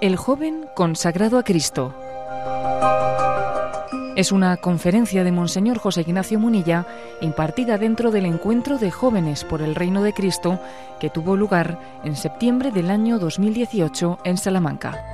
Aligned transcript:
El 0.00 0.14
joven 0.14 0.66
consagrado 0.76 1.38
a 1.38 1.42
Cristo. 1.42 1.92
Es 4.14 4.30
una 4.30 4.56
conferencia 4.56 5.24
de 5.24 5.32
Monseñor 5.32 5.78
José 5.78 6.02
Ignacio 6.02 6.38
Munilla 6.38 6.86
impartida 7.20 7.78
dentro 7.78 8.12
del 8.12 8.24
Encuentro 8.24 8.78
de 8.78 8.92
Jóvenes 8.92 9.42
por 9.42 9.60
el 9.60 9.74
Reino 9.74 10.00
de 10.04 10.12
Cristo 10.12 10.60
que 11.00 11.10
tuvo 11.10 11.36
lugar 11.36 12.00
en 12.04 12.14
septiembre 12.14 12.70
del 12.70 12.90
año 12.90 13.18
2018 13.18 14.18
en 14.22 14.36
Salamanca. 14.36 15.04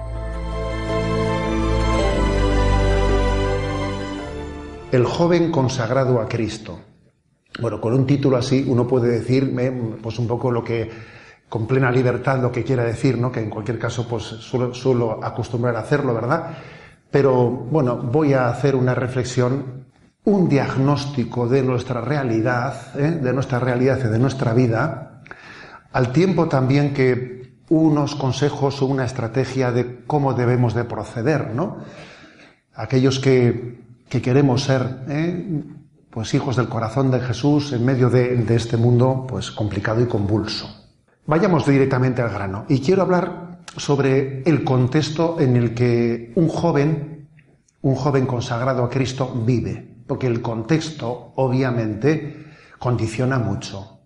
El 4.93 5.07
joven 5.07 5.51
consagrado 5.51 6.21
a 6.21 6.29
Cristo. 6.29 6.79
Bueno, 7.59 7.81
con 7.81 7.95
un 7.95 8.07
título 8.07 8.37
así 8.37 8.67
uno 8.69 8.87
puede 8.87 9.09
decir 9.09 9.51
pues 10.03 10.19
un 10.19 10.27
poco 10.27 10.51
lo 10.51 10.63
que 10.63 10.91
con 11.55 11.69
plena 11.69 11.89
libertad 11.89 12.43
lo 12.43 12.51
que 12.51 12.65
quiera 12.65 12.83
decir, 12.83 13.17
¿no? 13.17 13.31
que 13.31 13.39
en 13.39 13.49
cualquier 13.49 13.79
caso 13.79 14.09
pues 14.09 14.25
suelo, 14.25 15.21
acostumbrar 15.23 15.77
a 15.77 15.83
hacerlo, 15.83 16.13
¿verdad? 16.13 16.49
Pero 17.13 17.49
bueno, 17.49 17.97
voy 17.97 18.33
a 18.33 18.49
hacer 18.49 18.75
una 18.75 18.93
reflexión, 18.93 19.87
un 20.25 20.49
diagnóstico 20.49 21.47
de 21.47 21.63
nuestra 21.63 22.01
realidad, 22.01 22.75
¿eh? 22.99 23.21
de 23.23 23.33
nuestra 23.33 23.61
realidad 23.61 24.01
y 24.01 24.09
de 24.09 24.19
nuestra 24.19 24.53
vida, 24.53 25.23
al 25.93 26.11
tiempo 26.11 26.49
también 26.49 26.93
que 26.93 27.55
unos 27.69 28.17
consejos 28.17 28.83
o 28.83 28.87
una 28.87 29.05
estrategia 29.05 29.71
de 29.71 30.03
cómo 30.09 30.35
debemos 30.35 30.75
de 30.75 30.83
proceder, 30.83 31.55
¿no? 31.55 31.77
Aquellos 32.75 33.21
que, 33.21 33.79
queremos 34.09 34.65
ser, 34.65 35.05
¿eh? 35.09 35.63
pues 36.11 36.35
hijos 36.35 36.57
del 36.57 36.69
corazón 36.69 37.13
de 37.13 37.21
Jesús 37.21 37.73
en 37.73 37.85
medio 37.85 38.11
de, 38.11 38.39
de 38.39 38.57
este 38.57 38.77
mundo, 38.77 39.25
pues 39.29 39.53
complicado 39.53 40.03
y 40.03 40.07
convulso. 40.07 40.84
Vayamos 41.27 41.67
directamente 41.67 42.23
al 42.23 42.31
grano. 42.31 42.67
Y 42.69 42.81
quiero 42.81 43.03
hablar 43.03 43.61
sobre 43.77 44.43
el 44.43 44.63
contexto 44.63 45.41
en 45.41 45.57
el 45.57 45.75
que 45.75 46.33
un 46.37 46.49
joven, 46.49 47.29
un 47.83 47.95
joven 47.95 48.27
consagrado 48.27 48.85
a 48.85 48.91
Cristo 48.91 49.33
vive. 49.45 49.95
Porque 50.07 50.27
el 50.27 50.43
contexto, 50.43 51.33
obviamente, 51.37 52.45
condiciona 52.79 53.39
mucho. 53.39 54.01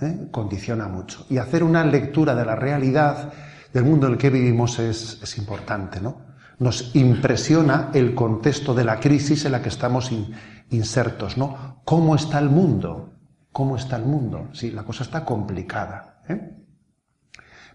¿eh? 0.00 0.28
Condiciona 0.30 0.86
mucho. 0.86 1.26
Y 1.28 1.38
hacer 1.38 1.64
una 1.64 1.84
lectura 1.84 2.34
de 2.34 2.44
la 2.44 2.54
realidad 2.54 3.32
del 3.72 3.84
mundo 3.84 4.06
en 4.06 4.12
el 4.14 4.18
que 4.18 4.30
vivimos 4.30 4.78
es, 4.78 5.36
importante, 5.38 6.00
¿no? 6.00 6.28
Nos 6.60 6.94
impresiona 6.94 7.90
el 7.94 8.14
contexto 8.14 8.74
de 8.74 8.84
la 8.84 8.98
crisis 8.98 9.44
en 9.44 9.52
la 9.52 9.62
que 9.62 9.68
estamos 9.68 10.10
insertos, 10.70 11.36
¿no? 11.36 11.82
¿Cómo 11.84 12.14
está 12.14 12.38
el 12.38 12.48
mundo? 12.48 13.12
¿Cómo 13.52 13.76
está 13.76 13.96
el 13.96 14.04
mundo? 14.04 14.48
Sí, 14.52 14.70
la 14.70 14.82
cosa 14.82 15.04
está 15.04 15.24
complicada. 15.24 16.17
¿Eh? 16.28 16.56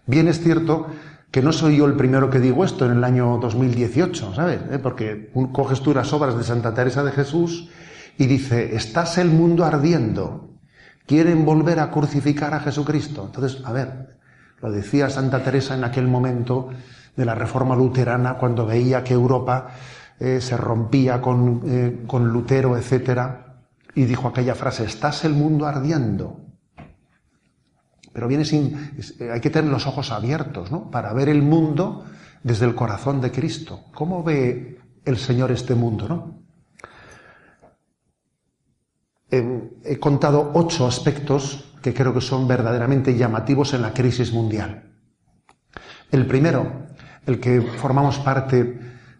Bien 0.06 0.28
es 0.28 0.40
cierto 0.40 0.88
que 1.30 1.42
no 1.42 1.52
soy 1.52 1.78
yo 1.78 1.86
el 1.86 1.94
primero 1.94 2.30
que 2.30 2.38
digo 2.38 2.64
esto 2.64 2.86
en 2.86 2.92
el 2.92 3.04
año 3.04 3.38
2018, 3.38 4.34
¿sabes? 4.34 4.60
¿Eh? 4.70 4.78
Porque 4.78 5.32
coges 5.52 5.80
tú 5.80 5.92
las 5.92 6.12
obras 6.12 6.36
de 6.36 6.44
Santa 6.44 6.74
Teresa 6.74 7.02
de 7.02 7.12
Jesús 7.12 7.70
y 8.16 8.26
dice, 8.26 8.76
estás 8.76 9.18
el 9.18 9.30
mundo 9.30 9.64
ardiendo, 9.64 10.50
quieren 11.06 11.44
volver 11.44 11.80
a 11.80 11.90
crucificar 11.90 12.54
a 12.54 12.60
Jesucristo. 12.60 13.24
Entonces, 13.26 13.62
a 13.64 13.72
ver, 13.72 14.18
lo 14.60 14.70
decía 14.70 15.10
Santa 15.10 15.42
Teresa 15.42 15.74
en 15.74 15.84
aquel 15.84 16.06
momento 16.06 16.70
de 17.16 17.24
la 17.24 17.34
Reforma 17.34 17.74
Luterana, 17.74 18.34
cuando 18.34 18.66
veía 18.66 19.02
que 19.02 19.14
Europa 19.14 19.70
eh, 20.20 20.40
se 20.40 20.56
rompía 20.56 21.20
con, 21.20 22.06
con 22.06 22.28
Lutero, 22.28 22.76
etc., 22.76 23.20
y 23.94 24.04
dijo 24.04 24.28
aquella 24.28 24.54
frase, 24.54 24.84
estás 24.84 25.24
el 25.24 25.34
mundo 25.34 25.66
ardiendo. 25.66 26.43
Pero 28.14 28.28
viene 28.28 28.46
sin, 28.46 28.94
eh, 29.18 29.30
hay 29.30 29.40
que 29.40 29.50
tener 29.50 29.70
los 29.70 29.86
ojos 29.86 30.10
abiertos, 30.10 30.70
¿no? 30.70 30.90
Para 30.90 31.12
ver 31.12 31.28
el 31.28 31.42
mundo 31.42 32.06
desde 32.42 32.64
el 32.64 32.74
corazón 32.74 33.20
de 33.20 33.30
Cristo. 33.30 33.84
¿Cómo 33.92 34.22
ve 34.22 34.78
el 35.04 35.18
Señor 35.18 35.50
este 35.50 35.74
mundo, 35.74 36.08
no? 36.08 36.44
he 39.30 39.98
contado 39.98 40.52
ocho 40.54 40.86
aspectos 40.86 41.74
que 41.82 41.92
creo 41.92 42.14
que 42.14 42.20
son 42.20 42.46
verdaderamente 42.46 43.16
llamativos 43.16 43.74
en 43.74 43.82
la 43.82 43.92
crisis 43.92 44.32
mundial. 44.32 44.94
El 46.12 46.26
primero, 46.26 46.86
el 47.26 47.40
que 47.40 47.60
formamos 47.60 48.20
parte 48.20 48.78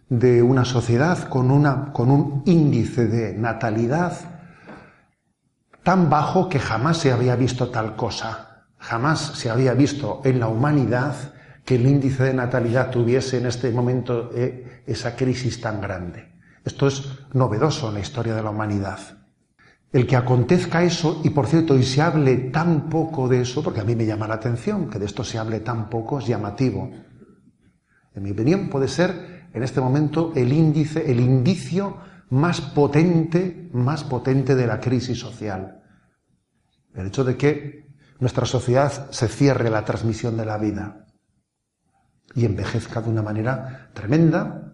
de 0.09 0.41
una 0.41 0.63
sociedad 0.63 1.27
con, 1.27 1.51
una, 1.51 1.91
con 1.91 2.09
un 2.09 2.43
índice 2.45 3.07
de 3.07 3.33
natalidad 3.33 4.13
tan 5.83 6.09
bajo 6.09 6.49
que 6.49 6.59
jamás 6.59 6.97
se 6.97 7.11
había 7.11 7.35
visto 7.35 7.69
tal 7.69 7.95
cosa. 7.95 8.54
Jamás 8.85 9.31
se 9.33 9.49
había 9.49 9.73
visto 9.73 10.21
en 10.23 10.39
la 10.39 10.47
humanidad 10.47 11.33
que 11.65 11.73
el 11.73 11.87
índice 11.87 12.23
de 12.23 12.35
natalidad 12.35 12.91
tuviese 12.91 13.39
en 13.39 13.47
este 13.47 13.71
momento 13.71 14.29
eh, 14.35 14.83
esa 14.85 15.15
crisis 15.15 15.59
tan 15.59 15.81
grande. 15.81 16.33
Esto 16.63 16.85
es 16.85 17.03
novedoso 17.33 17.87
en 17.87 17.95
la 17.95 18.01
historia 18.01 18.35
de 18.35 18.43
la 18.43 18.51
humanidad. 18.51 18.99
El 19.91 20.05
que 20.05 20.15
acontezca 20.15 20.83
eso, 20.83 21.21
y 21.23 21.31
por 21.31 21.47
cierto, 21.47 21.75
y 21.75 21.81
se 21.81 22.03
hable 22.03 22.35
tan 22.51 22.87
poco 22.87 23.27
de 23.27 23.41
eso, 23.41 23.63
porque 23.63 23.79
a 23.79 23.83
mí 23.83 23.95
me 23.95 24.05
llama 24.05 24.27
la 24.27 24.35
atención 24.35 24.87
que 24.87 24.99
de 24.99 25.05
esto 25.05 25.23
se 25.23 25.39
hable 25.39 25.61
tan 25.61 25.89
poco, 25.89 26.19
es 26.19 26.27
llamativo. 26.27 26.91
En 28.13 28.21
mi 28.21 28.31
opinión, 28.31 28.69
puede 28.69 28.87
ser 28.87 29.47
en 29.51 29.63
este 29.63 29.81
momento 29.81 30.31
el 30.35 30.53
índice, 30.53 31.11
el 31.11 31.19
indicio 31.19 31.97
más 32.29 32.61
potente, 32.61 33.67
más 33.73 34.03
potente 34.03 34.53
de 34.53 34.67
la 34.67 34.79
crisis 34.79 35.17
social. 35.17 35.81
El 36.93 37.07
hecho 37.07 37.23
de 37.23 37.35
que 37.35 37.84
nuestra 38.19 38.45
sociedad 38.45 39.11
se 39.11 39.27
cierre 39.27 39.69
la 39.69 39.83
transmisión 39.83 40.37
de 40.37 40.45
la 40.45 40.57
vida 40.57 41.05
y 42.33 42.45
envejezca 42.45 43.01
de 43.01 43.09
una 43.09 43.21
manera 43.21 43.89
tremenda. 43.93 44.73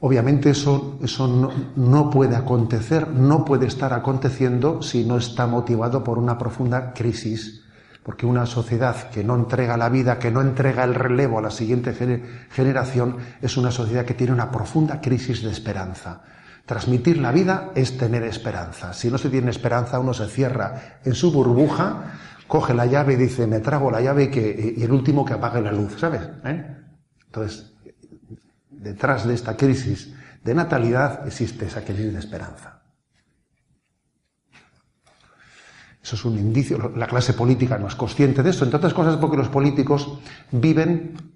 Obviamente 0.00 0.50
eso, 0.50 0.98
eso 1.02 1.28
no, 1.28 1.50
no, 1.76 2.10
puede 2.10 2.34
acontecer, 2.34 3.08
no 3.08 3.44
puede 3.44 3.66
estar 3.66 3.92
aconteciendo 3.92 4.82
si 4.82 5.04
no 5.04 5.16
está 5.16 5.46
motivado 5.46 6.02
por 6.02 6.18
una 6.18 6.38
profunda 6.38 6.92
crisis, 6.92 7.64
porque 8.02 8.26
una 8.26 8.46
sociedad 8.46 9.10
que 9.10 9.22
no 9.22 9.36
entrega 9.36 9.76
la 9.76 9.88
vida, 9.88 10.18
que 10.18 10.32
no 10.32 10.40
entrega 10.40 10.82
el 10.82 10.94
relevo 10.94 11.38
a 11.38 11.42
la 11.42 11.52
siguiente 11.52 11.94
generación, 12.50 13.18
es 13.40 13.56
una 13.56 13.70
sociedad 13.70 14.04
que 14.04 14.14
tiene 14.14 14.32
una 14.32 14.50
profunda 14.50 15.00
crisis 15.00 15.42
de 15.42 15.52
esperanza. 15.52 16.22
Transmitir 16.66 17.18
la 17.18 17.32
vida 17.32 17.72
es 17.74 17.98
tener 17.98 18.22
esperanza. 18.22 18.92
Si 18.92 19.10
no 19.10 19.18
se 19.18 19.30
tiene 19.30 19.50
esperanza, 19.50 19.98
uno 19.98 20.14
se 20.14 20.26
cierra 20.28 21.00
en 21.04 21.14
su 21.14 21.32
burbuja, 21.32 22.18
coge 22.46 22.72
la 22.72 22.86
llave 22.86 23.14
y 23.14 23.16
dice, 23.16 23.46
me 23.46 23.60
trago 23.60 23.90
la 23.90 24.00
llave 24.00 24.30
y, 24.32 24.82
el 24.82 24.92
último 24.92 25.24
que 25.24 25.34
apague 25.34 25.60
la 25.60 25.72
luz, 25.72 25.96
¿sabes? 25.98 26.22
¿Eh? 26.44 26.76
Entonces, 27.26 27.72
detrás 28.70 29.26
de 29.26 29.34
esta 29.34 29.56
crisis 29.56 30.14
de 30.44 30.54
natalidad 30.54 31.26
existe 31.26 31.66
esa 31.66 31.82
crisis 31.82 32.12
de 32.12 32.18
esperanza. 32.18 32.82
Eso 36.02 36.16
es 36.16 36.24
un 36.24 36.38
indicio. 36.38 36.92
La 36.96 37.06
clase 37.06 37.32
política 37.32 37.78
no 37.78 37.86
es 37.86 37.94
consciente 37.94 38.42
de 38.42 38.50
eso, 38.50 38.64
entre 38.64 38.78
otras 38.78 38.94
cosas 38.94 39.16
porque 39.16 39.36
los 39.36 39.48
políticos 39.48 40.18
viven 40.50 41.31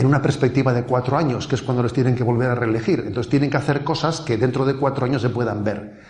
en 0.00 0.06
una 0.06 0.22
perspectiva 0.22 0.72
de 0.72 0.84
cuatro 0.84 1.16
años, 1.18 1.46
que 1.46 1.56
es 1.56 1.62
cuando 1.62 1.82
les 1.82 1.92
tienen 1.92 2.14
que 2.14 2.24
volver 2.24 2.48
a 2.48 2.54
reelegir. 2.54 3.04
Entonces 3.06 3.28
tienen 3.28 3.50
que 3.50 3.58
hacer 3.58 3.84
cosas 3.84 4.20
que 4.20 4.38
dentro 4.38 4.64
de 4.64 4.74
cuatro 4.74 5.04
años 5.04 5.20
se 5.20 5.28
puedan 5.28 5.62
ver. 5.62 6.00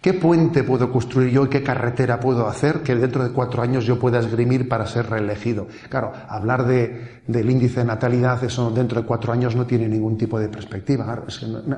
¿Qué 0.00 0.14
puente 0.14 0.62
puedo 0.62 0.92
construir 0.92 1.32
yo 1.32 1.46
y 1.46 1.48
qué 1.48 1.62
carretera 1.62 2.20
puedo 2.20 2.46
hacer 2.46 2.82
que 2.82 2.94
dentro 2.94 3.24
de 3.24 3.32
cuatro 3.32 3.62
años 3.62 3.84
yo 3.84 3.98
pueda 3.98 4.20
esgrimir 4.20 4.68
para 4.68 4.86
ser 4.86 5.10
reelegido? 5.10 5.66
Claro, 5.88 6.12
hablar 6.28 6.66
de, 6.66 7.22
del 7.26 7.50
índice 7.50 7.80
de 7.80 7.86
natalidad, 7.86 8.42
eso 8.44 8.70
dentro 8.70 9.00
de 9.00 9.06
cuatro 9.06 9.32
años 9.32 9.56
no 9.56 9.66
tiene 9.66 9.88
ningún 9.88 10.16
tipo 10.16 10.38
de 10.38 10.48
perspectiva. 10.48 11.24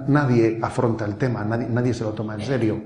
nadie 0.09 0.59
afronta 0.61 1.07
el 1.07 1.15
tema, 1.17 1.45
nadie, 1.45 1.95
se 1.95 2.05
lo 2.05 2.11
toma 2.11 2.35
en 2.35 2.41
serio. 2.43 2.83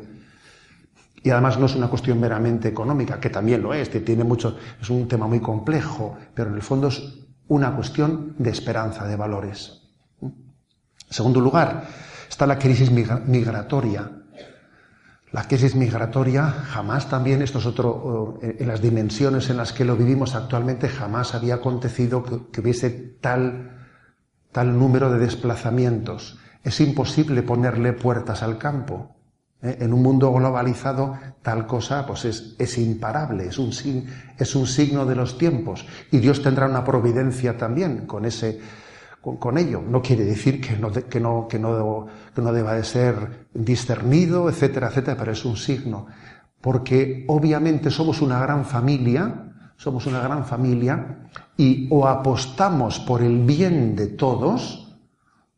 Y 1.20 1.30
además 1.30 1.58
no 1.58 1.66
es 1.66 1.74
una 1.74 1.88
cuestión 1.88 2.20
meramente 2.20 2.68
económica, 2.68 3.18
que 3.18 3.30
también 3.30 3.62
lo 3.62 3.72
es, 3.74 3.90
tiene 4.04 4.24
mucho, 4.24 4.56
es 4.80 4.90
un 4.90 5.08
tema 5.08 5.26
muy 5.26 5.40
complejo, 5.40 6.16
pero 6.34 6.50
en 6.50 6.56
el 6.56 6.62
fondo 6.62 6.88
es 6.88 7.23
una 7.48 7.74
cuestión 7.74 8.34
de 8.38 8.50
esperanza, 8.50 9.06
de 9.06 9.16
valores. 9.16 9.82
En 10.20 10.32
segundo 11.10 11.40
lugar, 11.40 11.86
está 12.28 12.46
la 12.46 12.58
crisis 12.58 12.90
migratoria. 12.90 14.10
La 15.32 15.48
crisis 15.48 15.74
migratoria 15.74 16.48
jamás 16.48 17.08
también, 17.08 17.42
esto 17.42 17.58
es 17.58 17.66
otro, 17.66 18.38
en 18.40 18.68
las 18.68 18.80
dimensiones 18.80 19.50
en 19.50 19.56
las 19.56 19.72
que 19.72 19.84
lo 19.84 19.96
vivimos 19.96 20.34
actualmente, 20.34 20.88
jamás 20.88 21.34
había 21.34 21.56
acontecido 21.56 22.24
que, 22.52 22.60
hubiese 22.60 22.90
tal, 23.20 23.88
tal 24.52 24.78
número 24.78 25.10
de 25.10 25.18
desplazamientos. 25.18 26.38
Es 26.62 26.80
imposible 26.80 27.42
ponerle 27.42 27.92
puertas 27.92 28.42
al 28.42 28.58
campo. 28.58 29.13
¿Eh? 29.64 29.78
En 29.80 29.92
un 29.92 30.02
mundo 30.02 30.32
globalizado, 30.32 31.14
tal 31.42 31.66
cosa 31.66 32.06
pues 32.06 32.24
es, 32.24 32.78
imparable, 32.78 33.46
es 33.46 33.58
un, 33.58 33.70
es 34.38 34.54
un, 34.54 34.66
signo 34.66 35.06
de 35.06 35.16
los 35.16 35.38
tiempos. 35.38 35.86
Y 36.12 36.18
Dios 36.18 36.42
tendrá 36.42 36.66
una 36.66 36.84
providencia 36.84 37.56
también 37.56 38.06
con, 38.06 38.24
ese, 38.24 38.60
con, 39.20 39.58
ello. 39.58 39.82
No 39.82 40.02
quiere 40.02 40.24
decir 40.24 40.60
que 40.60 40.76
no, 40.76 40.92
que, 40.92 41.20
no, 41.20 41.48
que, 41.48 41.58
no, 41.58 42.06
que 42.34 42.42
no 42.42 42.52
deba 42.52 42.74
de 42.74 42.84
ser 42.84 43.48
discernido, 43.54 44.48
etcétera, 44.48 44.88
etcétera, 44.88 45.16
pero 45.18 45.32
es 45.32 45.44
un 45.44 45.56
signo. 45.56 46.06
Porque 46.60 47.24
obviamente 47.28 47.90
somos 47.90 48.22
una 48.22 48.38
gran 48.38 48.64
familia, 48.64 49.52
somos 49.76 50.06
una 50.06 50.20
gran 50.20 50.44
familia 50.44 51.28
y 51.56 51.88
o 51.90 52.06
apostamos 52.06 53.00
por 53.00 53.22
el 53.22 53.44
bien 53.44 53.96
de 53.96 54.08
todos 54.08 54.96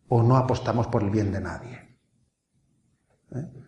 o 0.09 0.23
no 0.23 0.37
apostamos 0.37 0.87
por 0.87 1.03
el 1.03 1.11
bien 1.11 1.33
de 1.33 1.41
nadie. 1.41 1.99
¿Eh? 3.35 3.66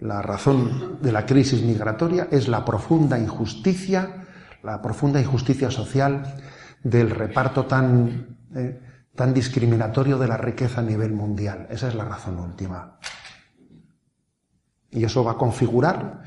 La 0.00 0.22
razón 0.22 0.98
de 1.02 1.12
la 1.12 1.26
crisis 1.26 1.62
migratoria 1.62 2.28
es 2.30 2.48
la 2.48 2.64
profunda 2.64 3.18
injusticia, 3.18 4.26
la 4.62 4.80
profunda 4.80 5.20
injusticia 5.20 5.70
social 5.70 6.36
del 6.82 7.10
reparto 7.10 7.66
tan, 7.66 8.38
eh, 8.54 8.80
tan 9.14 9.34
discriminatorio 9.34 10.18
de 10.18 10.26
la 10.26 10.38
riqueza 10.38 10.80
a 10.80 10.84
nivel 10.84 11.12
mundial. 11.12 11.66
Esa 11.70 11.88
es 11.88 11.94
la 11.94 12.04
razón 12.04 12.38
última. 12.38 12.98
Y 14.90 15.04
eso 15.04 15.22
va 15.22 15.32
a 15.32 15.36
configurar, 15.36 16.22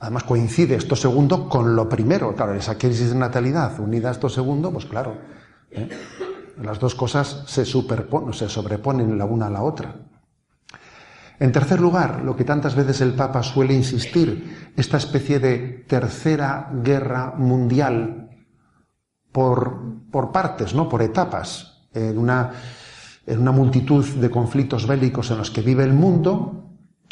además 0.00 0.24
coincide 0.24 0.76
esto 0.76 0.96
segundo 0.96 1.50
con 1.50 1.76
lo 1.76 1.86
primero. 1.86 2.34
Claro, 2.34 2.54
esa 2.54 2.78
crisis 2.78 3.10
de 3.10 3.18
natalidad 3.18 3.78
unida 3.78 4.08
a 4.08 4.12
esto 4.12 4.30
segundo, 4.30 4.72
pues 4.72 4.86
claro, 4.86 5.18
¿eh? 5.70 5.88
las 6.62 6.78
dos 6.80 6.94
cosas 6.94 7.44
se 7.46 7.66
superponen, 7.66 8.32
se 8.32 8.48
sobreponen 8.48 9.18
la 9.18 9.26
una 9.26 9.46
a 9.46 9.50
la 9.50 9.62
otra. 9.62 9.94
En 11.40 11.52
tercer 11.52 11.80
lugar, 11.80 12.22
lo 12.24 12.34
que 12.34 12.44
tantas 12.44 12.74
veces 12.74 13.00
el 13.00 13.14
Papa 13.14 13.42
suele 13.42 13.74
insistir, 13.74 14.72
esta 14.76 14.96
especie 14.96 15.38
de 15.38 15.84
tercera 15.86 16.70
guerra 16.82 17.34
mundial 17.36 18.30
por, 19.30 19.78
por 20.10 20.32
partes, 20.32 20.74
¿no? 20.74 20.88
por 20.88 21.02
etapas, 21.02 21.88
en 21.92 22.18
una, 22.18 22.52
en 23.26 23.40
una 23.40 23.52
multitud 23.52 24.04
de 24.04 24.30
conflictos 24.30 24.86
bélicos 24.86 25.30
en 25.30 25.38
los 25.38 25.50
que 25.50 25.62
vive 25.62 25.84
el 25.84 25.92
mundo, 25.92 26.64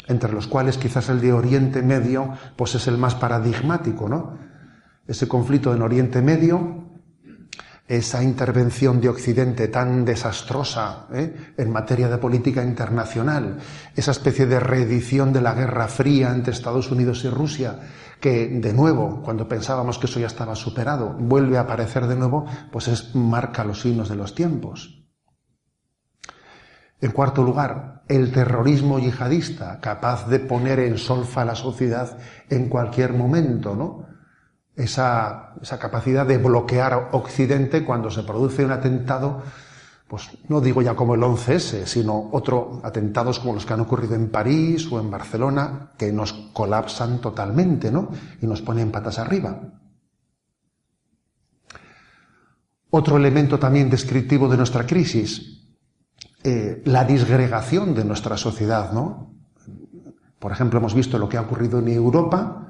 entre 0.07 0.31
los 0.31 0.47
cuales 0.47 0.77
quizás 0.77 1.09
el 1.09 1.21
de 1.21 1.33
Oriente 1.33 1.81
Medio 1.81 2.33
pues 2.55 2.75
es 2.75 2.87
el 2.87 2.97
más 2.97 3.15
paradigmático, 3.15 4.07
¿no? 4.07 4.37
Ese 5.05 5.27
conflicto 5.27 5.73
en 5.73 5.81
Oriente 5.81 6.21
Medio 6.21 6.86
esa 7.87 8.21
intervención 8.21 8.99
de 8.99 9.07
Occidente 9.07 9.69
tan 9.69 10.03
desastrosa 10.03 11.07
¿eh? 11.13 11.53
en 11.57 11.71
materia 11.71 12.09
de 12.09 12.17
política 12.17 12.61
internacional, 12.63 13.59
esa 13.95 14.11
especie 14.11 14.45
de 14.45 14.59
reedición 14.59 15.31
de 15.31 15.41
la 15.41 15.53
Guerra 15.53 15.87
Fría 15.87 16.31
entre 16.31 16.51
Estados 16.51 16.91
Unidos 16.91 17.23
y 17.23 17.29
Rusia, 17.29 17.79
que 18.19 18.47
de 18.47 18.73
nuevo, 18.73 19.21
cuando 19.23 19.47
pensábamos 19.47 19.97
que 19.99 20.07
eso 20.07 20.19
ya 20.19 20.27
estaba 20.27 20.55
superado, 20.55 21.13
vuelve 21.17 21.57
a 21.57 21.61
aparecer 21.61 22.07
de 22.07 22.17
nuevo, 22.17 22.45
pues 22.71 22.89
es, 22.89 23.15
marca 23.15 23.63
los 23.63 23.81
signos 23.81 24.09
de 24.09 24.15
los 24.15 24.35
tiempos. 24.35 25.05
En 26.99 27.11
cuarto 27.11 27.43
lugar, 27.43 28.01
el 28.07 28.31
terrorismo 28.31 28.99
yihadista, 28.99 29.79
capaz 29.79 30.27
de 30.27 30.39
poner 30.39 30.79
en 30.79 30.97
solfa 30.97 31.43
a 31.43 31.45
la 31.45 31.55
sociedad 31.55 32.17
en 32.49 32.69
cualquier 32.69 33.13
momento, 33.13 33.75
¿no? 33.75 34.16
Esa, 34.77 35.53
esa 35.61 35.79
capacidad 35.79 36.25
de 36.25 36.37
bloquear 36.37 37.09
Occidente 37.11 37.83
cuando 37.83 38.11
se 38.11 38.23
produce 38.23 38.63
un 38.63 38.71
atentado, 38.71 39.41
pues 40.07 40.29
no 40.47 40.61
digo 40.61 40.81
ya 40.83 40.95
como 40.95 41.15
el 41.15 41.21
11S, 41.21 41.85
sino 41.85 42.29
otros 42.31 42.79
atentados 42.83 43.39
como 43.39 43.55
los 43.55 43.65
que 43.65 43.73
han 43.73 43.81
ocurrido 43.81 44.13
en 44.13 44.29
París 44.29 44.87
o 44.91 44.99
en 44.99 45.09
Barcelona, 45.09 45.91
que 45.97 46.13
nos 46.13 46.31
colapsan 46.53 47.19
totalmente, 47.19 47.91
¿no? 47.91 48.09
Y 48.39 48.45
nos 48.45 48.61
ponen 48.61 48.91
patas 48.91 49.17
arriba. 49.19 49.59
Otro 52.89 53.17
elemento 53.17 53.59
también 53.59 53.89
descriptivo 53.89 54.47
de 54.47 54.57
nuestra 54.57 54.85
crisis, 54.85 55.65
eh, 56.43 56.81
la 56.85 57.03
disgregación 57.03 57.93
de 57.95 58.05
nuestra 58.05 58.37
sociedad, 58.37 58.93
¿no? 58.93 59.33
Por 60.39 60.51
ejemplo, 60.51 60.79
hemos 60.79 60.93
visto 60.93 61.17
lo 61.17 61.27
que 61.27 61.35
ha 61.35 61.41
ocurrido 61.41 61.79
en 61.79 61.89
Europa, 61.89 62.66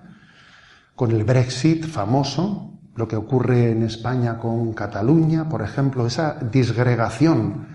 con 0.97 1.11
el 1.11 1.23
Brexit 1.25 1.85
famoso, 1.85 2.73
lo 2.95 3.07
que 3.07 3.15
ocurre 3.15 3.69
en 3.69 3.83
España 3.83 4.39
con 4.39 4.73
Cataluña, 4.73 5.47
por 5.47 5.61
ejemplo, 5.61 6.07
esa 6.07 6.39
disgregación, 6.51 7.67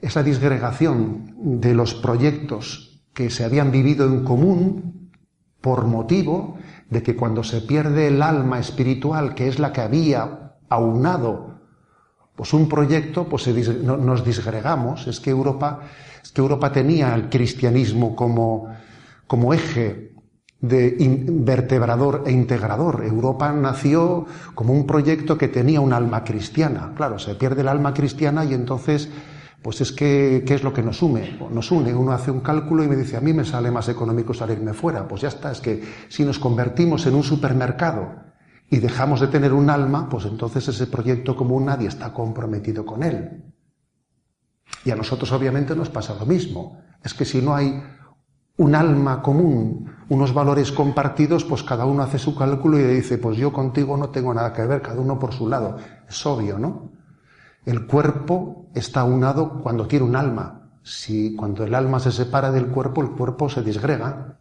esa 0.00 0.22
disgregación 0.22 1.34
de 1.60 1.74
los 1.74 1.94
proyectos 1.94 3.02
que 3.12 3.30
se 3.30 3.42
habían 3.42 3.72
vivido 3.72 4.06
en 4.06 4.22
común 4.22 5.10
por 5.60 5.86
motivo 5.86 6.56
de 6.88 7.02
que 7.02 7.16
cuando 7.16 7.42
se 7.42 7.62
pierde 7.62 8.06
el 8.06 8.22
alma 8.22 8.60
espiritual, 8.60 9.34
que 9.34 9.48
es 9.48 9.58
la 9.58 9.72
que 9.72 9.80
había 9.80 10.54
aunado 10.68 11.58
pues 12.36 12.54
un 12.54 12.68
proyecto, 12.68 13.28
pues 13.28 13.48
nos 13.82 14.24
disgregamos. 14.24 15.08
Es 15.08 15.18
que 15.18 15.30
Europa, 15.30 15.80
es 16.22 16.30
que 16.30 16.40
Europa 16.40 16.70
tenía 16.70 17.12
el 17.16 17.28
cristianismo 17.28 18.14
como 18.14 19.52
eje 19.52 20.11
de 20.62 20.96
vertebrador 21.28 22.22
e 22.24 22.30
integrador. 22.30 23.04
Europa 23.04 23.52
nació 23.52 24.26
como 24.54 24.72
un 24.72 24.86
proyecto 24.86 25.36
que 25.36 25.48
tenía 25.48 25.80
un 25.80 25.92
alma 25.92 26.22
cristiana. 26.22 26.92
Claro, 26.94 27.18
se 27.18 27.34
pierde 27.34 27.62
el 27.62 27.68
alma 27.68 27.92
cristiana 27.92 28.44
y 28.44 28.54
entonces, 28.54 29.10
pues 29.60 29.80
es 29.80 29.90
que, 29.90 30.44
¿qué 30.46 30.54
es 30.54 30.62
lo 30.62 30.72
que 30.72 30.82
nos 30.82 31.02
une? 31.02 31.36
Nos 31.50 31.72
une, 31.72 31.92
uno 31.92 32.12
hace 32.12 32.30
un 32.30 32.40
cálculo 32.40 32.84
y 32.84 32.88
me 32.88 32.94
dice, 32.94 33.16
a 33.16 33.20
mí 33.20 33.32
me 33.32 33.44
sale 33.44 33.72
más 33.72 33.88
económico 33.88 34.32
salirme 34.32 34.72
fuera. 34.72 35.06
Pues 35.08 35.22
ya 35.22 35.28
está, 35.28 35.50
es 35.50 35.60
que 35.60 35.82
si 36.08 36.24
nos 36.24 36.38
convertimos 36.38 37.06
en 37.06 37.16
un 37.16 37.24
supermercado 37.24 38.22
y 38.70 38.78
dejamos 38.78 39.20
de 39.20 39.26
tener 39.26 39.52
un 39.52 39.68
alma, 39.68 40.08
pues 40.08 40.26
entonces 40.26 40.68
ese 40.68 40.86
proyecto 40.86 41.34
común 41.34 41.66
nadie 41.66 41.88
está 41.88 42.12
comprometido 42.12 42.86
con 42.86 43.02
él. 43.02 43.42
Y 44.84 44.92
a 44.92 44.96
nosotros 44.96 45.30
obviamente 45.32 45.74
nos 45.74 45.90
pasa 45.90 46.14
lo 46.14 46.24
mismo. 46.24 46.80
Es 47.02 47.14
que 47.14 47.24
si 47.24 47.42
no 47.42 47.52
hay 47.52 47.82
un 48.56 48.74
alma 48.74 49.22
común, 49.22 49.90
unos 50.08 50.34
valores 50.34 50.72
compartidos, 50.72 51.44
pues 51.44 51.62
cada 51.62 51.86
uno 51.86 52.02
hace 52.02 52.18
su 52.18 52.36
cálculo 52.36 52.78
y 52.78 52.84
dice, 52.84 53.18
pues 53.18 53.36
yo 53.36 53.52
contigo 53.52 53.96
no 53.96 54.10
tengo 54.10 54.34
nada 54.34 54.52
que 54.52 54.66
ver, 54.66 54.82
cada 54.82 55.00
uno 55.00 55.18
por 55.18 55.32
su 55.32 55.48
lado. 55.48 55.78
Es 56.08 56.24
obvio, 56.26 56.58
¿no? 56.58 56.92
El 57.64 57.86
cuerpo 57.86 58.70
está 58.74 59.04
unado 59.04 59.60
cuando 59.62 59.86
tiene 59.86 60.04
un 60.04 60.16
alma. 60.16 60.70
Si 60.82 61.36
cuando 61.36 61.64
el 61.64 61.74
alma 61.74 62.00
se 62.00 62.10
separa 62.10 62.50
del 62.50 62.66
cuerpo, 62.68 63.02
el 63.02 63.10
cuerpo 63.10 63.48
se 63.48 63.62
disgrega. 63.62 64.38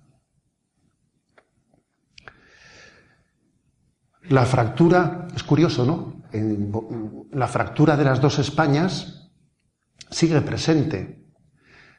La 4.23 4.45
fractura, 4.45 5.27
es 5.35 5.43
curioso, 5.43 5.85
¿no? 5.85 6.21
la 7.31 7.47
fractura 7.49 7.97
de 7.97 8.05
las 8.05 8.21
dos 8.21 8.39
Españas 8.39 9.29
sigue 10.09 10.39
presente. 10.41 11.25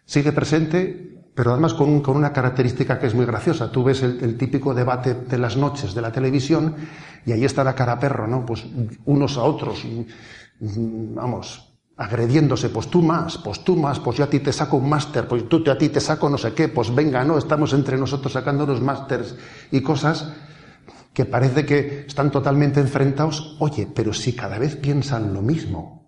Sigue 0.07 0.33
presente 0.33 1.12
pero 1.35 1.53
además 1.53 1.75
con, 1.75 2.03
una 2.07 2.33
característica 2.33 2.99
que 2.99 3.07
es 3.07 3.15
muy 3.15 3.25
graciosa. 3.25 3.71
Tú 3.71 3.85
ves 3.85 4.03
el, 4.03 4.37
típico 4.37 4.75
debate 4.75 5.15
de 5.15 5.39
las 5.39 5.57
noches 5.57 5.95
de 5.95 6.03
la 6.03 6.13
televisión 6.13 6.75
y 7.25 7.33
ahí 7.33 7.45
está 7.45 7.65
la 7.65 7.75
cara 7.75 7.99
perro, 7.99 8.27
¿no? 8.27 8.45
Pues 8.45 8.65
unos 9.07 9.39
a 9.39 9.43
otros, 9.43 9.87
vamos, 10.61 11.73
agrediéndose, 11.97 12.69
pues 12.69 12.89
tú 12.89 13.03
más, 13.03 13.39
pues 13.39 13.65
tú 13.65 13.77
más, 13.77 14.01
pues 14.01 14.19
yo 14.19 14.25
a 14.25 14.27
ti 14.31 14.41
te 14.41 14.53
saco 14.53 14.77
un 14.77 14.89
máster, 14.89 15.27
pues 15.27 15.49
tú 15.49 15.63
a 15.71 15.79
ti 15.79 15.89
te 15.89 16.01
saco 16.01 16.29
no 16.29 16.37
sé 16.37 16.53
qué, 16.53 16.69
pues 16.69 16.95
venga, 16.95 17.25
¿no? 17.25 17.39
Estamos 17.39 17.73
entre 17.73 17.97
nosotros 17.97 18.33
sacando 18.33 18.67
los 18.67 18.81
másters 18.81 19.37
y 19.71 19.81
cosas 19.81 20.33
que 21.15 21.25
parece 21.25 21.65
que 21.65 22.05
están 22.07 22.31
totalmente 22.31 22.81
enfrentados. 22.81 23.57
Oye, 23.59 23.87
pero 23.95 24.13
si 24.13 24.35
cada 24.35 24.59
vez 24.59 24.77
piensan 24.77 25.33
lo 25.33 25.43
mismo, 25.43 26.02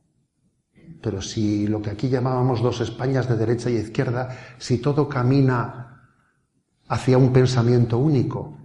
pero 1.04 1.20
si 1.20 1.66
lo 1.66 1.82
que 1.82 1.90
aquí 1.90 2.08
llamábamos 2.08 2.62
dos 2.62 2.80
Españas 2.80 3.28
de 3.28 3.36
derecha 3.36 3.68
y 3.68 3.76
izquierda, 3.76 4.38
si 4.56 4.78
todo 4.78 5.06
camina 5.06 6.08
hacia 6.88 7.18
un 7.18 7.30
pensamiento 7.30 7.98
único, 7.98 8.56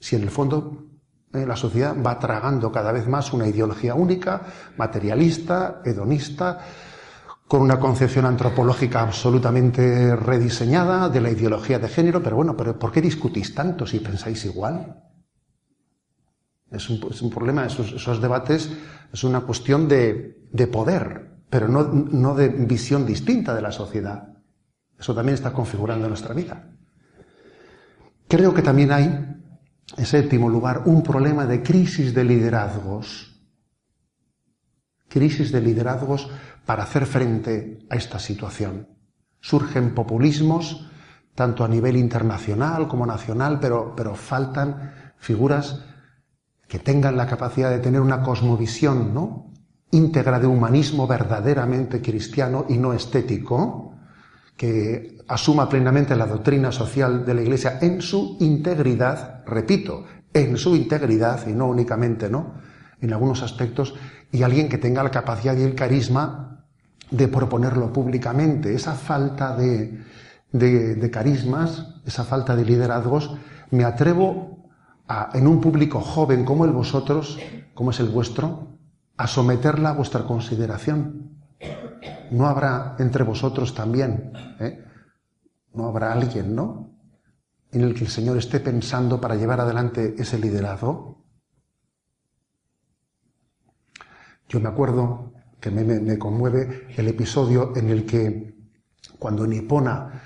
si 0.00 0.16
en 0.16 0.22
el 0.22 0.30
fondo 0.30 0.88
eh, 1.32 1.46
la 1.46 1.54
sociedad 1.54 1.94
va 2.04 2.18
tragando 2.18 2.72
cada 2.72 2.90
vez 2.90 3.06
más 3.06 3.32
una 3.32 3.46
ideología 3.46 3.94
única, 3.94 4.42
materialista, 4.76 5.82
hedonista, 5.84 6.66
con 7.46 7.62
una 7.62 7.78
concepción 7.78 8.26
antropológica 8.26 9.02
absolutamente 9.02 10.16
rediseñada 10.16 11.08
de 11.08 11.20
la 11.20 11.30
ideología 11.30 11.78
de 11.78 11.86
género, 11.86 12.20
pero 12.24 12.34
bueno, 12.34 12.56
pero 12.56 12.76
¿por 12.76 12.90
qué 12.90 13.00
discutís 13.00 13.54
tanto 13.54 13.86
si 13.86 14.00
pensáis 14.00 14.44
igual? 14.46 15.00
Es 16.72 16.90
un, 16.90 17.30
problema, 17.30 17.66
esos, 17.66 17.92
esos, 17.92 18.20
debates 18.20 18.68
es 19.12 19.22
una 19.22 19.42
cuestión 19.42 19.86
de, 19.86 20.48
de 20.50 20.66
poder, 20.66 21.35
pero 21.48 21.68
no, 21.68 22.34
de 22.34 22.48
visión 22.48 23.06
distinta 23.06 23.54
de 23.54 23.62
la 23.62 23.72
sociedad. 23.72 24.28
Eso 24.98 25.14
también 25.14 25.34
está 25.34 25.52
configurando 25.52 26.08
nuestra 26.08 26.34
vida. 26.34 26.70
Creo 28.28 28.52
que 28.52 28.62
también 28.62 28.92
hay, 28.92 29.04
en 29.96 30.06
séptimo 30.06 30.48
lugar, 30.48 30.82
un 30.86 31.02
problema 31.02 31.46
de 31.46 31.62
crisis 31.62 32.14
de 32.14 32.24
liderazgos. 32.24 33.40
Crisis 35.08 35.52
de 35.52 35.60
liderazgos 35.60 36.28
para 36.64 36.82
hacer 36.82 37.06
frente 37.06 37.86
a 37.90 37.96
esta 37.96 38.18
situación. 38.18 38.88
Surgen 39.40 39.94
populismos, 39.94 40.90
tanto 41.36 41.64
a 41.64 41.68
nivel 41.68 41.96
internacional 41.96 42.88
como 42.88 43.06
nacional, 43.06 43.60
pero, 43.60 43.94
pero 43.94 44.14
faltan 44.16 44.92
figuras 45.18 45.84
que 46.66 46.80
tengan 46.80 47.16
la 47.16 47.28
capacidad 47.28 47.70
de 47.70 47.78
tener 47.78 48.00
una 48.00 48.22
cosmovisión, 48.22 49.14
¿no? 49.14 49.52
Íntegra 49.90 50.38
de 50.38 50.46
humanismo 50.46 51.06
verdaderamente 51.06 52.00
cristiano 52.00 52.66
y 52.68 52.76
no 52.76 52.92
estético, 52.92 53.94
que 54.56 55.18
asuma 55.28 55.68
plenamente 55.68 56.16
la 56.16 56.26
doctrina 56.26 56.72
social 56.72 57.24
de 57.24 57.34
la 57.34 57.42
Iglesia 57.42 57.78
en 57.80 58.00
su 58.00 58.36
integridad, 58.40 59.44
repito, 59.46 60.04
en 60.32 60.56
su 60.56 60.74
integridad 60.74 61.46
y 61.46 61.52
no 61.52 61.66
únicamente, 61.66 62.28
¿no? 62.28 62.54
en 63.00 63.12
algunos 63.12 63.42
aspectos 63.42 63.94
y 64.32 64.42
alguien 64.42 64.68
que 64.68 64.78
tenga 64.78 65.02
la 65.02 65.10
capacidad 65.10 65.56
y 65.56 65.62
el 65.62 65.74
carisma 65.74 66.64
de 67.10 67.28
proponerlo 67.28 67.92
públicamente. 67.92 68.74
Esa 68.74 68.94
falta 68.94 69.56
de, 69.56 70.02
de, 70.52 71.10
carismas, 71.10 71.94
esa 72.06 72.24
falta 72.24 72.56
de 72.56 72.64
liderazgos, 72.64 73.36
me 73.70 73.84
atrevo 73.84 74.70
a, 75.08 75.30
en 75.34 75.46
un 75.46 75.60
público 75.60 76.00
joven 76.00 76.44
como 76.44 76.64
el 76.64 76.72
vosotros, 76.72 77.38
como 77.74 77.90
es 77.90 78.00
el 78.00 78.08
vuestro, 78.08 78.75
a 79.16 79.26
someterla 79.26 79.90
a 79.90 79.94
vuestra 79.94 80.24
consideración. 80.24 81.36
No 82.30 82.46
habrá 82.46 82.96
entre 82.98 83.24
vosotros 83.24 83.74
también, 83.74 84.32
¿eh? 84.60 84.84
no 85.72 85.86
habrá 85.86 86.12
alguien, 86.12 86.54
¿no? 86.54 86.94
En 87.70 87.82
el 87.82 87.94
que 87.94 88.04
el 88.04 88.10
Señor 88.10 88.36
esté 88.36 88.60
pensando 88.60 89.20
para 89.20 89.36
llevar 89.36 89.60
adelante 89.60 90.14
ese 90.18 90.38
liderazgo. 90.38 91.24
Yo 94.48 94.60
me 94.60 94.68
acuerdo 94.68 95.32
que 95.60 95.70
me, 95.70 96.18
conmueve 96.18 96.86
el 96.96 97.08
episodio 97.08 97.76
en 97.76 97.90
el 97.90 98.06
que 98.06 98.54
cuando 99.18 99.44
en 99.44 99.54
Hipona 99.54 100.22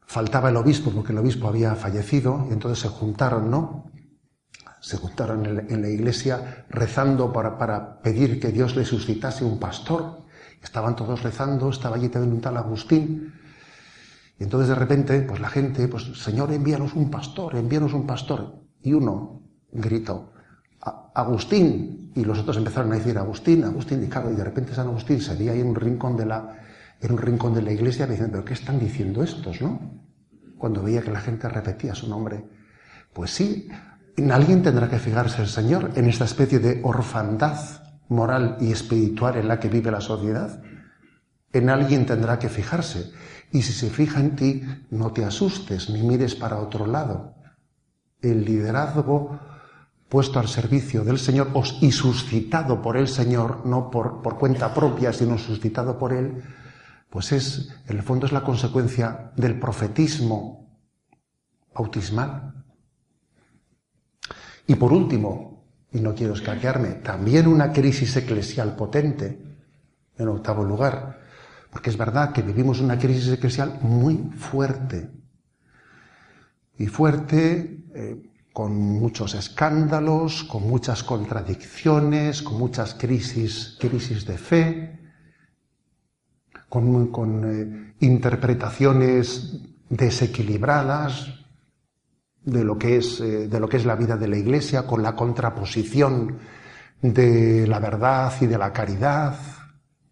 faltaba 0.00 0.48
el 0.48 0.56
obispo, 0.56 0.90
porque 0.90 1.12
el 1.12 1.18
obispo 1.18 1.48
había 1.48 1.74
fallecido, 1.74 2.46
y 2.48 2.52
entonces 2.52 2.80
se 2.80 2.88
juntaron, 2.88 3.50
¿no? 3.50 3.90
Se 4.80 4.96
juntaron 4.96 5.44
en 5.46 5.82
la 5.82 5.88
iglesia 5.88 6.66
rezando 6.70 7.32
para, 7.32 8.00
pedir 8.00 8.40
que 8.40 8.48
Dios 8.48 8.76
le 8.76 8.84
suscitase 8.84 9.44
un 9.44 9.58
pastor. 9.58 10.22
Estaban 10.62 10.96
todos 10.96 11.22
rezando, 11.22 11.70
estaba 11.70 11.96
allí 11.96 12.08
también 12.08 12.34
un 12.34 12.40
tal 12.40 12.56
Agustín. 12.56 13.34
Y 14.38 14.44
entonces 14.44 14.68
de 14.68 14.74
repente, 14.74 15.20
pues 15.22 15.40
la 15.40 15.48
gente, 15.48 15.88
pues 15.88 16.04
Señor, 16.22 16.52
envíanos 16.52 16.94
un 16.94 17.10
pastor, 17.10 17.56
envíanos 17.56 17.92
un 17.92 18.06
pastor. 18.06 18.54
Y 18.82 18.92
uno 18.92 19.42
gritó, 19.72 20.32
Agustín. 21.14 22.12
Y 22.14 22.24
los 22.24 22.38
otros 22.38 22.56
empezaron 22.56 22.92
a 22.92 22.96
decir, 22.96 23.18
Agustín, 23.18 23.64
Agustín, 23.64 24.02
y 24.02 24.08
claro, 24.08 24.32
y 24.32 24.34
de 24.34 24.44
repente 24.44 24.74
San 24.74 24.88
Agustín 24.88 25.20
se 25.20 25.34
veía 25.34 25.52
ahí 25.52 25.60
en 25.60 25.68
un 25.68 25.74
rincón 25.74 26.16
de 26.16 26.26
la, 26.26 26.56
en 27.00 27.12
un 27.12 27.18
rincón 27.18 27.54
de 27.54 27.62
la 27.62 27.72
iglesia 27.72 28.06
diciendo, 28.06 28.32
pero 28.32 28.44
¿qué 28.44 28.54
están 28.54 28.78
diciendo 28.78 29.22
estos, 29.22 29.60
no? 29.60 29.80
Cuando 30.56 30.82
veía 30.82 31.02
que 31.02 31.12
la 31.12 31.20
gente 31.20 31.48
repetía 31.48 31.94
su 31.94 32.08
nombre. 32.08 32.44
Pues 33.12 33.30
sí, 33.30 33.68
en 34.18 34.32
alguien 34.32 34.62
tendrá 34.62 34.88
que 34.88 34.98
fijarse 34.98 35.42
el 35.42 35.48
Señor 35.48 35.92
en 35.94 36.08
esta 36.08 36.24
especie 36.24 36.58
de 36.58 36.80
orfandad 36.82 37.58
moral 38.08 38.56
y 38.60 38.72
espiritual 38.72 39.36
en 39.36 39.48
la 39.48 39.60
que 39.60 39.68
vive 39.68 39.90
la 39.90 40.00
sociedad. 40.00 40.60
En 41.52 41.70
alguien 41.70 42.04
tendrá 42.04 42.38
que 42.38 42.48
fijarse. 42.48 43.12
Y 43.52 43.62
si 43.62 43.72
se 43.72 43.90
fija 43.90 44.20
en 44.20 44.36
ti, 44.36 44.62
no 44.90 45.12
te 45.12 45.24
asustes 45.24 45.88
ni 45.88 46.02
mires 46.02 46.34
para 46.34 46.58
otro 46.58 46.86
lado. 46.86 47.34
El 48.20 48.44
liderazgo 48.44 49.38
puesto 50.08 50.40
al 50.40 50.48
servicio 50.48 51.04
del 51.04 51.18
Señor 51.18 51.52
y 51.80 51.92
suscitado 51.92 52.82
por 52.82 52.96
el 52.96 53.08
Señor, 53.08 53.66
no 53.66 53.90
por, 53.90 54.22
por 54.22 54.38
cuenta 54.38 54.74
propia, 54.74 55.12
sino 55.12 55.38
suscitado 55.38 55.98
por 55.98 56.12
Él, 56.12 56.42
pues 57.10 57.32
es, 57.32 57.70
en 57.86 57.98
el 57.98 58.02
fondo 58.02 58.26
es 58.26 58.32
la 58.32 58.42
consecuencia 58.42 59.32
del 59.36 59.58
profetismo 59.58 60.66
bautismal. 61.74 62.57
Y 64.68 64.74
por 64.74 64.92
último, 64.92 65.64
y 65.90 65.98
no 65.98 66.14
quiero 66.14 66.34
escaquearme, 66.34 66.90
también 67.02 67.46
una 67.46 67.72
crisis 67.72 68.14
eclesial 68.16 68.76
potente, 68.76 69.42
en 70.18 70.28
octavo 70.28 70.62
lugar, 70.62 71.20
porque 71.70 71.88
es 71.88 71.96
verdad 71.96 72.32
que 72.32 72.42
vivimos 72.42 72.80
una 72.80 72.98
crisis 72.98 73.32
eclesial 73.32 73.78
muy 73.80 74.30
fuerte. 74.36 75.10
Y 76.76 76.86
fuerte 76.86 77.82
eh, 77.94 78.30
con 78.52 78.76
muchos 78.76 79.34
escándalos, 79.34 80.44
con 80.44 80.68
muchas 80.68 81.02
contradicciones, 81.02 82.42
con 82.42 82.58
muchas 82.58 82.92
crisis, 82.92 83.78
crisis 83.80 84.26
de 84.26 84.36
fe, 84.36 85.00
con, 86.68 87.42
eh, 87.46 87.94
interpretaciones 88.00 89.62
desequilibradas 89.88 91.37
de 92.50 92.64
lo, 92.64 92.78
que 92.78 92.96
es, 92.96 93.20
eh, 93.20 93.48
de 93.48 93.60
lo 93.60 93.68
que 93.68 93.76
es 93.76 93.84
la 93.84 93.96
vida 93.96 94.16
de 94.16 94.28
la 94.28 94.36
Iglesia, 94.36 94.86
con 94.86 95.02
la 95.02 95.14
contraposición 95.14 96.38
de 97.02 97.66
la 97.66 97.78
verdad 97.78 98.32
y 98.40 98.46
de 98.46 98.58
la 98.58 98.72
caridad, 98.72 99.36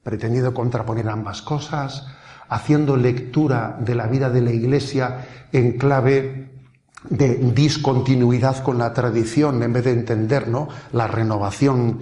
pretendiendo 0.02 0.54
contraponer 0.54 1.08
ambas 1.08 1.42
cosas, 1.42 2.06
haciendo 2.48 2.96
lectura 2.96 3.76
de 3.80 3.94
la 3.94 4.06
vida 4.06 4.30
de 4.30 4.40
la 4.40 4.52
Iglesia 4.52 5.26
en 5.52 5.78
clave 5.78 6.50
de 7.08 7.36
discontinuidad 7.36 8.62
con 8.62 8.78
la 8.78 8.92
tradición 8.92 9.62
en 9.62 9.72
vez 9.72 9.84
de 9.84 9.92
entender 9.92 10.48
¿no? 10.48 10.68
la 10.92 11.06
renovación 11.06 12.00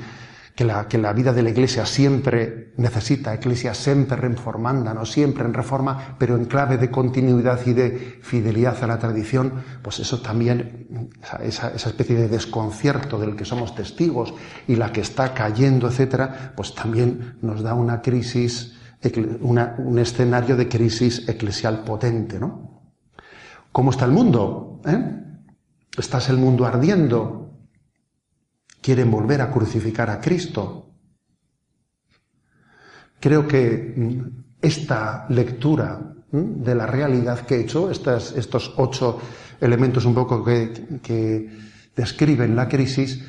que 0.54 0.64
la, 0.64 0.86
que 0.86 0.98
la 0.98 1.12
vida 1.12 1.32
de 1.32 1.42
la 1.42 1.50
Iglesia 1.50 1.84
siempre 1.84 2.72
necesita, 2.76 3.34
Iglesia 3.34 3.74
siempre 3.74 4.16
reformanda, 4.16 4.94
no 4.94 5.04
siempre 5.04 5.44
en 5.44 5.52
reforma, 5.52 6.16
pero 6.18 6.36
en 6.36 6.44
clave 6.44 6.78
de 6.78 6.90
continuidad 6.90 7.58
y 7.66 7.72
de 7.72 8.18
fidelidad 8.22 8.82
a 8.82 8.86
la 8.86 8.98
tradición, 8.98 9.52
pues 9.82 9.98
eso 9.98 10.20
también, 10.22 11.10
esa, 11.42 11.74
esa 11.74 11.88
especie 11.88 12.14
de 12.16 12.28
desconcierto 12.28 13.18
del 13.18 13.34
que 13.34 13.44
somos 13.44 13.74
testigos 13.74 14.32
y 14.68 14.76
la 14.76 14.92
que 14.92 15.00
está 15.00 15.34
cayendo, 15.34 15.88
etcétera, 15.88 16.52
pues 16.56 16.74
también 16.74 17.36
nos 17.42 17.62
da 17.62 17.74
una 17.74 18.00
crisis, 18.00 18.78
un 19.40 19.98
escenario 19.98 20.56
de 20.56 20.68
crisis 20.68 21.28
eclesial 21.28 21.82
potente, 21.82 22.38
¿no? 22.38 22.74
¿Cómo 23.72 23.90
está 23.90 24.04
el 24.04 24.12
mundo? 24.12 24.80
¿Eh? 24.86 25.20
¿Estás 25.98 26.28
el 26.28 26.36
mundo 26.36 26.64
ardiendo? 26.64 27.43
¿Quieren 28.84 29.10
volver 29.10 29.40
a 29.40 29.50
crucificar 29.50 30.10
a 30.10 30.20
Cristo? 30.20 30.90
Creo 33.18 33.48
que 33.48 33.94
esta 34.60 35.24
lectura 35.30 36.14
de 36.30 36.74
la 36.74 36.84
realidad 36.84 37.46
que 37.46 37.54
he 37.54 37.60
hecho, 37.62 37.90
estos 37.90 38.74
ocho 38.76 39.18
elementos 39.58 40.04
un 40.04 40.14
poco 40.14 40.44
que, 40.44 41.48
describen 41.96 42.54
la 42.54 42.68
crisis, 42.68 43.24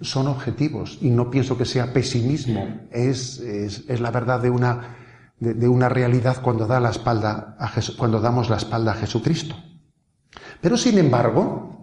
son 0.00 0.26
objetivos 0.26 0.98
y 1.00 1.10
no 1.10 1.30
pienso 1.30 1.56
que 1.56 1.64
sea 1.64 1.92
pesimismo, 1.92 2.88
es, 2.90 3.38
es 3.38 4.00
la 4.00 4.10
verdad 4.10 4.40
de 4.40 4.50
una 4.50 4.96
de, 5.38 5.68
una 5.68 5.88
realidad 5.88 6.42
cuando, 6.42 6.66
da 6.66 6.80
la 6.80 6.90
espalda 6.90 7.56
a 7.58 7.70
cuando 7.96 8.20
damos 8.20 8.50
la 8.50 8.56
espalda 8.56 8.92
a 8.92 8.96
Jesucristo. 8.96 9.54
Pero 10.60 10.76
sin 10.76 10.98
embargo, 10.98 11.75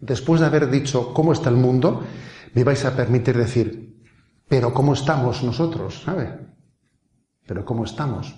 después 0.00 0.40
de 0.40 0.46
haber 0.46 0.70
dicho 0.70 1.12
cómo 1.14 1.32
está 1.32 1.50
el 1.50 1.56
mundo, 1.56 2.02
me 2.54 2.64
vais 2.64 2.84
a 2.84 2.94
permitir 2.94 3.36
decir, 3.36 4.02
pero 4.48 4.72
¿cómo 4.72 4.94
estamos 4.94 5.42
nosotros? 5.42 6.02
¿Sabe? 6.04 6.38
Pero 7.46 7.64
¿cómo 7.64 7.84
estamos? 7.84 8.34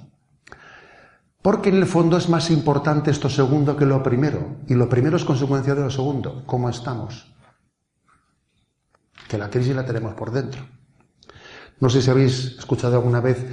Porque 1.43 1.69
en 1.69 1.77
el 1.77 1.87
fondo 1.87 2.17
es 2.17 2.29
más 2.29 2.51
importante 2.51 3.11
esto 3.11 3.29
segundo 3.29 3.77
que 3.77 3.87
lo 3.87 4.03
primero. 4.03 4.57
Y 4.67 4.75
lo 4.75 4.89
primero 4.89 5.17
es 5.17 5.25
consecuencia 5.25 5.77
de 5.77 5.83
lo 5.83 5.91
segundo. 5.91 6.43
¿Cómo 6.45 6.69
estamos? 6.69 7.33
Que 9.29 9.39
la 9.39 9.49
crisis 9.49 9.77
la 9.77 9.87
tenemos 9.87 10.15
por 10.15 10.33
dentro. 10.33 10.67
No 11.79 11.89
sé 11.89 12.03
si 12.03 12.11
habéis 12.11 12.57
escuchado 12.59 12.97
alguna 12.97 13.21
vez 13.21 13.47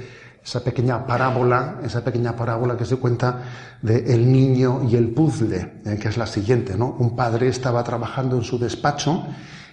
esa 0.44 0.62
pequeña 0.62 1.06
parábola, 1.06 1.80
esa 1.82 2.04
pequeña 2.04 2.36
parábola 2.36 2.76
que 2.76 2.84
se 2.84 2.96
cuenta 2.96 3.42
de 3.80 4.12
el 4.12 4.30
niño 4.30 4.82
y 4.88 4.94
el 4.94 5.08
puzzle, 5.08 5.80
eh, 5.86 5.98
que 6.00 6.08
es 6.08 6.18
la 6.18 6.26
siguiente, 6.26 6.76
¿no? 6.76 6.94
Un 6.98 7.16
padre 7.16 7.48
estaba 7.48 7.82
trabajando 7.82 8.36
en 8.36 8.42
su 8.42 8.58
despacho 8.58 9.24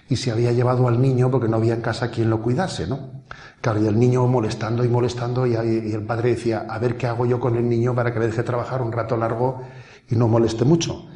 y 0.08 0.16
se 0.16 0.30
había 0.30 0.50
llevado 0.52 0.88
al 0.88 1.00
niño 1.00 1.30
porque 1.30 1.46
no 1.46 1.58
había 1.58 1.74
en 1.74 1.82
casa 1.82 2.10
quien 2.10 2.30
lo 2.30 2.40
cuidase, 2.40 2.86
¿no? 2.86 3.22
Claro, 3.60 3.82
y 3.82 3.86
el 3.86 3.98
niño 3.98 4.26
molestando 4.26 4.82
y 4.82 4.88
molestando 4.88 5.46
y, 5.46 5.54
el 5.54 6.04
padre 6.04 6.30
decía, 6.30 6.66
a 6.68 6.78
ver 6.78 6.96
qué 6.96 7.06
hago 7.06 7.26
yo 7.26 7.38
con 7.38 7.56
el 7.56 7.68
niño 7.68 7.94
para 7.94 8.12
que 8.12 8.18
me 8.18 8.26
deje 8.26 8.42
trabajar 8.42 8.80
un 8.80 8.92
rato 8.92 9.16
largo 9.16 9.62
y 10.08 10.16
no 10.16 10.26
moleste 10.26 10.64
mucho. 10.64 11.06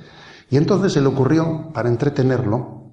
Y 0.51 0.59
entonces 0.59 0.93
se 0.93 1.01
le 1.01 1.09
ocurrió, 1.09 1.73
para 1.73 1.89
entretenerlo, 1.89 2.93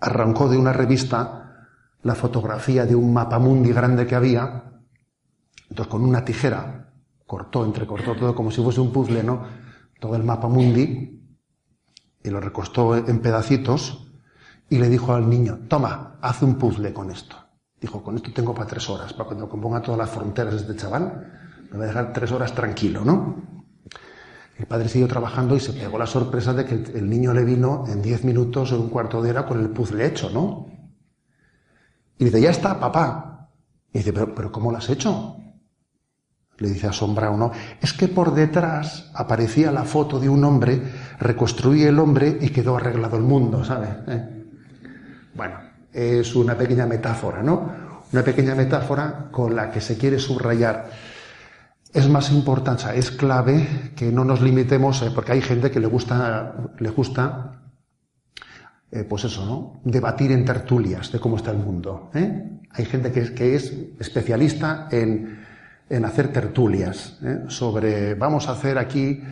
arrancó 0.00 0.48
de 0.48 0.56
una 0.56 0.72
revista 0.72 1.66
la 2.02 2.14
fotografía 2.14 2.86
de 2.86 2.94
un 2.94 3.12
mapamundi 3.12 3.72
grande 3.72 4.06
que 4.06 4.14
había 4.14 4.75
entonces, 5.68 5.90
con 5.90 6.04
una 6.04 6.24
tijera 6.24 6.92
cortó, 7.26 7.64
entrecortó 7.64 8.14
todo 8.14 8.34
como 8.34 8.50
si 8.50 8.62
fuese 8.62 8.80
un 8.80 8.92
puzzle, 8.92 9.22
¿no? 9.22 9.44
Todo 10.00 10.16
el 10.16 10.22
mapa 10.22 10.48
mundi 10.48 11.20
y 12.22 12.30
lo 12.30 12.40
recostó 12.40 12.96
en 12.96 13.20
pedacitos 13.20 14.12
y 14.68 14.78
le 14.78 14.88
dijo 14.88 15.14
al 15.14 15.28
niño, 15.28 15.60
toma, 15.68 16.18
haz 16.20 16.42
un 16.42 16.56
puzzle 16.56 16.92
con 16.92 17.10
esto. 17.10 17.36
Dijo, 17.80 18.02
con 18.02 18.16
esto 18.16 18.32
tengo 18.32 18.54
para 18.54 18.66
tres 18.66 18.88
horas, 18.88 19.12
para 19.12 19.26
cuando 19.26 19.48
componga 19.48 19.82
todas 19.82 19.98
las 19.98 20.10
fronteras 20.10 20.54
de 20.54 20.60
este 20.60 20.76
chaval, 20.76 21.32
me 21.70 21.78
va 21.78 21.84
a 21.84 21.86
dejar 21.88 22.12
tres 22.12 22.32
horas 22.32 22.54
tranquilo, 22.54 23.04
¿no? 23.04 23.36
El 24.58 24.66
padre 24.66 24.88
siguió 24.88 25.06
trabajando 25.06 25.54
y 25.54 25.60
se 25.60 25.74
pegó 25.74 25.98
la 25.98 26.06
sorpresa 26.06 26.54
de 26.54 26.64
que 26.64 26.74
el 26.74 27.10
niño 27.10 27.34
le 27.34 27.44
vino 27.44 27.84
en 27.88 28.00
diez 28.00 28.24
minutos 28.24 28.72
o 28.72 28.80
un 28.80 28.88
cuarto 28.88 29.20
de 29.20 29.30
hora 29.30 29.44
con 29.46 29.60
el 29.60 29.68
puzzle 29.68 30.06
hecho, 30.06 30.30
¿no? 30.30 30.66
Y 32.18 32.24
dice, 32.24 32.40
ya 32.40 32.50
está, 32.50 32.80
papá. 32.80 33.50
Y 33.92 33.98
dice, 33.98 34.12
pero, 34.12 34.34
pero 34.34 34.50
¿cómo 34.50 34.70
lo 34.70 34.78
has 34.78 34.88
hecho? 34.88 35.36
Le 36.58 36.68
dice 36.68 36.86
asombrado, 36.86 37.36
¿no? 37.36 37.52
Es 37.80 37.92
que 37.92 38.08
por 38.08 38.34
detrás 38.34 39.10
aparecía 39.14 39.70
la 39.70 39.84
foto 39.84 40.18
de 40.18 40.28
un 40.28 40.42
hombre, 40.44 40.80
reconstruí 41.18 41.82
el 41.82 41.98
hombre 41.98 42.38
y 42.40 42.48
quedó 42.48 42.76
arreglado 42.76 43.16
el 43.16 43.22
mundo, 43.22 43.62
¿sabe? 43.64 43.88
¿Eh? 44.06 44.44
Bueno, 45.34 45.56
es 45.92 46.34
una 46.34 46.56
pequeña 46.56 46.86
metáfora, 46.86 47.42
¿no? 47.42 47.70
Una 48.12 48.22
pequeña 48.22 48.54
metáfora 48.54 49.28
con 49.30 49.54
la 49.54 49.70
que 49.70 49.80
se 49.80 49.98
quiere 49.98 50.18
subrayar. 50.18 50.90
Es 51.92 52.08
más 52.08 52.30
importante, 52.30 52.84
es 52.98 53.10
clave 53.10 53.92
que 53.94 54.10
no 54.10 54.24
nos 54.24 54.40
limitemos, 54.40 55.02
eh, 55.02 55.10
porque 55.14 55.32
hay 55.32 55.42
gente 55.42 55.70
que 55.70 55.80
le 55.80 55.86
gusta, 55.86 56.54
le 56.78 56.90
gusta, 56.90 57.60
eh, 58.90 59.04
pues 59.04 59.24
eso, 59.24 59.44
¿no? 59.44 59.80
Debatir 59.84 60.32
en 60.32 60.44
tertulias 60.44 61.12
de 61.12 61.20
cómo 61.20 61.36
está 61.36 61.50
el 61.50 61.58
mundo. 61.58 62.10
Hay 62.14 62.84
gente 62.86 63.12
que, 63.12 63.34
que 63.34 63.56
es 63.56 63.72
especialista 63.98 64.88
en, 64.90 65.45
en 65.88 66.04
hacer 66.04 66.32
tertulias 66.32 67.18
sobre, 67.48 68.14
vamos 68.14 68.48
a 68.48 68.52
hacer 68.52 68.78
aquí, 68.78 69.22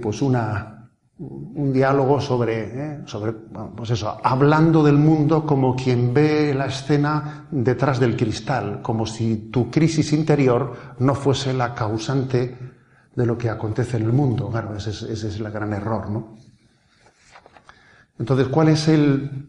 pues 0.00 0.22
una, 0.22 0.76
un 1.18 1.72
diálogo 1.72 2.20
sobre, 2.20 2.64
¿eh? 2.64 3.00
sobre, 3.06 3.32
pues 3.32 3.90
eso, 3.90 4.18
hablando 4.22 4.82
del 4.82 4.98
mundo 4.98 5.46
como 5.46 5.74
quien 5.74 6.12
ve 6.12 6.52
la 6.54 6.66
escena 6.66 7.46
detrás 7.50 7.98
del 7.98 8.16
cristal, 8.16 8.82
como 8.82 9.06
si 9.06 9.48
tu 9.50 9.70
crisis 9.70 10.12
interior 10.12 10.96
no 10.98 11.14
fuese 11.14 11.54
la 11.54 11.74
causante 11.74 12.56
de 13.14 13.26
lo 13.26 13.38
que 13.38 13.48
acontece 13.48 13.96
en 13.96 14.02
el 14.02 14.12
mundo. 14.12 14.50
Claro, 14.50 14.76
ese 14.76 14.90
es, 14.90 15.02
ese 15.02 15.28
es 15.28 15.40
el 15.40 15.50
gran 15.50 15.72
error, 15.72 16.10
¿no? 16.10 16.36
Entonces, 18.18 18.48
¿cuál 18.48 18.68
es 18.68 18.88
el, 18.88 19.48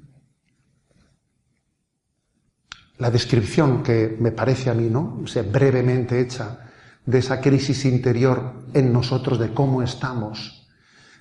la 2.98 3.12
descripción 3.12 3.84
que 3.84 4.16
me 4.20 4.32
parece 4.32 4.70
a 4.70 4.74
mí, 4.74 4.90
¿no? 4.90 5.22
O 5.22 5.52
brevemente 5.52 6.20
hecha 6.20 6.60
de 7.06 7.20
esa 7.20 7.40
crisis 7.40 7.86
interior 7.86 8.66
en 8.74 8.92
nosotros, 8.92 9.40
de 9.40 9.54
cómo 9.54 9.82
estamos 9.82 10.68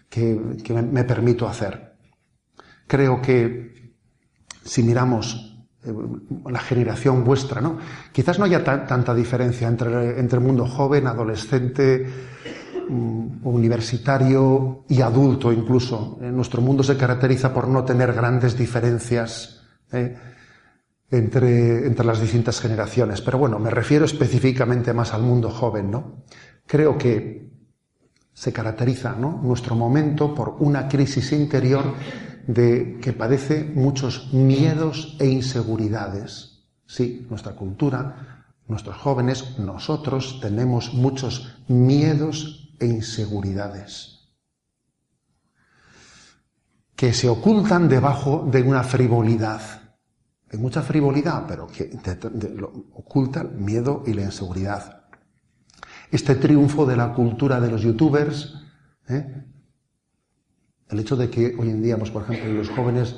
que, 0.09 0.35
me 0.35 1.05
permito 1.05 1.47
hacer. 1.47 1.95
Creo 2.87 3.21
que 3.21 3.93
si 4.65 4.83
miramos 4.83 5.59
eh, 5.85 5.93
la 6.51 6.59
generación 6.61 7.25
vuestra, 7.25 7.61
¿no? 7.61 7.79
Quizás 8.11 8.39
no 8.39 8.47
haya 8.47 8.65
tanta 8.65 9.15
diferencia 9.15 9.69
entre, 9.69 10.19
entre, 10.19 10.39
el 10.39 10.45
mundo 10.45 10.67
joven, 10.67 11.07
adolescente, 11.07 12.07
mm, 12.89 13.47
universitario 13.47 14.85
y 14.89 15.03
adulto 15.03 15.53
incluso. 15.53 16.19
Eh, 16.23 16.33
nuestro 16.33 16.63
mundo 16.63 16.83
se 16.83 16.97
caracteriza 16.97 17.53
por 17.53 17.69
no 17.69 17.85
tener 17.85 18.13
grandes 18.13 18.57
diferencias 18.57 19.63
¿eh? 19.93 20.17
Entre, 21.11 21.87
entre 21.87 22.07
las 22.07 22.21
distintas 22.21 22.61
generaciones. 22.61 23.21
Pero 23.21 23.39
bueno, 23.39 23.59
me 23.59 23.71
refiero 23.71 24.05
específicamente 24.05 24.93
más 24.93 25.13
al 25.15 25.23
mundo 25.23 25.51
joven, 25.51 25.91
¿no? 25.91 26.25
Creo 26.67 26.99
que 26.99 27.51
se 28.33 28.53
caracteriza 28.53 29.15
nuestro 29.15 29.75
momento 29.75 30.35
por 30.35 30.57
una 30.59 30.89
crisis 30.89 31.33
interior 31.33 31.95
de, 32.47 32.99
que 33.01 33.13
padece 33.13 33.65
muchos 33.65 34.33
miedos 34.33 35.17
e 35.19 35.27
inseguridades. 35.27 36.65
Sí, 36.87 37.27
nuestra 37.31 37.53
cultura, 37.53 38.45
nuestros 38.69 38.97
jóvenes, 38.97 39.59
nosotros 39.59 40.39
tenemos 40.41 40.93
muchos 40.93 41.57
miedos 41.69 42.75
e 42.79 42.87
inseguridades 42.87 44.17
que 46.97 47.13
se 47.13 47.29
ocultan 47.29 47.89
debajo 47.89 48.49
de 48.51 48.63
una 48.63 48.83
frivolidad. 48.83 49.61
Hay 50.53 50.59
mucha 50.59 50.83
frivolidad, 50.83 51.45
pero 51.47 51.67
que 51.67 51.91
oculta 52.93 53.41
el 53.41 53.51
miedo 53.53 54.05
y 54.07 54.13
la 54.13 54.23
inseguridad 54.23 54.97
este 56.11 56.37
triunfo 56.37 56.87
de 56.87 56.97
la 56.97 57.13
cultura 57.13 57.61
de 57.61 57.71
los 57.71 57.83
youtubers, 57.83 58.55
¿eh? 59.09 59.45
el 60.89 60.99
hecho 60.99 61.17
de 61.17 61.29
que 61.29 61.55
hoy 61.59 61.71
en 61.71 61.83
día, 61.83 61.99
pues, 61.99 62.11
por 62.11 62.23
ejemplo, 62.23 62.53
los 62.53 62.69
jóvenes, 62.71 63.17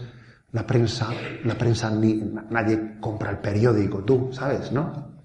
la 0.53 0.67
prensa, 0.67 1.11
la 1.45 1.57
prensa 1.59 1.91
ni, 1.91 2.15
nadie 2.51 2.99
compra 3.01 3.31
el 3.31 3.39
periódico, 3.39 4.03
tú, 4.05 4.31
¿sabes? 4.33 4.73
¿No? 4.73 5.19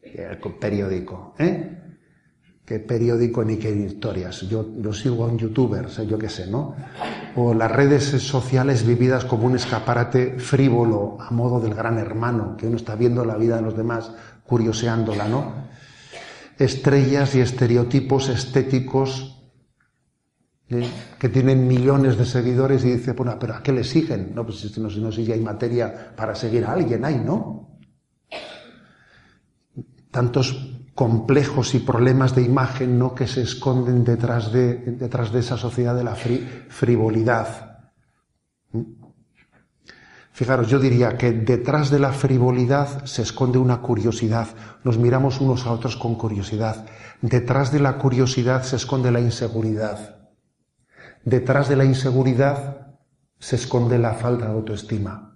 El 0.00 0.38
periódico, 0.58 1.34
¿eh? 1.38 1.79
¿Qué 2.70 2.78
periódico 2.78 3.42
ni 3.42 3.56
qué 3.56 3.68
historias? 3.68 4.42
Yo, 4.42 4.64
yo 4.78 4.92
sigo 4.92 5.24
a 5.24 5.26
un 5.26 5.36
youtuber, 5.36 5.88
yo 5.88 6.16
qué 6.16 6.28
sé, 6.28 6.46
¿no? 6.46 6.76
O 7.34 7.52
las 7.52 7.68
redes 7.68 8.04
sociales 8.04 8.86
vividas 8.86 9.24
como 9.24 9.46
un 9.46 9.56
escaparate 9.56 10.38
frívolo 10.38 11.18
a 11.20 11.32
modo 11.32 11.58
del 11.58 11.74
gran 11.74 11.98
hermano, 11.98 12.56
que 12.56 12.68
uno 12.68 12.76
está 12.76 12.94
viendo 12.94 13.24
la 13.24 13.36
vida 13.36 13.56
de 13.56 13.62
los 13.62 13.76
demás, 13.76 14.12
curioseándola, 14.46 15.26
¿no? 15.26 15.52
estrellas 16.60 17.34
y 17.34 17.40
estereotipos 17.40 18.28
estéticos 18.28 19.42
¿eh? 20.68 20.88
que 21.18 21.28
tienen 21.28 21.66
millones 21.66 22.16
de 22.18 22.24
seguidores 22.24 22.84
y 22.84 22.92
dice, 22.92 23.14
bueno, 23.14 23.36
pero 23.40 23.56
¿a 23.56 23.64
qué 23.64 23.72
le 23.72 23.82
siguen? 23.82 24.32
No, 24.32 24.46
pues 24.46 24.60
si 24.60 24.80
no, 24.80 24.88
no 24.88 25.10
si 25.10 25.32
hay 25.32 25.40
materia 25.40 26.14
para 26.14 26.36
seguir 26.36 26.64
a 26.66 26.74
alguien, 26.74 27.04
hay, 27.04 27.16
¿no? 27.16 27.80
Tantos 30.12 30.69
complejos 31.00 31.74
y 31.74 31.78
problemas 31.78 32.34
de 32.34 32.42
imagen, 32.42 32.98
¿no? 32.98 33.14
Que 33.14 33.26
se 33.26 33.40
esconden 33.40 34.04
detrás 34.04 34.52
de, 34.52 34.74
detrás 34.74 35.32
de 35.32 35.40
esa 35.40 35.56
sociedad 35.56 35.96
de 35.96 36.04
la 36.04 36.14
frivolidad. 36.14 37.88
Fijaros, 40.30 40.68
yo 40.68 40.78
diría 40.78 41.16
que 41.16 41.32
detrás 41.32 41.88
de 41.88 42.00
la 42.00 42.12
frivolidad 42.12 43.06
se 43.06 43.22
esconde 43.22 43.56
una 43.56 43.80
curiosidad. 43.80 44.48
Nos 44.84 44.98
miramos 44.98 45.40
unos 45.40 45.64
a 45.64 45.72
otros 45.72 45.96
con 45.96 46.16
curiosidad. 46.16 46.84
Detrás 47.22 47.72
de 47.72 47.80
la 47.80 47.96
curiosidad 47.96 48.62
se 48.62 48.76
esconde 48.76 49.10
la 49.10 49.20
inseguridad. 49.20 50.18
Detrás 51.24 51.70
de 51.70 51.76
la 51.76 51.86
inseguridad 51.86 52.98
se 53.38 53.56
esconde 53.56 53.98
la 53.98 54.12
falta 54.12 54.48
de 54.48 54.52
autoestima. 54.52 55.29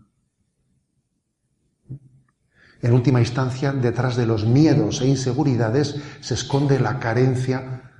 En 2.84 2.92
última 2.92 3.20
instancia, 3.20 3.72
detrás 3.72 4.14
de 4.14 4.26
los 4.26 4.44
miedos 4.44 5.00
e 5.00 5.08
inseguridades 5.08 5.96
se 6.20 6.34
esconde 6.34 6.78
la 6.78 7.00
carencia 7.00 7.90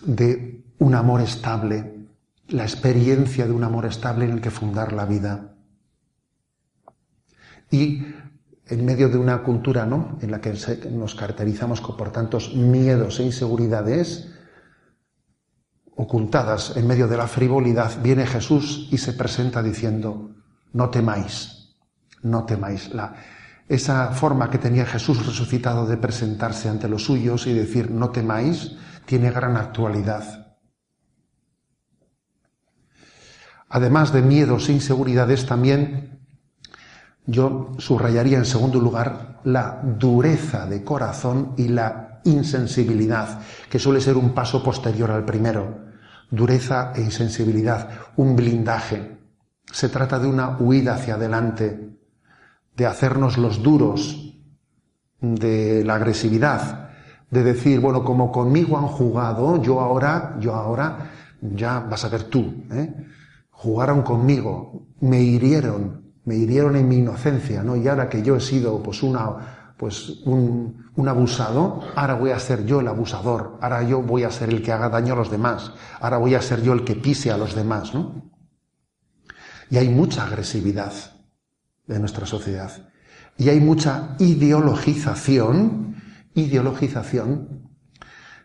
de 0.00 0.62
un 0.78 0.94
amor 0.94 1.20
estable, 1.22 2.06
la 2.46 2.62
experiencia 2.62 3.46
de 3.46 3.50
un 3.50 3.64
amor 3.64 3.84
estable 3.84 4.26
en 4.26 4.30
el 4.30 4.40
que 4.40 4.52
fundar 4.52 4.92
la 4.92 5.06
vida. 5.06 5.56
Y 7.68 8.06
en 8.68 8.84
medio 8.84 9.08
de 9.08 9.18
una 9.18 9.42
cultura 9.42 9.86
¿no? 9.86 10.18
en 10.22 10.30
la 10.30 10.40
que 10.40 10.54
nos 10.92 11.16
caracterizamos 11.16 11.80
por 11.80 12.12
tantos 12.12 12.54
miedos 12.54 13.18
e 13.18 13.24
inseguridades 13.24 14.30
ocultadas 15.96 16.76
en 16.76 16.86
medio 16.86 17.08
de 17.08 17.16
la 17.16 17.26
frivolidad, 17.26 18.00
viene 18.00 18.24
Jesús 18.24 18.88
y 18.92 18.98
se 18.98 19.14
presenta 19.14 19.64
diciendo, 19.64 20.30
no 20.72 20.90
temáis, 20.90 21.74
no 22.22 22.44
temáis. 22.44 22.94
La, 22.94 23.16
esa 23.68 24.12
forma 24.12 24.50
que 24.50 24.58
tenía 24.58 24.86
Jesús 24.86 25.26
resucitado 25.26 25.86
de 25.86 25.96
presentarse 25.96 26.68
ante 26.68 26.88
los 26.88 27.04
suyos 27.04 27.46
y 27.46 27.52
decir, 27.52 27.90
no 27.90 28.10
temáis, 28.10 28.76
tiene 29.04 29.30
gran 29.30 29.56
actualidad. 29.56 30.56
Además 33.68 34.12
de 34.12 34.22
miedos 34.22 34.68
e 34.68 34.72
inseguridades, 34.72 35.46
también 35.46 36.20
yo 37.26 37.72
subrayaría 37.78 38.38
en 38.38 38.44
segundo 38.44 38.80
lugar 38.80 39.40
la 39.44 39.80
dureza 39.82 40.66
de 40.66 40.84
corazón 40.84 41.54
y 41.56 41.68
la 41.68 42.20
insensibilidad, 42.24 43.40
que 43.68 43.78
suele 43.78 44.00
ser 44.00 44.16
un 44.16 44.32
paso 44.32 44.62
posterior 44.62 45.10
al 45.10 45.24
primero. 45.24 45.86
Dureza 46.30 46.92
e 46.94 47.00
insensibilidad, 47.00 47.88
un 48.16 48.36
blindaje. 48.36 49.18
Se 49.72 49.88
trata 49.88 50.18
de 50.18 50.28
una 50.28 50.56
huida 50.58 50.94
hacia 50.94 51.14
adelante, 51.14 51.98
de 52.76 52.86
hacernos 52.86 53.38
los 53.38 53.62
duros, 53.62 54.34
de 55.20 55.82
la 55.84 55.94
agresividad, 55.94 56.90
de 57.30 57.42
decir, 57.42 57.80
bueno, 57.80 58.04
como 58.04 58.30
conmigo 58.30 58.78
han 58.78 58.86
jugado, 58.86 59.62
yo 59.62 59.80
ahora, 59.80 60.36
yo 60.40 60.54
ahora, 60.54 61.10
ya 61.40 61.80
vas 61.80 62.04
a 62.04 62.08
ver 62.08 62.24
tú, 62.24 62.64
¿eh? 62.70 62.94
jugaron 63.50 64.02
conmigo, 64.02 64.86
me 65.00 65.20
hirieron, 65.20 66.12
me 66.24 66.36
hirieron 66.36 66.76
en 66.76 66.88
mi 66.88 66.98
inocencia, 66.98 67.62
¿no? 67.62 67.76
Y 67.76 67.88
ahora 67.88 68.08
que 68.08 68.22
yo 68.22 68.36
he 68.36 68.40
sido 68.40 68.82
pues 68.82 69.02
una, 69.02 69.74
pues 69.76 70.20
un, 70.26 70.90
un, 70.94 71.08
abusado, 71.08 71.80
ahora 71.94 72.14
voy 72.14 72.30
a 72.30 72.38
ser 72.38 72.66
yo 72.66 72.80
el 72.80 72.88
abusador, 72.88 73.58
ahora 73.60 73.82
yo 73.82 74.02
voy 74.02 74.24
a 74.24 74.30
ser 74.30 74.50
el 74.50 74.62
que 74.62 74.72
haga 74.72 74.88
daño 74.88 75.14
a 75.14 75.16
los 75.16 75.30
demás, 75.30 75.72
ahora 76.00 76.18
voy 76.18 76.34
a 76.34 76.42
ser 76.42 76.62
yo 76.62 76.74
el 76.74 76.84
que 76.84 76.94
pise 76.94 77.30
a 77.30 77.38
los 77.38 77.54
demás, 77.54 77.94
¿no? 77.94 78.30
Y 79.70 79.78
hay 79.78 79.88
mucha 79.88 80.24
agresividad 80.24 80.92
en 81.88 82.00
nuestra 82.00 82.26
sociedad. 82.26 82.90
Y 83.38 83.48
hay 83.48 83.60
mucha 83.60 84.16
ideologización, 84.18 85.96
ideologización, 86.34 87.70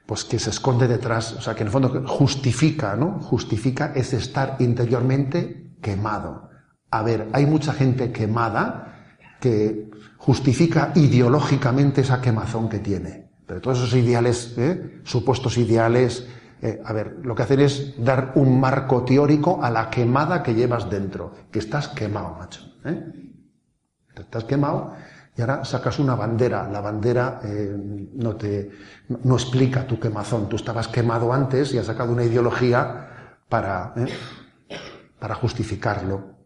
pues 0.05 0.25
que 0.25 0.39
se 0.39 0.49
esconde 0.49 0.87
detrás, 0.87 1.33
o 1.33 1.41
sea, 1.41 1.55
que 1.55 1.61
en 1.61 1.67
el 1.67 1.71
fondo 1.71 2.03
justifica, 2.05 2.95
¿no? 2.95 3.19
Justifica 3.21 3.93
ese 3.95 4.17
estar 4.17 4.57
interiormente 4.59 5.71
quemado. 5.81 6.49
A 6.89 7.03
ver, 7.03 7.29
hay 7.31 7.45
mucha 7.45 7.71
gente 7.71 8.11
quemada 8.11 9.05
que 9.39 9.89
justifica 10.17 10.91
ideológicamente 10.95 12.01
esa 12.01 12.21
quemazón 12.21 12.67
que 12.67 12.79
tiene. 12.79 13.31
Pero 13.47 13.61
todos 13.61 13.79
esos 13.79 13.93
ideales, 13.93 14.53
¿eh? 14.57 15.01
supuestos 15.03 15.57
ideales, 15.57 16.27
eh, 16.61 16.81
a 16.85 16.93
ver, 16.93 17.17
lo 17.23 17.33
que 17.33 17.43
hacen 17.43 17.61
es 17.61 17.95
dar 17.97 18.33
un 18.35 18.59
marco 18.59 19.03
teórico 19.03 19.63
a 19.63 19.69
la 19.71 19.89
quemada 19.89 20.43
que 20.43 20.53
llevas 20.53 20.89
dentro, 20.89 21.33
que 21.51 21.59
estás 21.59 21.87
quemado, 21.87 22.35
macho. 22.37 22.61
¿eh? 22.85 23.30
Te 24.13 24.37
has 24.37 24.43
quemado 24.43 24.93
y 25.35 25.41
ahora 25.41 25.63
sacas 25.63 25.99
una 25.99 26.15
bandera. 26.15 26.67
La 26.69 26.81
bandera 26.81 27.39
eh, 27.43 27.75
no, 28.13 28.35
te, 28.35 28.69
no, 29.07 29.35
explica 29.35 29.87
tu 29.87 29.99
quemazón. 29.99 30.49
Tú 30.49 30.57
estabas 30.57 30.87
quemado 30.87 31.31
antes 31.31 31.73
y 31.73 31.77
has 31.77 31.85
sacado 31.85 32.11
una 32.11 32.23
ideología 32.23 33.37
para, 33.47 33.93
eh, 33.95 34.07
para 35.19 35.35
justificarlo. 35.35 36.41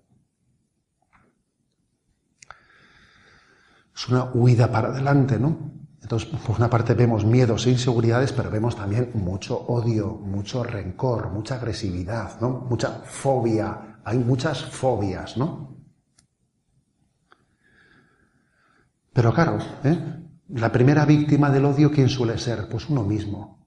Es 3.96 4.08
una 4.10 4.26
huida 4.34 4.72
para 4.72 4.90
adelante, 4.90 5.40
¿no? 5.40 5.72
Entonces, 6.02 6.30
por 6.30 6.58
una 6.58 6.70
parte 6.70 6.94
vemos 6.94 7.26
miedos 7.26 7.66
e 7.66 7.72
inseguridades, 7.72 8.32
pero 8.32 8.52
vemos 8.52 8.76
también 8.76 9.10
mucho 9.16 9.58
odio, 9.58 10.10
mucho 10.14 10.64
rencor, 10.64 11.32
mucha 11.32 11.56
agresividad, 11.56 12.40
¿no? 12.40 12.50
Mucha 12.70 12.90
fobia. 13.04 14.00
Hay 14.04 14.20
muchas 14.20 14.64
fobias, 14.64 15.36
¿no? 15.38 15.75
Pero 19.16 19.34
claro, 19.34 19.60
¿eh? 19.86 19.98
la 20.50 20.74
primera 20.74 21.06
víctima 21.06 21.50
del 21.50 21.64
odio, 21.64 21.90
¿quién 21.90 22.10
suele 22.10 22.38
ser? 22.38 22.68
Pues 22.68 22.90
uno 22.90 23.04
mismo. 23.04 23.66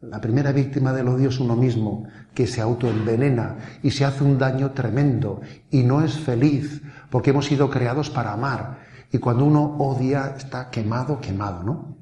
La 0.00 0.20
primera 0.20 0.52
víctima 0.52 0.92
del 0.92 1.08
odio 1.08 1.30
es 1.30 1.40
uno 1.40 1.56
mismo, 1.56 2.06
que 2.34 2.46
se 2.46 2.60
autoenvenena 2.60 3.56
y 3.82 3.90
se 3.90 4.04
hace 4.04 4.22
un 4.22 4.38
daño 4.38 4.70
tremendo 4.70 5.40
y 5.72 5.82
no 5.82 6.04
es 6.04 6.16
feliz, 6.20 6.82
porque 7.10 7.30
hemos 7.30 7.46
sido 7.46 7.68
creados 7.68 8.10
para 8.10 8.32
amar. 8.32 8.78
Y 9.10 9.18
cuando 9.18 9.44
uno 9.44 9.76
odia, 9.78 10.34
está 10.36 10.70
quemado, 10.70 11.20
quemado, 11.20 11.64
¿no? 11.64 11.96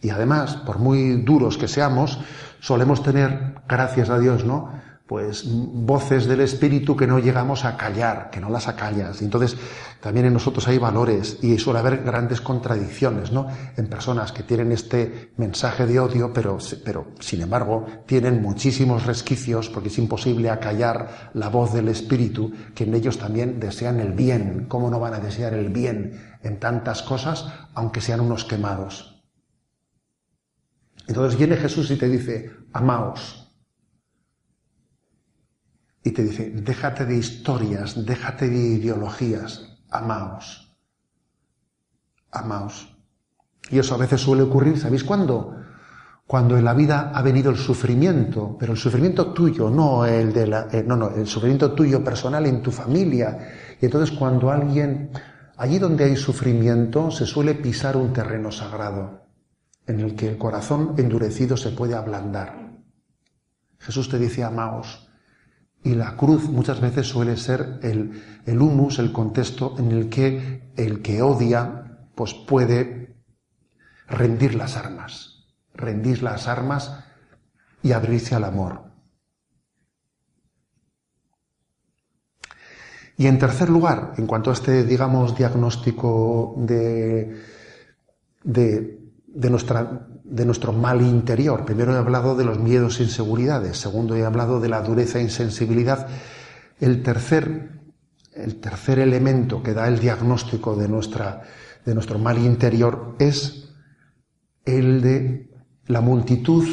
Y 0.00 0.08
además, 0.08 0.56
por 0.56 0.78
muy 0.78 1.20
duros 1.20 1.58
que 1.58 1.68
seamos, 1.68 2.18
solemos 2.60 3.02
tener, 3.02 3.56
gracias 3.68 4.08
a 4.08 4.18
Dios, 4.18 4.46
¿no? 4.46 4.72
Pues 5.06 5.44
voces 5.46 6.24
del 6.24 6.40
espíritu 6.40 6.96
que 6.96 7.06
no 7.06 7.18
llegamos 7.18 7.66
a 7.66 7.76
callar, 7.76 8.30
que 8.30 8.40
no 8.40 8.48
las 8.48 8.68
acallas. 8.68 9.20
Y 9.20 9.26
entonces 9.26 9.54
también 10.00 10.24
en 10.26 10.32
nosotros 10.32 10.66
hay 10.66 10.78
valores 10.78 11.38
y 11.42 11.58
suele 11.58 11.80
haber 11.80 12.02
grandes 12.02 12.40
contradicciones, 12.40 13.30
¿no? 13.30 13.46
En 13.76 13.86
personas 13.88 14.32
que 14.32 14.42
tienen 14.42 14.72
este 14.72 15.32
mensaje 15.36 15.86
de 15.86 16.00
odio, 16.00 16.32
pero, 16.32 16.56
pero 16.82 17.08
sin 17.20 17.42
embargo 17.42 17.84
tienen 18.06 18.40
muchísimos 18.40 19.04
resquicios 19.04 19.68
porque 19.68 19.88
es 19.88 19.98
imposible 19.98 20.48
acallar 20.48 21.30
la 21.34 21.50
voz 21.50 21.74
del 21.74 21.88
espíritu, 21.88 22.52
que 22.74 22.84
en 22.84 22.94
ellos 22.94 23.18
también 23.18 23.60
desean 23.60 24.00
el 24.00 24.12
bien. 24.12 24.64
¿Cómo 24.68 24.88
no 24.88 25.00
van 25.00 25.14
a 25.14 25.20
desear 25.20 25.52
el 25.52 25.68
bien 25.68 26.38
en 26.42 26.58
tantas 26.58 27.02
cosas, 27.02 27.46
aunque 27.74 28.00
sean 28.00 28.20
unos 28.20 28.46
quemados? 28.46 29.22
Entonces 31.06 31.38
viene 31.38 31.56
Jesús 31.56 31.90
y 31.90 31.96
te 31.96 32.08
dice, 32.08 32.52
amaos 32.72 33.43
y 36.04 36.10
te 36.10 36.22
dice, 36.22 36.50
déjate 36.50 37.06
de 37.06 37.16
historias, 37.16 38.04
déjate 38.04 38.50
de 38.50 38.58
ideologías, 38.58 39.78
amaos, 39.90 40.76
amaos. 42.30 42.94
Y 43.70 43.78
eso 43.78 43.94
a 43.94 43.98
veces 43.98 44.20
suele 44.20 44.42
ocurrir, 44.42 44.78
¿sabéis 44.78 45.02
cuándo? 45.02 45.56
Cuando 46.26 46.58
en 46.58 46.64
la 46.64 46.74
vida 46.74 47.10
ha 47.14 47.22
venido 47.22 47.50
el 47.50 47.56
sufrimiento, 47.56 48.54
pero 48.60 48.72
el 48.74 48.78
sufrimiento 48.78 49.32
tuyo, 49.32 49.70
no 49.70 50.04
el 50.04 50.34
de 50.34 50.46
la, 50.46 50.68
eh, 50.70 50.84
no, 50.86 50.94
no, 50.94 51.08
el 51.08 51.26
sufrimiento 51.26 51.72
tuyo 51.72 52.04
personal 52.04 52.44
en 52.44 52.62
tu 52.62 52.70
familia. 52.70 53.38
Y 53.80 53.86
entonces 53.86 54.14
cuando 54.14 54.50
alguien, 54.50 55.10
allí 55.56 55.78
donde 55.78 56.04
hay 56.04 56.16
sufrimiento, 56.16 57.10
se 57.10 57.24
suele 57.24 57.54
pisar 57.54 57.96
un 57.96 58.12
terreno 58.12 58.52
sagrado, 58.52 59.22
en 59.86 60.00
el 60.00 60.14
que 60.14 60.28
el 60.28 60.36
corazón 60.36 60.94
endurecido 60.98 61.56
se 61.56 61.70
puede 61.70 61.94
ablandar. 61.94 62.74
Jesús 63.78 64.10
te 64.10 64.18
dice, 64.18 64.44
amaos, 64.44 65.03
y 65.84 65.94
la 65.94 66.16
cruz 66.16 66.48
muchas 66.48 66.80
veces 66.80 67.06
suele 67.06 67.36
ser 67.36 67.78
el, 67.82 68.22
el 68.46 68.60
humus, 68.60 68.98
el 68.98 69.12
contexto 69.12 69.74
en 69.78 69.92
el 69.92 70.08
que 70.08 70.72
el 70.76 71.02
que 71.02 71.20
odia, 71.20 72.08
pues 72.14 72.32
puede 72.32 73.14
rendir 74.08 74.54
las 74.54 74.76
armas, 74.76 75.46
rendir 75.74 76.22
las 76.22 76.48
armas 76.48 77.04
y 77.82 77.92
abrirse 77.92 78.34
al 78.34 78.44
amor. 78.44 78.82
Y 83.16 83.26
en 83.26 83.38
tercer 83.38 83.68
lugar, 83.68 84.14
en 84.16 84.26
cuanto 84.26 84.50
a 84.50 84.54
este, 84.54 84.84
digamos, 84.84 85.36
diagnóstico 85.36 86.54
de, 86.58 87.40
de, 88.42 89.00
de 89.26 89.50
nuestra 89.50 90.08
de 90.24 90.46
nuestro 90.46 90.72
mal 90.72 91.02
interior. 91.02 91.64
Primero 91.64 91.94
he 91.94 91.98
hablado 91.98 92.34
de 92.34 92.44
los 92.44 92.58
miedos 92.58 92.98
e 92.98 93.04
inseguridades, 93.04 93.76
segundo 93.76 94.16
he 94.16 94.24
hablado 94.24 94.58
de 94.58 94.68
la 94.68 94.80
dureza 94.80 95.18
e 95.18 95.22
insensibilidad. 95.22 96.08
El 96.80 97.02
tercer, 97.02 97.70
el 98.34 98.56
tercer 98.56 98.98
elemento 98.98 99.62
que 99.62 99.74
da 99.74 99.86
el 99.86 100.00
diagnóstico 100.00 100.76
de, 100.76 100.88
nuestra, 100.88 101.42
de 101.84 101.94
nuestro 101.94 102.18
mal 102.18 102.38
interior 102.38 103.14
es 103.18 103.68
el 104.64 105.02
de 105.02 105.50
la 105.86 106.00
multitud 106.00 106.66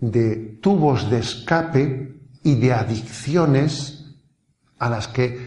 de 0.00 0.58
tubos 0.60 1.08
de 1.08 1.20
escape 1.20 2.20
y 2.42 2.56
de 2.56 2.72
adicciones 2.72 4.16
a 4.78 4.90
las 4.90 5.06
que 5.06 5.46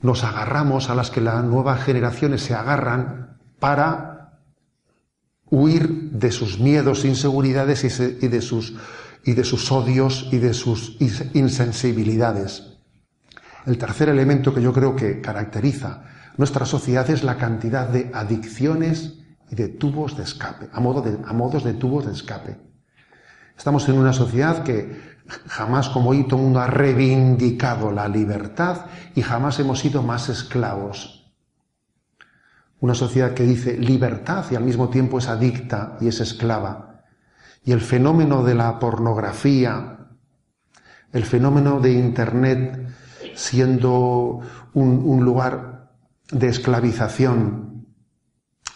nos 0.00 0.24
agarramos, 0.24 0.88
a 0.88 0.94
las 0.94 1.10
que 1.10 1.20
las 1.20 1.44
nuevas 1.44 1.82
generaciones 1.82 2.42
se 2.42 2.54
agarran 2.54 3.38
para 3.58 4.15
huir 5.50 6.10
de 6.10 6.32
sus 6.32 6.58
miedos, 6.58 7.04
inseguridades 7.04 7.84
y 7.84 8.28
de 8.28 8.40
sus, 8.40 8.74
y 9.24 9.32
de 9.32 9.44
sus 9.44 9.70
odios 9.70 10.28
y 10.32 10.38
de 10.38 10.54
sus 10.54 10.96
insensibilidades. 11.34 12.78
El 13.64 13.78
tercer 13.78 14.08
elemento 14.08 14.54
que 14.54 14.62
yo 14.62 14.72
creo 14.72 14.94
que 14.94 15.20
caracteriza 15.20 16.04
nuestra 16.36 16.66
sociedad 16.66 17.08
es 17.10 17.24
la 17.24 17.36
cantidad 17.36 17.88
de 17.88 18.10
adicciones 18.12 19.18
y 19.50 19.54
de 19.54 19.68
tubos 19.68 20.16
de 20.16 20.24
escape, 20.24 20.68
a, 20.72 20.80
modo 20.80 21.00
de, 21.00 21.18
a 21.24 21.32
modos 21.32 21.64
de 21.64 21.74
tubos 21.74 22.06
de 22.06 22.12
escape. 22.12 22.58
Estamos 23.56 23.88
en 23.88 23.98
una 23.98 24.12
sociedad 24.12 24.62
que 24.62 25.16
jamás 25.46 25.88
como 25.88 26.10
hoy 26.10 26.24
todo 26.24 26.38
el 26.38 26.44
mundo 26.44 26.60
ha 26.60 26.66
reivindicado 26.66 27.90
la 27.90 28.08
libertad 28.08 28.86
y 29.14 29.22
jamás 29.22 29.58
hemos 29.58 29.80
sido 29.80 30.02
más 30.02 30.28
esclavos 30.28 31.15
una 32.86 32.94
sociedad 32.94 33.34
que 33.34 33.42
dice 33.42 33.76
libertad 33.76 34.44
y 34.48 34.54
al 34.54 34.62
mismo 34.62 34.90
tiempo 34.90 35.18
es 35.18 35.26
adicta 35.26 35.96
y 36.00 36.06
es 36.06 36.20
esclava. 36.20 37.02
Y 37.64 37.72
el 37.72 37.80
fenómeno 37.80 38.44
de 38.44 38.54
la 38.54 38.78
pornografía, 38.78 40.06
el 41.12 41.24
fenómeno 41.24 41.80
de 41.80 41.90
Internet 41.90 42.88
siendo 43.34 44.40
un, 44.72 45.24
lugar 45.24 45.90
de 46.30 46.46
esclavización, 46.46 47.88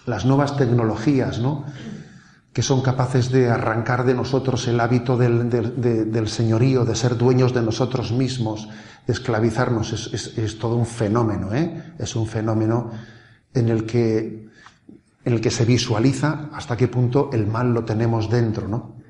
las 0.06 0.24
nuevas 0.24 0.56
tecnologías, 0.56 1.38
¿no? 1.38 1.64
que 2.52 2.62
son 2.62 2.82
capaces 2.82 3.30
de 3.30 3.48
arrancar 3.48 4.04
de 4.04 4.14
nosotros 4.14 4.66
el 4.66 4.80
hábito 4.80 5.16
del, 5.16 6.28
señorío, 6.28 6.84
de 6.84 6.96
ser 6.96 7.16
dueños 7.16 7.54
de 7.54 7.62
nosotros 7.62 8.10
mismos, 8.10 8.68
de 9.06 9.12
esclavizarnos, 9.12 9.92
es, 9.92 10.36
es 10.36 10.58
todo 10.58 10.74
un 10.74 10.86
fenómeno, 10.86 11.54
¿eh? 11.54 11.94
es 11.96 12.16
un 12.16 12.26
fenómeno 12.26 12.90
en 13.54 13.68
el 13.68 13.84
que, 13.86 14.48
en 15.24 15.32
el 15.32 15.40
que 15.40 15.50
se 15.50 15.64
visualiza 15.64 16.50
hasta 16.52 16.76
qué 16.76 16.88
punto 16.88 17.30
el 17.32 17.46
mal 17.46 17.72
lo 17.72 17.84
tenemos 17.84 18.30
dentro, 18.30 18.68
¿no? 18.68 19.00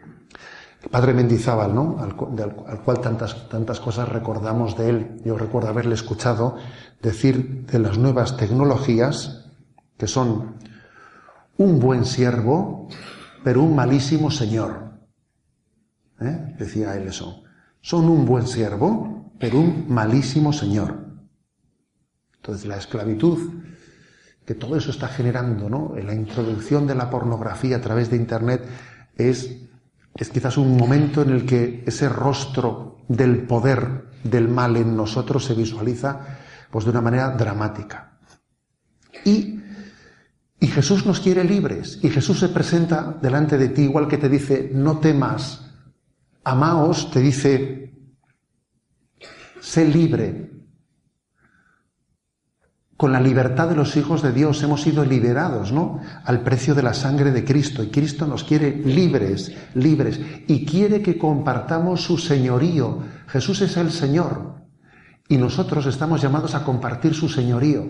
El 0.83 0.88
padre 0.88 1.12
Mendizábal, 1.12 1.74
¿no? 1.74 1.98
Al, 2.00 2.16
cual 2.16 3.00
tantas, 3.00 3.48
tantas 3.50 3.81
cosas 3.81 4.09
recordamos 4.09 4.79
de 4.79 4.88
él. 4.88 5.20
Yo 5.24 5.37
recuerdo 5.37 5.68
haberle 5.68 5.94
escuchado 5.94 6.57
decir 7.03 7.66
de 7.66 7.79
las 7.79 7.98
nuevas 7.98 8.38
tecnologías 8.38 9.50
que 9.98 10.07
son 10.07 10.57
un 11.59 11.79
buen 11.79 12.07
siervo, 12.07 12.88
pero 13.44 13.62
un 13.62 13.76
malísimo 13.76 14.31
señor. 14.31 14.92
¿Eh? 16.18 16.55
Decía 16.59 16.96
él 16.96 17.09
eso. 17.09 17.42
Son 17.83 18.09
un 18.09 18.24
buen 18.24 18.46
siervo, 18.46 19.33
pero 19.38 19.59
un 19.59 19.85
malísimo 19.88 20.55
señor. 20.55 21.07
Entonces 22.37 22.66
la 22.66 22.79
esclavitud 22.79 23.38
que 24.50 24.56
todo 24.56 24.74
eso 24.76 24.90
está 24.90 25.06
generando, 25.06 25.70
¿no? 25.70 25.94
La 26.04 26.12
introducción 26.12 26.84
de 26.84 26.96
la 26.96 27.08
pornografía 27.08 27.76
a 27.76 27.80
través 27.80 28.10
de 28.10 28.16
Internet 28.16 28.64
es, 29.16 29.48
es 30.16 30.28
quizás 30.28 30.56
un 30.56 30.76
momento 30.76 31.22
en 31.22 31.30
el 31.30 31.46
que 31.46 31.84
ese 31.86 32.08
rostro 32.08 32.98
del 33.06 33.46
poder 33.46 34.06
del 34.24 34.48
mal 34.48 34.76
en 34.76 34.96
nosotros 34.96 35.44
se 35.44 35.54
visualiza 35.54 36.38
pues 36.68 36.84
de 36.84 36.90
una 36.90 37.00
manera 37.00 37.30
dramática. 37.30 38.18
Y, 39.24 39.60
y 40.58 40.66
Jesús 40.66 41.06
nos 41.06 41.20
quiere 41.20 41.44
libres, 41.44 42.00
y 42.02 42.10
Jesús 42.10 42.40
se 42.40 42.48
presenta 42.48 43.18
delante 43.22 43.56
de 43.56 43.68
ti 43.68 43.82
igual 43.82 44.08
que 44.08 44.18
te 44.18 44.28
dice, 44.28 44.68
no 44.74 44.98
temas, 44.98 45.70
amaos, 46.42 47.08
te 47.12 47.20
dice, 47.20 47.94
sé 49.60 49.84
libre, 49.84 50.50
con 53.00 53.12
la 53.12 53.20
libertad 53.20 53.66
de 53.66 53.74
los 53.74 53.96
hijos 53.96 54.20
de 54.20 54.30
Dios 54.30 54.62
hemos 54.62 54.82
sido 54.82 55.06
liberados, 55.06 55.72
¿no? 55.72 56.00
Al 56.22 56.42
precio 56.42 56.74
de 56.74 56.82
la 56.82 56.92
sangre 56.92 57.32
de 57.32 57.46
Cristo. 57.46 57.82
Y 57.82 57.86
Cristo 57.86 58.26
nos 58.26 58.44
quiere 58.44 58.76
libres, 58.76 59.56
libres. 59.72 60.20
Y 60.46 60.66
quiere 60.66 61.00
que 61.00 61.16
compartamos 61.16 62.02
su 62.02 62.18
señorío. 62.18 62.98
Jesús 63.26 63.62
es 63.62 63.78
el 63.78 63.90
Señor. 63.90 64.66
Y 65.30 65.38
nosotros 65.38 65.86
estamos 65.86 66.20
llamados 66.20 66.54
a 66.54 66.62
compartir 66.62 67.14
su 67.14 67.30
señorío. 67.30 67.86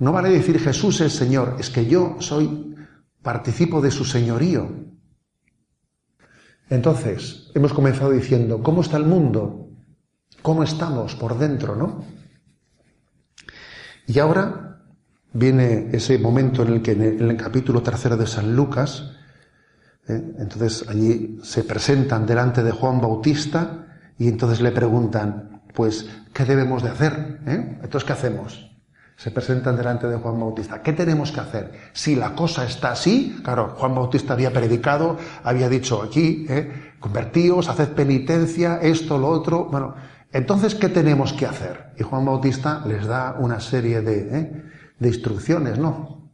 No 0.00 0.10
vale 0.10 0.28
decir 0.28 0.58
Jesús 0.58 1.02
es 1.02 1.12
Señor, 1.12 1.54
es 1.60 1.70
que 1.70 1.86
yo 1.86 2.16
soy, 2.18 2.74
participo 3.22 3.80
de 3.80 3.92
su 3.92 4.04
señorío. 4.04 4.72
Entonces, 6.68 7.52
hemos 7.54 7.72
comenzado 7.72 8.10
diciendo, 8.10 8.60
¿cómo 8.60 8.80
está 8.80 8.96
el 8.96 9.04
mundo? 9.04 9.68
¿Cómo 10.42 10.64
estamos 10.64 11.14
por 11.14 11.38
dentro, 11.38 11.76
no? 11.76 12.17
Y 14.08 14.18
ahora 14.20 14.80
viene 15.34 15.90
ese 15.92 16.18
momento 16.18 16.62
en 16.62 16.72
el 16.72 16.82
que 16.82 16.92
en 16.92 17.30
el, 17.30 17.36
capítulo 17.36 17.82
tercero 17.82 18.16
de 18.16 18.26
San 18.26 18.56
Lucas, 18.56 19.12
¿eh? 20.08 20.34
entonces 20.38 20.88
allí 20.88 21.38
se 21.42 21.62
presentan 21.62 22.24
delante 22.24 22.62
de 22.62 22.70
Juan 22.70 23.02
Bautista 23.02 23.86
y 24.18 24.28
entonces 24.28 24.62
le 24.62 24.72
preguntan, 24.72 25.60
pues, 25.74 26.08
¿qué 26.32 26.46
debemos 26.46 26.82
de 26.82 26.88
hacer? 26.88 27.40
¿Eh? 27.46 27.78
Entonces, 27.82 28.04
¿qué 28.04 28.12
hacemos? 28.14 28.68
se 29.18 29.32
presentan 29.32 29.76
delante 29.76 30.06
de 30.06 30.16
Juan 30.16 30.38
Bautista. 30.38 30.80
¿Qué 30.80 30.92
tenemos 30.92 31.32
que 31.32 31.40
hacer? 31.40 31.72
Si 31.92 32.14
la 32.14 32.36
cosa 32.36 32.64
está 32.64 32.92
así, 32.92 33.36
claro, 33.42 33.74
Juan 33.76 33.92
Bautista 33.92 34.34
había 34.34 34.52
predicado, 34.52 35.16
había 35.42 35.68
dicho 35.68 36.00
aquí, 36.00 36.46
eh, 36.48 36.92
convertíos, 37.00 37.68
haced 37.68 37.88
penitencia, 37.94 38.78
esto, 38.80 39.18
lo 39.18 39.26
otro. 39.26 39.64
Bueno, 39.64 39.96
entonces, 40.32 40.74
¿qué 40.74 40.88
tenemos 40.88 41.32
que 41.32 41.46
hacer? 41.46 41.92
Y 41.98 42.02
Juan 42.02 42.24
Bautista 42.24 42.84
les 42.86 43.06
da 43.06 43.36
una 43.38 43.60
serie 43.60 44.02
de, 44.02 44.38
eh, 44.38 44.62
de 44.98 45.08
instrucciones, 45.08 45.78
¿no? 45.78 46.32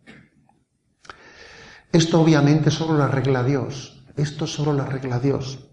Esto 1.93 2.21
obviamente 2.21 2.71
solo 2.71 2.95
lo 2.99 3.05
arregla 3.05 3.45
Dios. 3.45 4.05
Esto 4.17 4.47
solo 4.47 4.73
lo 4.73 4.83
arregla 4.83 5.21
Dios. 5.21 5.71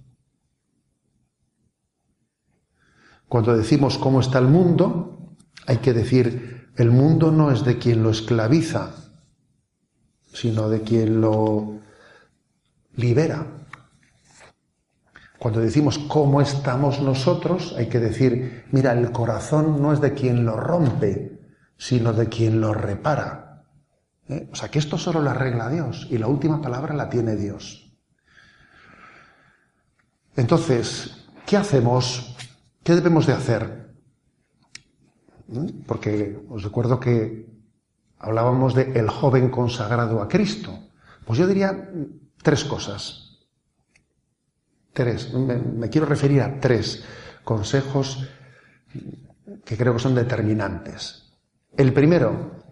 Cuando 3.27 3.55
decimos 3.55 3.97
cómo 3.97 4.19
está 4.19 4.39
el 4.39 4.47
mundo, 4.47 5.35
hay 5.65 5.77
que 5.77 5.93
decir 5.93 6.69
el 6.75 6.91
mundo 6.91 7.31
no 7.31 7.51
es 7.51 7.63
de 7.63 7.77
quien 7.77 8.03
lo 8.03 8.09
esclaviza, 8.09 8.93
sino 10.33 10.69
de 10.69 10.81
quien 10.81 11.21
lo 11.21 11.79
libera. 12.95 13.60
Cuando 15.41 15.59
decimos 15.59 15.97
cómo 15.97 16.39
estamos 16.39 17.01
nosotros, 17.01 17.73
hay 17.75 17.89
que 17.89 17.99
decir, 17.99 18.65
mira, 18.69 18.91
el 18.91 19.11
corazón 19.11 19.81
no 19.81 19.91
es 19.91 19.99
de 19.99 20.13
quien 20.13 20.45
lo 20.45 20.55
rompe, 20.55 21.39
sino 21.77 22.13
de 22.13 22.29
quien 22.29 22.61
lo 22.61 22.75
repara. 22.75 23.63
¿Eh? 24.29 24.47
O 24.51 24.55
sea, 24.55 24.69
que 24.69 24.77
esto 24.77 24.99
solo 24.99 25.19
lo 25.19 25.31
arregla 25.31 25.67
Dios 25.71 26.05
y 26.11 26.19
la 26.19 26.27
última 26.27 26.61
palabra 26.61 26.93
la 26.93 27.09
tiene 27.09 27.35
Dios. 27.35 27.91
Entonces, 30.35 31.25
¿qué 31.47 31.57
hacemos? 31.57 32.37
¿Qué 32.83 32.93
debemos 32.93 33.25
de 33.25 33.33
hacer? 33.33 33.95
Porque 35.87 36.39
os 36.51 36.61
recuerdo 36.61 36.99
que 36.99 37.49
hablábamos 38.19 38.75
de 38.75 38.91
el 38.91 39.09
joven 39.09 39.49
consagrado 39.49 40.21
a 40.21 40.27
Cristo. 40.27 40.77
Pues 41.25 41.39
yo 41.39 41.47
diría 41.47 41.89
tres 42.43 42.63
cosas. 42.63 43.20
Tres. 44.93 45.33
Me, 45.33 45.89
quiero 45.89 46.07
referir 46.07 46.41
a 46.41 46.59
tres 46.59 47.03
consejos 47.43 48.27
que 49.63 49.77
creo 49.77 49.93
que 49.93 49.99
son 49.99 50.15
determinantes. 50.15 51.31
El 51.77 51.93
primero, 51.93 52.63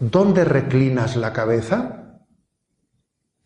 ¿dónde 0.00 0.44
reclinas 0.44 1.16
la 1.16 1.32
cabeza? 1.32 2.20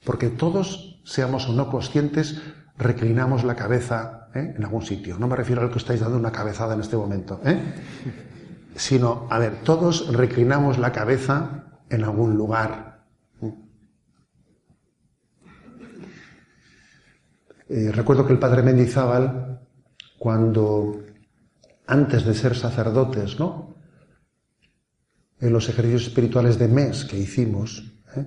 Porque 0.04 0.28
todos, 0.28 1.00
seamos 1.04 1.48
o 1.48 1.52
no 1.52 1.70
conscientes, 1.70 2.42
reclinamos 2.76 3.44
la 3.44 3.54
cabeza 3.54 4.28
¿eh? 4.34 4.54
en 4.56 4.64
algún 4.64 4.82
sitio. 4.82 5.18
No 5.18 5.28
me 5.28 5.36
refiero 5.36 5.62
al 5.62 5.70
que 5.70 5.78
estáis 5.78 6.00
dando 6.00 6.18
una 6.18 6.32
cabezada 6.32 6.74
en 6.74 6.80
este 6.80 6.96
momento. 6.96 7.40
¿eh? 7.44 7.58
sino, 8.78 9.26
a 9.30 9.38
ver, 9.38 9.56
todos 9.64 10.12
reclinamos 10.14 10.78
la 10.78 10.92
cabeza 10.92 11.64
en 11.90 12.04
algún 12.04 12.36
lugar. 12.36 12.87
Eh, 17.68 17.92
recuerdo 17.92 18.26
que 18.26 18.32
el 18.32 18.38
padre 18.38 18.62
Mendizábal, 18.62 19.60
cuando 20.18 21.02
antes 21.86 22.24
de 22.24 22.34
ser 22.34 22.56
sacerdotes, 22.56 23.38
¿no? 23.38 23.74
En 25.40 25.52
los 25.52 25.68
ejercicios 25.68 26.04
espirituales 26.04 26.58
de 26.58 26.68
mes 26.68 27.04
que 27.04 27.18
hicimos, 27.18 27.92
¿eh? 28.16 28.26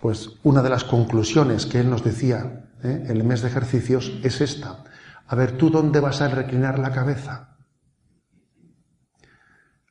pues 0.00 0.30
una 0.44 0.62
de 0.62 0.70
las 0.70 0.84
conclusiones 0.84 1.66
que 1.66 1.80
él 1.80 1.90
nos 1.90 2.04
decía 2.04 2.70
¿eh? 2.84 3.04
en 3.06 3.16
el 3.16 3.24
mes 3.24 3.42
de 3.42 3.48
ejercicios 3.48 4.12
es 4.22 4.40
esta. 4.40 4.84
A 5.26 5.34
ver, 5.34 5.56
¿tú 5.56 5.70
dónde 5.70 6.00
vas 6.00 6.20
a 6.20 6.28
reclinar 6.28 6.78
la 6.78 6.92
cabeza? 6.92 7.56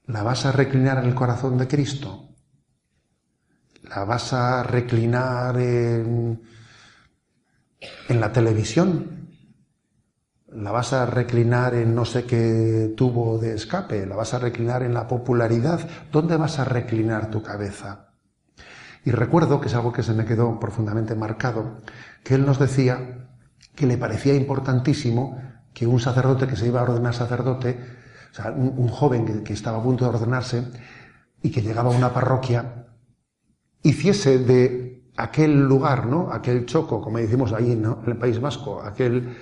¿La 0.06 0.23
vas 0.23 0.45
a 0.45 0.52
reclinar 0.52 1.00
en 1.00 1.06
el 1.06 1.15
corazón 1.15 1.58
de 1.58 1.67
Cristo? 1.67 2.30
¿La 3.84 4.06
vas 4.06 4.32
a 4.32 4.63
reclinar 4.63 5.60
en, 5.60 6.41
en 8.09 8.19
la 8.19 8.31
televisión? 8.31 9.29
¿La 10.47 10.71
vas 10.71 10.93
a 10.93 11.05
reclinar 11.05 11.75
en 11.75 11.93
no 11.93 12.05
sé 12.05 12.25
qué 12.25 12.93
tubo 12.95 13.37
de 13.37 13.53
escape? 13.53 14.05
¿La 14.05 14.15
vas 14.15 14.33
a 14.33 14.39
reclinar 14.39 14.83
en 14.83 14.93
la 14.93 15.07
popularidad? 15.07 15.87
¿Dónde 16.11 16.37
vas 16.37 16.59
a 16.59 16.65
reclinar 16.65 17.29
tu 17.29 17.43
cabeza? 17.43 18.11
Y 19.03 19.11
recuerdo, 19.11 19.61
que 19.61 19.67
es 19.67 19.75
algo 19.75 19.93
que 19.93 20.03
se 20.03 20.13
me 20.13 20.25
quedó 20.25 20.59
profundamente 20.59 21.15
marcado, 21.15 21.81
que 22.23 22.35
él 22.35 22.45
nos 22.45 22.59
decía 22.59 23.29
que 23.75 23.85
le 23.85 23.97
parecía 23.97 24.33
importantísimo 24.33 25.41
que 25.73 25.85
un 25.85 25.99
sacerdote 25.99 26.47
que 26.47 26.55
se 26.55 26.67
iba 26.67 26.79
a 26.79 26.83
ordenar 26.83 27.13
sacerdote 27.13 27.77
o 28.31 28.35
sea, 28.35 28.51
un, 28.51 28.87
joven 28.87 29.43
que, 29.43 29.53
estaba 29.53 29.77
a 29.77 29.83
punto 29.83 30.05
de 30.05 30.15
ordenarse 30.15 30.63
y 31.41 31.51
que 31.51 31.61
llegaba 31.61 31.93
a 31.93 31.97
una 31.97 32.13
parroquia, 32.13 32.87
hiciese 33.83 34.39
de 34.39 34.87
aquel 35.17 35.60
lugar, 35.60 36.06
¿no? 36.06 36.32
Aquel 36.32 36.65
choco, 36.65 37.01
como 37.01 37.17
decimos 37.17 37.51
ahí, 37.51 37.75
¿no? 37.75 38.01
En 38.03 38.12
el 38.12 38.17
País 38.17 38.39
Vasco, 38.39 38.82
aquel, 38.82 39.36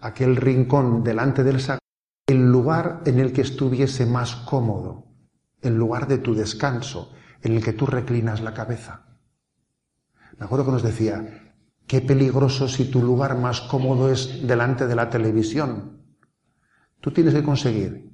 aquel 0.00 0.36
rincón 0.36 1.02
delante 1.02 1.42
del 1.42 1.60
saco, 1.60 1.80
el 2.26 2.50
lugar 2.50 3.00
en 3.06 3.18
el 3.18 3.32
que 3.32 3.40
estuviese 3.40 4.06
más 4.06 4.36
cómodo, 4.36 5.06
el 5.62 5.74
lugar 5.74 6.06
de 6.06 6.18
tu 6.18 6.34
descanso, 6.34 7.12
en 7.40 7.56
el 7.56 7.64
que 7.64 7.72
tú 7.72 7.86
reclinas 7.86 8.42
la 8.42 8.54
cabeza. 8.54 9.18
Me 10.38 10.44
acuerdo 10.44 10.66
que 10.66 10.72
nos 10.72 10.82
decía, 10.82 11.54
qué 11.86 12.00
peligroso 12.00 12.68
si 12.68 12.84
tu 12.90 13.02
lugar 13.02 13.36
más 13.36 13.62
cómodo 13.62 14.12
es 14.12 14.46
delante 14.46 14.86
de 14.86 14.94
la 14.94 15.10
televisión. 15.10 16.02
Tú 17.00 17.10
tienes 17.10 17.34
que 17.34 17.42
conseguir 17.42 18.12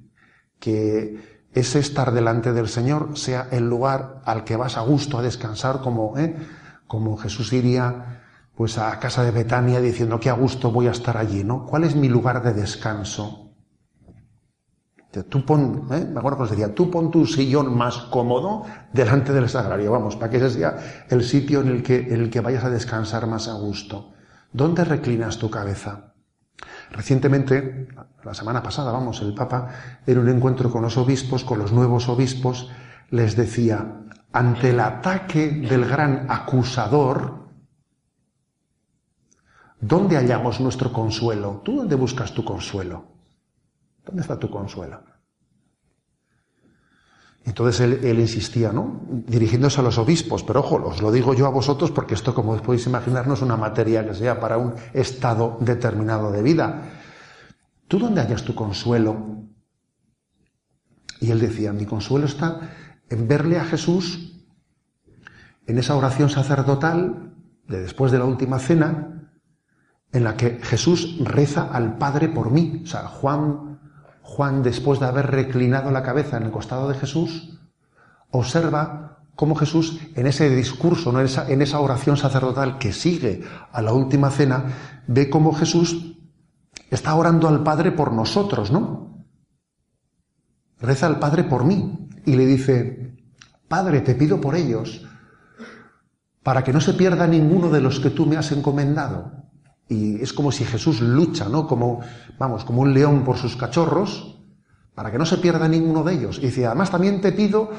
que 0.59 1.45
ese 1.51 1.79
estar 1.79 2.11
delante 2.11 2.53
del 2.53 2.67
Señor 2.67 3.17
sea 3.17 3.47
el 3.51 3.67
lugar 3.67 4.21
al 4.25 4.43
que 4.43 4.55
vas 4.55 4.77
a 4.77 4.81
gusto 4.81 5.17
a 5.17 5.21
descansar, 5.21 5.81
como, 5.81 6.17
¿eh? 6.17 6.35
Como 6.89 7.17
Jesús 7.17 7.53
iría 7.53 8.23
pues 8.55 8.79
a 8.79 8.99
casa 8.99 9.23
de 9.23 9.29
Betania 9.29 9.79
diciendo 9.79 10.19
que 10.19 10.31
a 10.31 10.33
gusto 10.33 10.71
voy 10.71 10.87
a 10.87 10.91
estar 10.91 11.17
allí, 11.17 11.43
¿no? 11.43 11.67
¿Cuál 11.67 11.83
es 11.83 11.95
mi 11.95 12.09
lugar 12.09 12.41
de 12.41 12.51
descanso? 12.51 13.51
Tú 15.29 15.45
pon, 15.45 15.87
¿eh? 15.91 16.03
me 16.03 16.19
acuerdo 16.19 16.39
que 16.39 16.43
os 16.45 16.49
decía, 16.49 16.73
tú 16.73 16.89
pon 16.89 17.11
tu 17.11 17.27
sillón 17.27 17.77
más 17.77 17.95
cómodo 18.09 18.63
delante 18.91 19.33
del 19.33 19.47
sagrario, 19.47 19.91
vamos, 19.91 20.15
para 20.15 20.31
que 20.31 20.37
ese 20.37 20.49
sea 20.49 21.05
el 21.09 21.23
sitio 21.23 21.61
en 21.61 21.67
el 21.67 21.83
que, 21.83 21.99
en 21.99 22.21
el 22.21 22.29
que 22.31 22.41
vayas 22.41 22.63
a 22.63 22.71
descansar 22.71 23.27
más 23.27 23.47
a 23.47 23.53
gusto. 23.53 24.13
¿Dónde 24.51 24.83
reclinas 24.83 25.37
tu 25.37 25.49
cabeza? 25.51 26.13
Recientemente, 26.91 27.87
la 28.23 28.33
semana 28.33 28.63
pasada, 28.63 28.91
vamos, 28.91 29.21
el 29.21 29.35
Papa, 29.35 29.69
en 30.07 30.17
un 30.17 30.27
encuentro 30.27 30.71
con 30.71 30.81
los 30.81 30.97
obispos, 30.97 31.43
con 31.43 31.59
los 31.59 31.71
nuevos 31.71 32.09
obispos, 32.09 32.69
les 33.11 33.35
decía, 33.35 33.99
ante 34.31 34.69
el 34.69 34.79
ataque 34.79 35.49
del 35.49 35.85
gran 35.85 36.27
acusador, 36.29 37.47
¿dónde 39.79 40.17
hallamos 40.17 40.59
nuestro 40.59 40.93
consuelo? 40.93 41.61
¿Tú 41.63 41.77
dónde 41.77 41.95
buscas 41.95 42.33
tu 42.33 42.43
consuelo? 42.43 43.05
¿Dónde 44.05 44.21
está 44.21 44.37
tu 44.37 44.49
consuelo? 44.49 45.01
Entonces 47.45 48.03
él, 48.03 48.19
insistía, 48.19 48.71
¿no? 48.71 49.01
Dirigiéndose 49.09 49.79
a 49.79 49.83
los 49.83 49.97
obispos, 49.97 50.43
pero 50.43 50.59
ojo, 50.59 50.75
os 50.85 51.01
lo 51.01 51.11
digo 51.11 51.33
yo 51.33 51.47
a 51.47 51.49
vosotros 51.49 51.89
porque 51.89 52.13
esto, 52.13 52.35
como 52.35 52.55
podéis 52.57 52.85
imaginar, 52.85 53.27
no 53.27 53.33
es 53.33 53.41
una 53.41 53.57
materia 53.57 54.05
que 54.05 54.13
sea 54.13 54.39
para 54.39 54.57
un 54.57 54.75
estado 54.93 55.57
determinado 55.61 56.31
de 56.31 56.43
vida. 56.43 56.83
¿Tú 57.87 57.97
dónde 57.97 58.21
hallas 58.21 58.43
tu 58.43 58.53
consuelo? 58.53 59.39
Y 61.21 61.31
él 61.31 61.39
decía, 61.39 61.73
mi 61.73 61.85
consuelo 61.85 62.27
está 62.27 62.59
en 63.09 63.27
verle 63.27 63.59
a 63.59 63.65
Jesús 63.65 64.43
en 65.67 65.77
esa 65.77 65.95
oración 65.95 66.29
sacerdotal 66.29 67.33
de 67.67 67.81
después 67.81 68.11
de 68.11 68.19
la 68.19 68.25
última 68.25 68.59
cena, 68.59 69.29
en 70.11 70.23
la 70.23 70.35
que 70.35 70.59
Jesús 70.63 71.17
reza 71.19 71.69
al 71.71 71.97
Padre 71.97 72.29
por 72.29 72.51
mí. 72.51 72.81
O 72.83 72.87
sea, 72.87 73.03
Juan 73.07 73.69
Juan, 74.29 74.61
después 74.61 74.99
de 74.99 75.07
haber 75.07 75.31
reclinado 75.31 75.89
la 75.89 76.03
cabeza 76.03 76.37
en 76.37 76.43
el 76.43 76.51
costado 76.51 76.87
de 76.87 76.93
Jesús, 76.93 77.59
observa 78.29 79.23
cómo 79.35 79.55
Jesús, 79.55 79.99
en 80.15 80.27
ese 80.27 80.55
discurso, 80.55 81.09
en, 81.09 81.25
esa, 81.25 81.49
en 81.49 81.63
esa 81.63 81.79
oración 81.79 82.15
sacerdotal 82.15 82.77
que 82.77 82.93
sigue 82.93 83.43
a 83.71 83.81
la 83.81 83.91
última 83.91 84.29
cena, 84.29 84.65
ve 85.07 85.31
cómo 85.31 85.51
Jesús 85.51 86.15
está 86.91 87.15
orando 87.15 87.47
al 87.47 87.63
Padre 87.63 87.91
por 87.91 88.13
nosotros, 88.13 88.71
¿no? 88.71 89.25
reza 90.79 91.07
al 91.07 91.19
Padre 91.19 91.43
por 91.43 91.65
mí 91.65 92.07
y 92.29 92.35
le 92.35 92.45
dice, 92.45 93.17
Padre, 93.67 94.01
te 94.01 94.13
pido 94.13 94.39
por 94.39 94.55
ellos, 94.55 95.03
para 96.43 96.63
que 96.63 96.71
no 96.71 96.79
se 96.79 96.93
pierda 96.93 97.25
ninguno 97.25 97.71
de 97.71 97.81
los 97.81 97.99
que 97.99 98.11
tú 98.11 98.27
me 98.27 98.37
has 98.37 98.51
encomendado. 98.51 99.31
Y 99.87 100.21
es 100.21 100.31
como 100.31 100.51
si 100.51 100.63
Jesús 100.63 101.01
lucha, 101.01 101.49
¿no? 101.49 101.65
Como, 101.65 102.01
vamos, 102.37 102.63
como 102.65 102.81
un 102.81 102.93
león 102.93 103.23
por 103.23 103.37
sus 103.37 103.55
cachorros, 103.55 104.37
para 104.93 105.11
que 105.11 105.17
no 105.17 105.25
se 105.25 105.37
pierda 105.37 105.67
ninguno 105.67 106.03
de 106.03 106.13
ellos. 106.13 106.37
Y 106.37 106.47
dice, 106.47 106.67
además 106.67 106.91
también 106.91 107.19
te 107.19 107.31
pido 107.31 107.71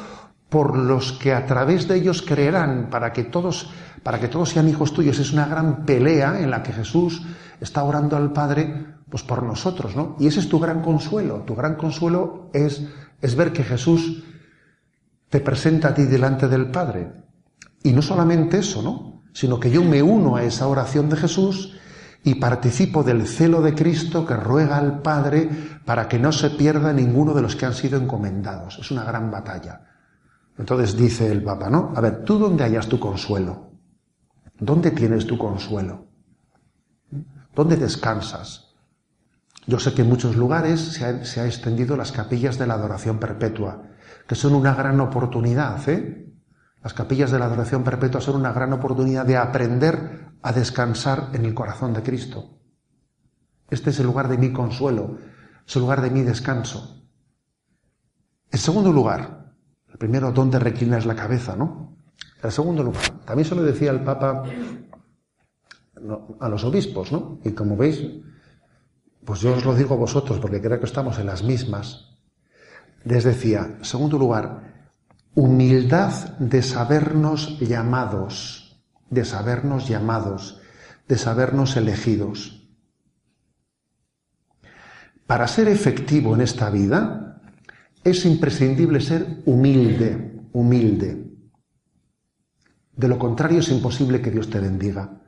por 0.49 0.77
los 0.77 1.13
que 1.13 1.33
a 1.33 1.47
través 1.47 1.87
de 1.87 1.95
ellos 1.95 2.23
creerán, 2.23 2.89
para 2.91 3.13
que 3.13 3.23
todos, 3.23 3.71
para 4.03 4.19
que 4.19 4.27
todos 4.27 4.49
sean 4.49 4.69
hijos 4.69 4.93
tuyos. 4.93 5.21
Es 5.21 5.33
una 5.33 5.47
gran 5.47 5.87
pelea 5.87 6.41
en 6.41 6.51
la 6.51 6.65
que 6.65 6.73
Jesús 6.73 7.23
está 7.61 7.85
orando 7.85 8.17
al 8.17 8.33
Padre, 8.33 8.97
pues 9.09 9.23
por 9.23 9.45
nosotros, 9.45 9.95
¿no? 9.95 10.17
Y 10.19 10.27
ese 10.27 10.41
es 10.41 10.49
tu 10.49 10.59
gran 10.59 10.83
consuelo. 10.83 11.45
Tu 11.47 11.55
gran 11.55 11.77
consuelo 11.77 12.51
es, 12.53 12.83
es 13.23 13.37
ver 13.37 13.53
que 13.53 13.63
Jesús 13.63 14.25
te 15.31 15.41
presenta 15.41 15.89
a 15.89 15.95
ti 15.95 16.03
delante 16.05 16.49
del 16.49 16.71
Padre. 16.71 17.11
Y 17.83 17.93
no 17.93 18.03
solamente 18.03 18.59
eso, 18.59 18.83
¿no? 18.83 19.23
Sino 19.33 19.59
que 19.59 19.71
yo 19.71 19.83
me 19.83 20.03
uno 20.03 20.37
a 20.37 20.43
esa 20.43 20.67
oración 20.67 21.09
de 21.09 21.17
Jesús 21.17 21.79
y 22.23 22.35
participo 22.35 23.03
del 23.03 23.27
celo 23.27 23.63
de 23.63 23.75
Cristo 23.75 24.27
que 24.27 24.35
ruega 24.35 24.77
al 24.77 25.01
Padre 25.01 25.49
para 25.87 26.09
que 26.09 26.19
no 26.19 26.33
se 26.33 26.51
pierda 26.51 26.93
ninguno 26.93 27.33
de 27.33 27.43
los 27.43 27.57
que 27.57 27.65
han 27.65 27.75
sido 27.75 27.99
encomendados. 27.99 28.79
Es 28.79 28.91
una 28.91 29.05
gran 29.05 29.31
batalla. 29.31 29.87
Entonces 30.59 30.97
dice 30.97 31.31
el 31.31 31.43
Papa, 31.43 31.71
¿no? 31.71 31.93
A 31.97 32.01
ver, 32.03 32.23
¿tú 32.25 32.39
dónde 32.39 32.65
hallas 32.65 32.89
tu 32.89 33.01
consuelo? 33.01 33.71
¿Dónde 34.59 34.91
tienes 34.91 35.27
tu 35.27 35.39
consuelo? 35.39 36.09
¿Dónde 37.55 37.77
descansas? 37.77 38.75
Yo 39.67 39.79
sé 39.79 39.95
que 39.95 40.03
en 40.03 40.09
muchos 40.09 40.37
lugares 40.37 40.81
se 40.81 41.41
ha, 41.41 41.47
extendido 41.47 41.97
las 41.97 42.13
capillas 42.13 42.59
de 42.59 42.67
la 42.67 42.75
adoración 42.75 43.19
perpetua, 43.19 43.83
que 44.31 44.37
son 44.37 44.55
una 44.55 44.77
gran 44.77 45.01
oportunidad, 45.01 45.89
¿eh? 45.89 46.33
Las 46.85 46.95
capillas 46.95 47.33
de 47.33 47.41
la 47.41 47.47
adoración 47.47 47.83
perpetua 47.83 48.21
son 48.21 48.37
una 48.37 48.53
gran 48.53 48.73
oportunidad 48.73 49.27
de 49.27 49.37
aprender 49.37 50.29
a 50.41 50.53
descansar 50.53 51.31
en 51.33 51.45
el 51.45 51.53
corazón 51.53 51.93
de 51.95 52.05
Cristo. 52.05 52.61
Este 53.69 53.91
es 53.91 53.99
el 53.99 54.07
lugar 54.07 54.29
de 54.29 54.39
mi 54.39 54.53
consuelo, 54.53 55.19
es 55.67 55.75
el 55.75 55.83
lugar 55.83 56.01
de 56.01 56.11
mi 56.11 56.23
descanso. 56.23 57.03
En 58.53 58.61
segundo 58.61 58.93
lugar, 58.93 59.53
el 59.89 59.99
primero, 59.99 60.31
¿dónde 60.31 60.61
reclinas 60.61 61.07
la 61.07 61.17
cabeza, 61.17 61.57
no? 61.57 61.97
En 62.41 62.53
segundo 62.53 62.85
lugar, 62.85 63.03
también 63.25 63.49
se 63.49 63.57
lo 63.57 63.65
decía 63.65 63.91
el 63.91 64.05
Papa 64.05 64.45
a 66.39 66.49
los 66.49 66.63
obispos, 66.63 67.11
¿no? 67.11 67.41
Y 67.45 67.51
como 67.51 67.77
veis, 67.77 68.01
pues 69.25 69.41
yo 69.41 69.57
os 69.57 69.65
lo 69.65 69.75
digo 69.75 69.95
a 69.95 69.99
vosotros 69.99 70.39
porque 70.39 70.63
creo 70.63 70.79
que 70.79 70.87
estamos 70.87 71.19
en 71.19 71.27
las 71.27 71.43
mismas. 71.43 72.10
Les 73.05 73.25
decía, 73.25 73.79
segundo 73.83 74.19
lugar, 74.19 74.71
humildad 75.35 76.39
de 76.39 76.63
sabernos 76.63 77.59
llamados, 77.61 78.83
de 79.09 79.25
sabernos 79.25 79.89
llamados, 79.89 80.61
de 81.09 81.17
sabernos 81.17 81.77
elegidos. 81.77 82.69
Para 85.27 85.47
ser 85.49 85.69
efectivo 85.69 86.35
en 86.35 86.43
esta 86.43 86.71
vida 86.71 87.41
es 88.03 88.25
imprescindible 88.27 89.01
ser 89.01 89.43
humilde, 89.47 90.41
humilde. 90.53 91.31
De 92.97 93.09
lo 93.09 93.19
contrario 93.19 93.61
es 93.61 93.69
imposible 93.71 94.21
que 94.21 94.31
Dios 94.31 94.51
te 94.51 94.61
bendiga. 94.61 95.23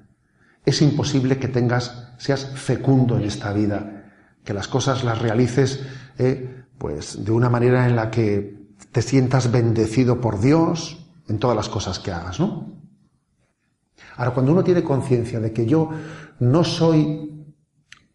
Es 0.65 0.83
imposible 0.83 1.39
que 1.39 1.49
tengas, 1.49 2.13
seas 2.19 2.47
fecundo 2.55 3.17
en 3.17 3.25
esta 3.25 3.53
vida, 3.53 4.13
que 4.45 4.55
las 4.55 4.69
cosas 4.69 5.05
las 5.05 5.21
realices 5.21 5.81
eh, 6.19 6.62
pues 6.83 7.25
de 7.25 7.31
una 7.31 7.49
manera 7.49 7.87
en 7.87 7.95
la 7.95 8.11
que 8.11 8.57
te 8.91 9.03
sientas 9.03 9.53
bendecido 9.53 10.21
por 10.21 10.41
Dios 10.41 11.07
en 11.29 11.39
todas 11.39 11.57
las 11.57 11.69
cosas 11.69 12.01
que 12.01 12.11
hagas, 12.11 12.41
¿no? 12.41 12.73
Ahora, 14.17 14.33
cuando 14.33 14.51
uno 14.51 14.65
tiene 14.65 14.83
conciencia 14.83 15.39
de 15.39 15.53
que 15.53 15.65
yo 15.65 15.91
no 16.41 16.65
soy, 16.65 17.47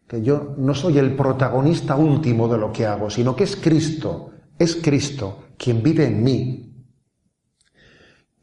que 0.06 0.20
yo 0.20 0.54
no 0.58 0.74
soy 0.74 0.98
el 0.98 1.16
protagonista 1.16 1.96
último 1.96 2.46
de 2.46 2.58
lo 2.58 2.70
que 2.70 2.84
hago, 2.84 3.08
sino 3.08 3.34
que 3.34 3.44
es 3.44 3.56
Cristo, 3.56 4.32
es 4.58 4.76
Cristo 4.76 5.44
quien 5.56 5.82
vive 5.82 6.04
en 6.04 6.22
mí. 6.22 6.84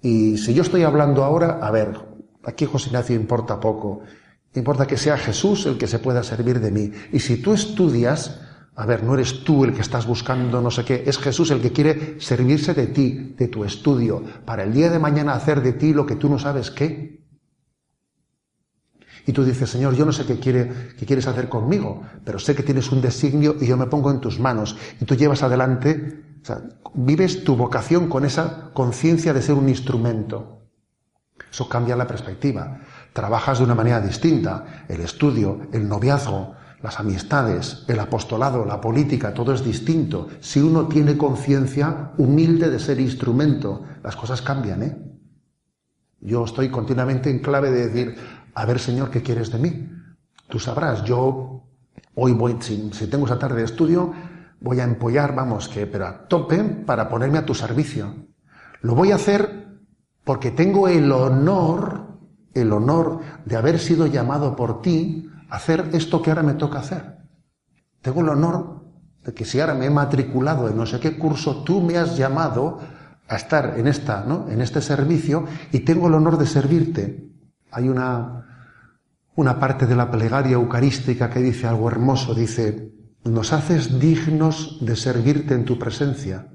Y 0.02 0.40
si 0.40 0.56
yo 0.56 0.64
estoy 0.64 0.82
hablando 0.82 1.24
ahora, 1.24 1.60
a 1.62 1.70
ver, 1.70 2.16
Aquí 2.46 2.66
José 2.66 2.90
Ignacio 2.90 3.16
importa 3.16 3.60
poco. 3.60 4.02
Importa 4.54 4.86
que 4.88 4.98
sea 4.98 5.18
Jesús 5.18 5.66
el 5.66 5.78
que 5.78 5.88
se 5.88 6.00
pueda 6.00 6.24
servir 6.24 6.60
de 6.60 6.72
mí. 6.72 6.92
Y 7.12 7.20
si 7.20 7.38
tú 7.38 7.54
estudias, 7.54 8.40
a 8.78 8.86
ver, 8.86 9.04
no 9.04 9.14
eres 9.14 9.44
tú 9.44 9.64
el 9.64 9.74
que 9.74 9.82
estás 9.82 10.06
buscando 10.06 10.62
no 10.62 10.70
sé 10.70 10.84
qué, 10.84 11.04
es 11.06 11.18
Jesús 11.18 11.50
el 11.52 11.62
que 11.62 11.72
quiere 11.72 12.20
servirse 12.20 12.74
de 12.74 12.88
ti, 12.88 13.34
de 13.38 13.48
tu 13.48 13.64
estudio, 13.64 14.22
para 14.44 14.64
el 14.64 14.74
día 14.74 14.90
de 14.90 15.00
mañana 15.00 15.34
hacer 15.34 15.62
de 15.62 15.74
ti 15.74 15.94
lo 15.94 16.06
que 16.06 16.16
tú 16.16 16.30
no 16.30 16.38
sabes 16.38 16.72
qué. 16.72 17.24
Y 19.28 19.32
tú 19.32 19.44
dices, 19.44 19.70
Señor, 19.70 19.96
yo 19.96 20.06
no 20.06 20.12
sé 20.12 20.26
qué, 20.26 20.38
quiere, 20.40 20.94
quieres 21.06 21.26
hacer 21.26 21.50
conmigo, 21.50 22.04
pero 22.24 22.38
sé 22.38 22.54
que 22.54 22.64
tienes 22.64 22.92
un 22.92 23.02
designio 23.02 23.56
y 23.60 23.66
yo 23.66 23.78
me 23.78 23.88
pongo 23.88 24.12
en 24.12 24.20
tus 24.20 24.40
manos. 24.40 24.78
Y 25.00 25.06
tú 25.06 25.16
llevas 25.16 25.42
adelante, 25.42 26.24
o 26.44 26.46
sea, 26.46 26.62
vives 26.94 27.44
tu 27.44 27.56
vocación 27.56 28.08
con 28.08 28.26
esa 28.26 28.72
conciencia 28.74 29.34
de 29.34 29.42
ser 29.42 29.56
un 29.56 29.70
instrumento. 29.70 30.68
Eso 31.50 31.68
cambia 31.68 31.96
la 31.96 32.06
perspectiva. 32.06 32.82
Trabajas 33.14 33.58
de 33.58 33.64
una 33.64 33.74
manera 33.74 34.00
distinta. 34.00 34.86
El 34.88 35.02
estudio, 35.02 35.62
el 35.72 35.88
noviazgo, 35.88 36.55
las 36.86 37.00
amistades, 37.00 37.84
el 37.88 38.00
apostolado, 38.00 38.64
la 38.64 38.80
política, 38.80 39.34
todo 39.34 39.54
es 39.54 39.64
distinto. 39.64 40.28
Si 40.40 40.60
uno 40.62 40.88
tiene 40.88 41.18
conciencia 41.18 42.12
humilde 42.20 42.70
de 42.70 42.78
ser 42.78 43.00
instrumento, 43.00 43.84
las 44.04 44.16
cosas 44.16 44.44
cambian, 44.44 44.84
¿eh? 44.84 44.96
Yo 46.22 46.46
estoy 46.46 46.70
continuamente 46.70 47.32
en 47.32 47.40
clave 47.40 47.72
de 47.72 47.88
decir, 47.88 48.16
a 48.54 48.66
ver, 48.66 48.78
Señor, 48.78 49.10
¿qué 49.10 49.24
quieres 49.24 49.52
de 49.52 49.58
mí? 49.58 49.90
Tú 50.48 50.60
sabrás, 50.60 51.04
yo 51.04 51.64
hoy 52.14 52.34
voy, 52.34 52.58
si, 52.60 52.92
tengo 53.10 53.26
esa 53.26 53.40
tarde 53.40 53.58
de 53.58 53.66
estudio, 53.66 54.14
voy 54.62 54.80
a 54.80 54.84
empollar, 54.84 55.34
vamos, 55.34 55.68
que, 55.68 55.88
pero 55.88 56.06
a 56.06 56.28
tope 56.28 56.64
para 56.86 57.10
ponerme 57.10 57.40
a 57.40 57.46
tu 57.48 57.56
servicio. 57.56 58.14
Lo 58.82 58.94
voy 58.94 59.12
a 59.12 59.16
hacer 59.16 59.70
porque 60.24 60.52
tengo 60.52 60.88
el 60.88 61.12
honor, 61.12 62.20
el 62.54 62.72
honor 62.72 63.22
de 63.44 63.56
haber 63.56 63.80
sido 63.80 64.06
llamado 64.06 64.56
por 64.56 64.84
ti 64.84 65.32
hacer 65.50 65.90
esto 65.94 66.22
que 66.22 66.32
ahora 66.32 66.44
me 66.44 66.54
toca 66.54 66.80
hacer. 66.80 67.18
Tengo 68.02 68.22
el 68.22 68.30
honor 68.30 68.84
de 69.24 69.34
que 69.34 69.46
si 69.46 69.60
ahora 69.60 69.74
me 69.74 69.88
he 69.88 69.90
matriculado 69.90 70.70
en 70.70 70.78
no 70.78 70.86
sé 70.86 71.00
qué 71.00 71.18
curso, 71.18 71.64
tú 71.64 71.82
me 71.82 71.98
has 71.98 72.18
llamado 72.18 72.80
a 73.28 73.36
estar 73.36 73.76
en 73.78 73.88
esta, 73.88 74.24
¿no? 74.24 74.48
En 74.50 74.62
este 74.62 74.82
servicio 74.82 75.46
y 75.72 75.80
tengo 75.80 76.08
el 76.08 76.14
honor 76.14 76.38
de 76.38 76.46
servirte. 76.46 77.32
Hay 77.72 77.90
una, 77.90 78.46
una 79.36 79.60
parte 79.60 79.88
de 79.88 79.96
la 79.96 80.12
plegaria 80.12 80.54
eucarística 80.54 81.30
que 81.30 81.40
dice 81.40 81.68
algo 81.68 81.90
hermoso, 81.90 82.36
dice, 82.36 82.94
nos 83.24 83.54
haces 83.54 84.00
dignos 84.00 84.78
de 84.82 84.96
servirte 84.96 85.56
en 85.56 85.66
tu 85.66 85.80
presencia. 85.80 86.55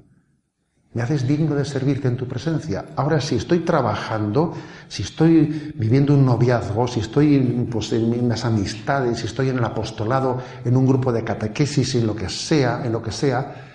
Me 0.93 1.01
haces 1.01 1.25
digno 1.25 1.55
de 1.55 1.63
servirte 1.63 2.09
en 2.09 2.17
tu 2.17 2.27
presencia. 2.27 2.87
Ahora, 2.97 3.21
si 3.21 3.35
estoy 3.35 3.59
trabajando, 3.59 4.53
si 4.89 5.03
estoy 5.03 5.71
viviendo 5.75 6.13
un 6.13 6.25
noviazgo, 6.25 6.85
si 6.85 6.99
estoy 6.99 7.39
pues, 7.71 7.93
en 7.93 8.27
las 8.27 8.43
amistades, 8.43 9.19
si 9.19 9.25
estoy 9.25 9.49
en 9.49 9.57
el 9.57 9.63
apostolado, 9.63 10.41
en 10.65 10.75
un 10.75 10.85
grupo 10.85 11.13
de 11.13 11.23
catequesis, 11.23 11.95
en 11.95 12.07
lo 12.07 12.15
que 12.15 12.27
sea, 12.27 12.85
en 12.85 12.91
lo 12.91 13.01
que 13.01 13.11
sea, 13.11 13.69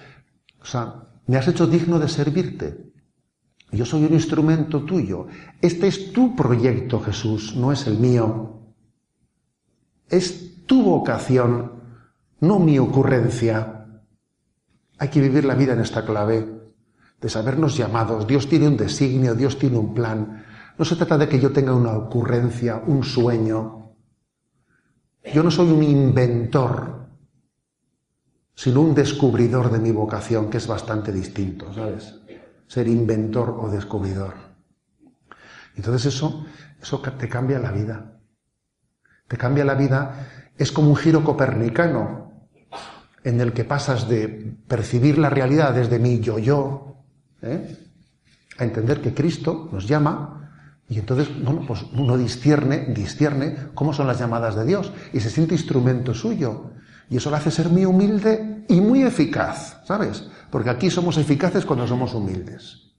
o 0.60 0.64
sea, 0.66 0.94
me 1.26 1.38
has 1.38 1.48
hecho 1.48 1.66
digno 1.66 1.98
de 1.98 2.08
servirte. 2.08 2.92
Yo 3.72 3.86
soy 3.86 4.04
un 4.04 4.12
instrumento 4.12 4.82
tuyo. 4.84 5.26
Este 5.60 5.86
es 5.86 6.12
tu 6.12 6.36
proyecto, 6.36 7.00
Jesús, 7.00 7.56
no 7.56 7.72
es 7.72 7.86
el 7.86 7.98
mío. 7.98 8.60
Es 10.10 10.66
tu 10.66 10.82
vocación, 10.82 11.72
no 12.40 12.58
mi 12.58 12.78
ocurrencia. 12.78 13.86
Hay 14.98 15.08
que 15.08 15.20
vivir 15.20 15.46
la 15.46 15.54
vida 15.54 15.72
en 15.72 15.80
esta 15.80 16.04
clave 16.04 16.55
de 17.20 17.28
sabernos 17.28 17.76
llamados. 17.76 18.26
Dios 18.26 18.48
tiene 18.48 18.68
un 18.68 18.76
designio, 18.76 19.34
Dios 19.34 19.58
tiene 19.58 19.78
un 19.78 19.94
plan. 19.94 20.44
No 20.78 20.84
se 20.84 20.96
trata 20.96 21.16
de 21.16 21.28
que 21.28 21.40
yo 21.40 21.52
tenga 21.52 21.74
una 21.74 21.92
ocurrencia, 21.92 22.82
un 22.86 23.02
sueño. 23.02 23.94
Yo 25.32 25.42
no 25.42 25.50
soy 25.50 25.70
un 25.70 25.82
inventor, 25.82 27.06
sino 28.54 28.80
un 28.80 28.94
descubridor 28.94 29.70
de 29.70 29.78
mi 29.78 29.90
vocación, 29.90 30.50
que 30.50 30.58
es 30.58 30.66
bastante 30.66 31.12
distinto, 31.12 31.72
¿sabes? 31.72 32.20
Ser 32.66 32.88
inventor 32.88 33.56
o 33.60 33.68
descubridor. 33.68 34.34
Entonces 35.76 36.14
eso, 36.14 36.46
eso 36.80 37.00
te 37.00 37.28
cambia 37.28 37.58
la 37.58 37.72
vida. 37.72 38.18
Te 39.28 39.36
cambia 39.36 39.64
la 39.64 39.74
vida. 39.74 40.52
Es 40.56 40.72
como 40.72 40.90
un 40.90 40.96
giro 40.96 41.24
copernicano, 41.24 42.26
en 43.24 43.40
el 43.40 43.52
que 43.52 43.64
pasas 43.64 44.08
de 44.08 44.56
percibir 44.68 45.18
la 45.18 45.28
realidad 45.28 45.74
desde 45.74 45.98
mi 45.98 46.20
yo-yo, 46.20 46.95
¿eh? 47.42 47.76
a 48.58 48.64
entender 48.64 49.00
que 49.00 49.14
Cristo 49.14 49.68
nos 49.72 49.86
llama 49.86 50.50
y 50.88 50.98
entonces, 50.98 51.28
bueno, 51.42 51.64
pues 51.66 51.84
uno 51.92 52.16
discierne, 52.16 52.86
discierne 52.94 53.56
cómo 53.74 53.92
son 53.92 54.06
las 54.06 54.18
llamadas 54.18 54.54
de 54.54 54.64
Dios 54.64 54.92
y 55.12 55.20
se 55.20 55.30
siente 55.30 55.54
instrumento 55.54 56.14
suyo. 56.14 56.70
Y 57.10 57.16
eso 57.16 57.30
lo 57.30 57.36
hace 57.36 57.50
ser 57.50 57.68
muy 57.68 57.84
humilde 57.84 58.64
y 58.68 58.80
muy 58.80 59.02
eficaz, 59.02 59.80
¿sabes? 59.84 60.28
porque 60.50 60.70
aquí 60.70 60.90
somos 60.90 61.18
eficaces 61.18 61.66
cuando 61.66 61.86
somos 61.86 62.14
humildes. 62.14 62.94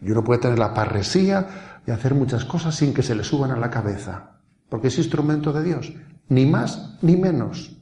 Y 0.00 0.10
uno 0.10 0.24
puede 0.24 0.40
tener 0.40 0.58
la 0.58 0.74
parresía 0.74 1.80
y 1.86 1.90
hacer 1.90 2.14
muchas 2.14 2.44
cosas 2.44 2.74
sin 2.74 2.92
que 2.92 3.02
se 3.02 3.14
le 3.14 3.24
suban 3.24 3.50
a 3.50 3.56
la 3.56 3.70
cabeza, 3.70 4.38
porque 4.68 4.88
es 4.88 4.98
instrumento 4.98 5.52
de 5.52 5.62
Dios, 5.62 5.92
ni 6.28 6.46
más 6.46 6.96
ni 7.02 7.16
menos. 7.16 7.76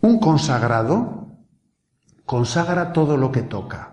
Un 0.00 0.18
consagrado 0.18 1.36
consagra 2.24 2.92
todo 2.92 3.16
lo 3.16 3.32
que 3.32 3.42
toca. 3.42 3.89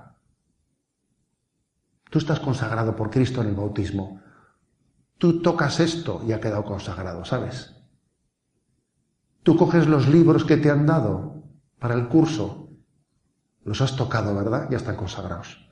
Tú 2.09 2.19
estás 2.19 2.39
consagrado 2.39 2.95
por 2.95 3.09
Cristo 3.09 3.41
en 3.41 3.49
el 3.49 3.55
bautismo. 3.55 4.21
Tú 5.17 5.41
tocas 5.41 5.79
esto 5.79 6.21
y 6.27 6.31
ha 6.31 6.39
quedado 6.39 6.63
consagrado, 6.63 7.25
¿sabes? 7.25 7.75
Tú 9.43 9.57
coges 9.57 9.87
los 9.87 10.07
libros 10.07 10.45
que 10.45 10.57
te 10.57 10.69
han 10.69 10.85
dado 10.85 11.43
para 11.79 11.95
el 11.95 12.07
curso, 12.07 12.69
los 13.63 13.81
has 13.81 13.95
tocado, 13.95 14.35
¿verdad? 14.35 14.67
Ya 14.69 14.77
están 14.77 14.95
consagrados. 14.95 15.67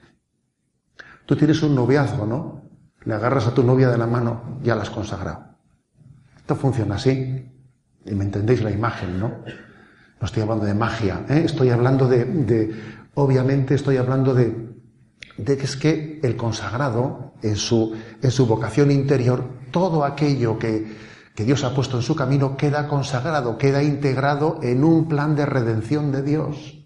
Tú 1.26 1.36
tienes 1.36 1.62
un 1.64 1.76
noviazgo, 1.76 2.26
¿no? 2.26 2.62
Le 3.04 3.14
agarras 3.14 3.48
a 3.48 3.54
tu 3.54 3.64
novia 3.64 3.90
de 3.90 3.98
la 3.98 4.08
mano, 4.08 4.60
ya 4.64 4.76
la 4.76 4.82
has 4.82 4.90
consagrado. 4.90 5.56
Esto 6.38 6.56
funciona 6.56 6.96
así. 6.96 7.52
Y 8.06 8.14
me 8.14 8.24
entendéis 8.24 8.62
la 8.62 8.72
imagen, 8.72 9.20
¿no? 9.20 9.30
No 10.22 10.26
estoy 10.26 10.44
hablando 10.44 10.66
de 10.66 10.74
magia, 10.74 11.26
¿eh? 11.28 11.44
estoy 11.46 11.70
hablando 11.70 12.08
de, 12.08 12.24
de, 12.24 12.76
obviamente 13.16 13.76
estoy 13.76 13.98
hablando 13.98 14.34
de, 14.34 14.75
de 15.38 15.58
que 15.58 15.66
es 15.66 15.76
que 15.76 16.20
el 16.24 16.36
consagrado, 16.38 17.34
en 17.42 17.56
su, 17.56 17.96
en 18.22 18.32
su 18.32 18.46
vocación 18.46 18.92
interior, 18.92 19.44
todo 19.72 20.06
aquello 20.06 20.58
que, 20.58 20.96
que 21.36 21.44
Dios 21.44 21.64
ha 21.64 21.76
puesto 21.76 21.98
en 21.98 22.04
su 22.04 22.16
camino 22.16 22.56
queda 22.56 22.88
consagrado, 22.88 23.58
queda 23.58 23.84
integrado 23.84 24.60
en 24.64 24.84
un 24.84 25.08
plan 25.08 25.36
de 25.36 25.46
redención 25.46 26.12
de 26.12 26.22
Dios. 26.22 26.80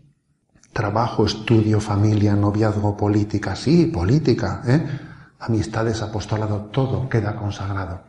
Trabajo, 0.73 1.25
estudio, 1.25 1.79
familia, 1.79 2.35
noviazgo, 2.35 2.97
política, 2.97 3.55
sí, 3.55 3.85
política, 3.85 4.61
¿eh? 4.67 4.85
amistades, 5.39 6.01
apostolado, 6.01 6.69
todo 6.71 7.07
queda 7.09 7.35
consagrado. 7.35 8.03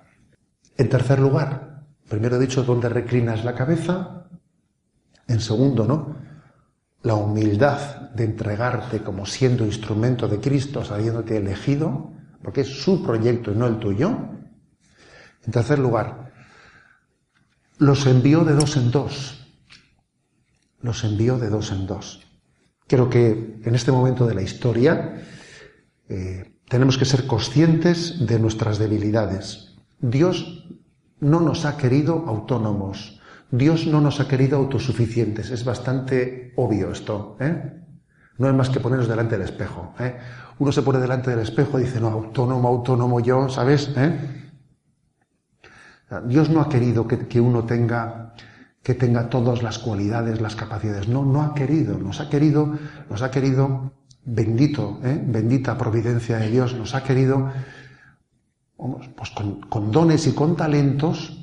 En 0.76 0.88
tercer 0.88 1.20
lugar, 1.20 1.84
primero 2.08 2.36
he 2.36 2.40
dicho 2.40 2.62
dónde 2.62 2.88
reclinas 2.88 3.44
la 3.44 3.54
cabeza, 3.54 4.24
en 5.28 5.40
segundo, 5.40 5.86
¿no? 5.86 6.29
La 7.02 7.14
humildad 7.14 8.10
de 8.10 8.24
entregarte 8.24 9.02
como 9.02 9.24
siendo 9.26 9.64
instrumento 9.64 10.28
de 10.28 10.40
Cristo, 10.40 10.84
sabiéndote 10.84 11.36
elegido, 11.36 12.12
porque 12.42 12.62
es 12.62 12.82
su 12.82 13.02
proyecto 13.02 13.52
y 13.52 13.56
no 13.56 13.66
el 13.66 13.78
tuyo. 13.78 14.10
En 15.44 15.52
tercer 15.52 15.78
lugar, 15.78 16.32
los 17.78 18.06
envió 18.06 18.44
de 18.44 18.54
dos 18.54 18.76
en 18.76 18.90
dos. 18.90 19.46
Los 20.82 21.04
envió 21.04 21.38
de 21.38 21.48
dos 21.48 21.72
en 21.72 21.86
dos. 21.86 22.26
Creo 22.86 23.08
que 23.08 23.60
en 23.64 23.74
este 23.74 23.92
momento 23.92 24.26
de 24.26 24.34
la 24.34 24.42
historia 24.42 25.22
eh, 26.08 26.56
tenemos 26.68 26.98
que 26.98 27.04
ser 27.04 27.26
conscientes 27.26 28.26
de 28.26 28.38
nuestras 28.38 28.78
debilidades. 28.78 29.76
Dios 30.00 30.66
no 31.20 31.40
nos 31.40 31.64
ha 31.64 31.76
querido 31.76 32.24
autónomos. 32.26 33.19
Dios 33.50 33.86
no 33.86 34.00
nos 34.00 34.20
ha 34.20 34.28
querido 34.28 34.58
autosuficientes. 34.58 35.50
Es 35.50 35.64
bastante 35.64 36.52
obvio 36.56 36.92
esto. 36.92 37.36
¿eh? 37.40 37.72
No 38.38 38.48
es 38.48 38.54
más 38.54 38.70
que 38.70 38.80
ponernos 38.80 39.08
delante 39.08 39.36
del 39.36 39.48
espejo. 39.48 39.94
¿eh? 39.98 40.16
Uno 40.58 40.72
se 40.72 40.82
pone 40.82 40.98
delante 40.98 41.30
del 41.30 41.40
espejo 41.40 41.78
y 41.78 41.84
dice, 41.84 42.00
no, 42.00 42.08
autónomo, 42.08 42.68
autónomo 42.68 43.20
yo, 43.20 43.48
¿sabes? 43.48 43.90
¿Eh? 43.96 44.18
Dios 46.26 46.50
no 46.50 46.60
ha 46.60 46.68
querido 46.68 47.06
que, 47.06 47.26
que, 47.26 47.40
uno 47.40 47.64
tenga, 47.64 48.34
que 48.82 48.94
tenga 48.94 49.28
todas 49.28 49.62
las 49.62 49.78
cualidades, 49.78 50.40
las 50.40 50.54
capacidades. 50.54 51.08
No, 51.08 51.24
no 51.24 51.42
ha 51.42 51.54
querido. 51.54 51.98
Nos 51.98 52.20
ha 52.20 52.28
querido, 52.28 52.78
nos 53.08 53.22
ha 53.22 53.30
querido, 53.30 53.92
bendito, 54.24 55.00
¿eh? 55.02 55.20
bendita 55.24 55.76
providencia 55.76 56.36
de 56.38 56.50
Dios, 56.50 56.74
nos 56.74 56.94
ha 56.94 57.02
querido 57.02 57.50
pues 59.14 59.30
con 59.68 59.90
dones 59.90 60.26
y 60.26 60.32
con 60.32 60.56
talentos 60.56 61.39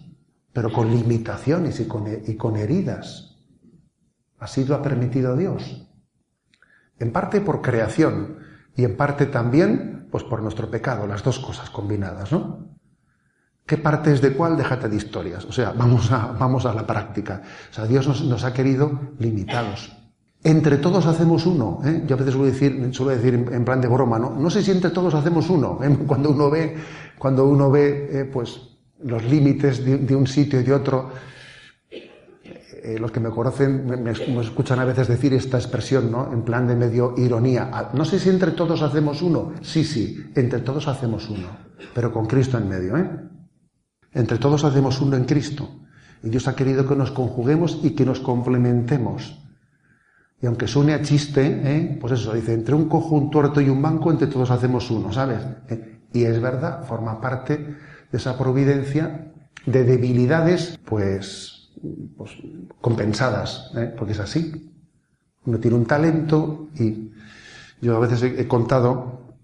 pero 0.58 0.74
con 0.74 0.90
limitaciones 0.90 1.80
y 1.82 1.86
con, 1.86 2.08
y 2.08 2.34
con 2.34 2.56
heridas. 2.58 3.38
Así 4.40 4.66
lo 4.66 4.74
ha 4.74 4.82
permitido 4.82 5.38
Dios. 5.38 5.88
En 6.98 7.12
parte 7.12 7.42
por 7.42 7.62
creación 7.62 8.40
y 8.76 8.84
en 8.84 8.98
parte 8.98 9.28
también 9.28 10.08
pues 10.10 10.24
por 10.24 10.42
nuestro 10.42 10.72
pecado, 10.72 11.06
las 11.06 11.24
dos 11.24 11.38
cosas 11.38 11.70
combinadas, 11.70 12.32
¿no? 12.32 12.70
¿Qué 13.68 13.78
parte 13.78 14.12
es 14.12 14.20
de 14.20 14.34
cuál? 14.34 14.58
Déjate 14.58 14.90
de 14.90 14.96
historias. 14.96 15.46
O 15.46 15.52
sea, 15.52 15.74
vamos 15.74 16.12
a, 16.12 16.32
vamos 16.32 16.66
a 16.66 16.74
la 16.74 16.88
práctica. 16.88 17.44
O 17.70 17.74
sea, 17.76 17.86
Dios 17.86 18.08
nos, 18.24 18.44
ha 18.44 18.52
querido 18.52 19.14
limitados. 19.20 19.96
Entre 20.44 20.78
todos 20.78 21.06
hacemos 21.06 21.46
uno. 21.46 21.82
¿eh? 21.86 22.02
Yo 22.08 22.16
a 22.16 22.18
veces 22.18 22.34
suelo 22.34 22.52
decir, 22.52 22.90
suelo 22.96 23.12
decir 23.12 23.36
en 23.52 23.64
plan 23.64 23.80
de 23.80 23.90
broma, 23.90 24.18
¿no? 24.18 24.32
No 24.32 24.50
sé 24.50 24.64
si 24.64 24.72
entre 24.72 24.90
todos 24.90 25.14
hacemos 25.14 25.52
uno. 25.52 25.78
¿eh? 25.84 25.96
Cuando 26.08 26.32
uno 26.32 26.50
ve, 26.50 26.78
cuando 27.20 27.46
uno 27.46 27.70
ve, 27.70 28.10
eh, 28.12 28.26
pues, 28.26 28.77
los 29.04 29.24
límites 29.24 29.84
de, 29.84 29.98
de, 29.98 30.16
un 30.16 30.28
sitio 30.28 30.60
y 30.60 30.64
de 30.64 30.74
otro. 30.74 31.12
Eh, 31.92 32.98
los 33.00 33.12
que 33.12 33.20
me 33.20 33.30
conocen 33.30 33.86
me, 33.86 33.98
me, 33.98 34.12
escuchan 34.12 34.80
a 34.80 34.86
veces 34.86 35.08
decir 35.08 35.34
esta 35.34 35.58
expresión, 35.58 36.12
¿no? 36.12 36.32
En 36.32 36.44
plan 36.44 36.68
de 36.68 36.76
medio 36.76 37.14
ironía. 37.18 37.70
Ah, 37.74 37.92
no 37.94 38.06
sé 38.06 38.20
si 38.20 38.30
entre 38.30 38.52
todos 38.52 38.82
hacemos 38.82 39.22
uno. 39.22 39.54
Sí, 39.62 39.84
sí, 39.84 40.32
entre 40.36 40.60
todos 40.60 40.88
hacemos 40.88 41.30
uno, 41.30 41.48
pero 41.94 42.14
con 42.14 42.26
Cristo 42.28 42.58
en 42.58 42.70
medio, 42.70 42.98
¿eh? 42.98 43.10
Entre 44.14 44.38
todos 44.38 44.64
hacemos 44.64 45.02
uno 45.02 45.18
en 45.18 45.26
Cristo. 45.26 45.82
Y 46.24 46.30
Dios 46.30 46.48
ha 46.48 46.56
querido 46.56 46.88
que 46.88 46.96
nos 46.96 47.12
conjuguemos 47.12 47.80
y 47.84 47.92
que 47.92 48.06
nos 48.06 48.20
complementemos. 48.20 49.44
Y 50.42 50.46
aunque 50.46 50.68
suene 50.68 50.94
a 50.94 51.02
chiste, 51.02 51.62
¿eh? 51.64 51.98
pues 52.00 52.14
eso, 52.14 52.34
dice, 52.34 52.54
entre 52.54 52.76
un 52.76 52.88
cojo, 52.88 53.16
un 53.16 53.32
y 53.62 53.70
un 53.70 53.82
banco, 53.82 54.12
entre 54.12 54.28
todos 54.28 54.52
hacemos 54.52 54.90
uno, 54.92 55.12
¿sabes? 55.12 55.40
¿Eh? 55.70 56.00
Y 56.14 56.24
es 56.24 56.40
verdad, 56.40 56.86
forma 56.86 57.20
parte 57.20 57.76
de 58.12 58.18
esa 58.18 58.38
providencia 58.38 59.32
de 59.66 59.84
debilidades, 59.84 60.80
pues, 60.86 61.70
pues 62.16 62.32
compensadas, 62.82 63.72
¿eh? 63.76 63.94
porque 63.98 64.14
es 64.14 64.20
así. 64.20 64.72
Uno 65.46 65.60
tiene 65.60 65.78
un 65.78 65.86
talento 65.86 66.70
y 66.76 67.12
yo 67.82 67.96
a 67.96 68.00
veces 68.00 68.24
he, 68.24 68.48
contado, 68.48 69.36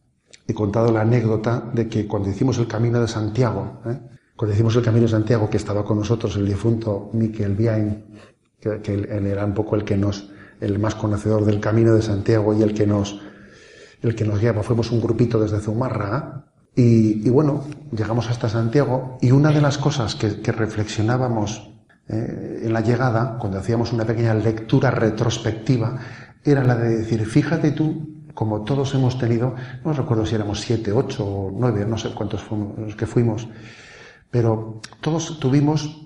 he 0.47 0.53
contado 0.53 0.91
la 0.91 1.01
anécdota 1.01 1.69
de 1.73 1.87
que 1.87 2.07
cuando 2.07 2.29
hicimos 2.29 2.57
el 2.57 2.67
Camino 2.67 2.99
de 2.99 3.07
Santiago, 3.07 3.81
¿eh? 3.85 3.99
cuando 4.35 4.53
hicimos 4.53 4.75
el 4.75 4.83
Camino 4.83 5.03
de 5.03 5.11
Santiago, 5.11 5.49
que 5.49 5.57
estaba 5.57 5.85
con 5.85 5.99
nosotros 5.99 6.35
el 6.37 6.47
difunto 6.47 7.09
Miquel 7.13 7.55
Biain, 7.55 8.05
que, 8.59 8.93
él 8.93 9.27
era 9.27 9.45
un 9.45 9.53
poco 9.53 9.75
el 9.75 9.83
que 9.83 9.97
nos, 9.97 10.29
el 10.59 10.79
más 10.79 10.95
conocedor 10.95 11.45
del 11.45 11.59
Camino 11.59 11.93
de 11.93 12.01
Santiago 12.01 12.53
y 12.53 12.61
el 12.63 12.73
que 12.73 12.87
nos, 12.87 13.19
el 14.01 14.15
que 14.15 14.25
nos 14.25 14.39
guiaba. 14.39 14.63
Fuimos 14.63 14.91
un 14.91 15.01
grupito 15.01 15.39
desde 15.39 15.59
Zumárraga, 15.59 16.52
y, 16.75 17.29
bueno, 17.29 17.65
llegamos 17.91 18.29
hasta 18.29 18.49
Santiago 18.49 19.17
y 19.21 19.31
una 19.31 19.51
de 19.51 19.61
las 19.61 19.77
cosas 19.77 20.15
que, 20.15 20.51
reflexionábamos 20.51 21.69
eh, 22.07 22.61
en 22.63 22.73
la 22.73 22.81
llegada, 22.81 23.37
cuando 23.37 23.59
hacíamos 23.59 23.93
una 23.93 24.05
pequeña 24.05 24.33
lectura 24.33 24.89
retrospectiva, 24.89 25.99
era 26.43 26.63
la 26.63 26.75
de 26.75 26.97
decir, 26.97 27.25
fíjate 27.25 27.71
tú, 27.71 28.09
como 28.33 28.63
todos 28.63 28.95
hemos 28.95 29.19
tenido, 29.19 29.55
no 29.85 29.93
recuerdo 29.93 30.25
si 30.25 30.33
éramos 30.33 30.61
siete, 30.61 30.91
ocho 30.91 31.25
o 31.25 31.51
nueve, 31.55 31.85
no 31.85 31.97
sé 31.97 32.09
cuántos 32.09 32.41
fuimos 32.41 32.77
los 32.79 32.95
que 32.95 33.05
fuimos, 33.05 33.47
pero 34.31 34.81
todos 34.99 35.39
tuvimos 35.39 36.03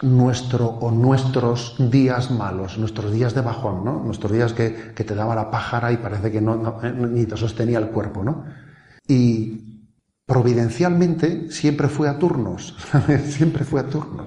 nuestro 0.00 0.66
o 0.66 0.90
nuestros 0.90 1.76
días 1.90 2.30
malos, 2.30 2.78
nuestros 2.78 3.12
días 3.12 3.34
de 3.34 3.42
bajón, 3.42 3.84
¿no? 3.84 4.02
Nuestros 4.02 4.32
días 4.32 4.54
que, 4.54 4.70
te 4.70 5.14
daba 5.14 5.34
la 5.34 5.50
pájara 5.50 5.92
y 5.92 5.98
parece 5.98 6.30
que 6.30 6.40
no, 6.40 6.56
no, 6.56 6.80
ni 6.82 7.26
te 7.26 7.36
sostenía 7.36 7.78
el 7.78 7.88
cuerpo, 7.88 8.24
¿no? 8.24 8.44
Y, 9.06 9.67
providencialmente 10.28 11.50
siempre 11.50 11.88
fue 11.88 12.06
a 12.06 12.18
turnos, 12.18 12.76
siempre 13.24 13.64
fue 13.64 13.80
a 13.80 13.84
turnos. 13.84 14.26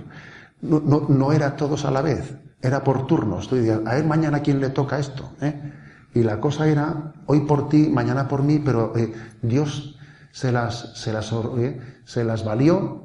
No, 0.60 0.80
no, 0.80 1.06
no, 1.08 1.32
era 1.32 1.56
todos 1.56 1.86
a 1.86 1.92
la 1.92 2.02
vez, 2.02 2.38
era 2.60 2.84
por 2.84 3.06
turnos. 3.06 3.48
Tú 3.48 3.56
dirías, 3.56 3.82
a 3.86 3.94
ver 3.94 4.06
mañana 4.06 4.42
quién 4.42 4.60
le 4.60 4.72
toca 4.72 4.98
esto. 4.98 5.32
¿eh? 5.42 5.74
Y 6.16 6.24
la 6.24 6.40
cosa 6.40 6.68
era, 6.68 7.14
hoy 7.28 7.42
por 7.42 7.70
ti, 7.70 7.88
mañana 7.88 8.28
por 8.28 8.42
mí, 8.42 8.58
pero 8.58 8.94
eh, 8.98 9.14
Dios 9.44 9.96
se 10.32 10.52
las, 10.52 11.00
se, 11.00 11.14
las, 11.14 11.32
eh, 11.60 11.80
se 12.04 12.24
las 12.24 12.44
valió 12.44 13.04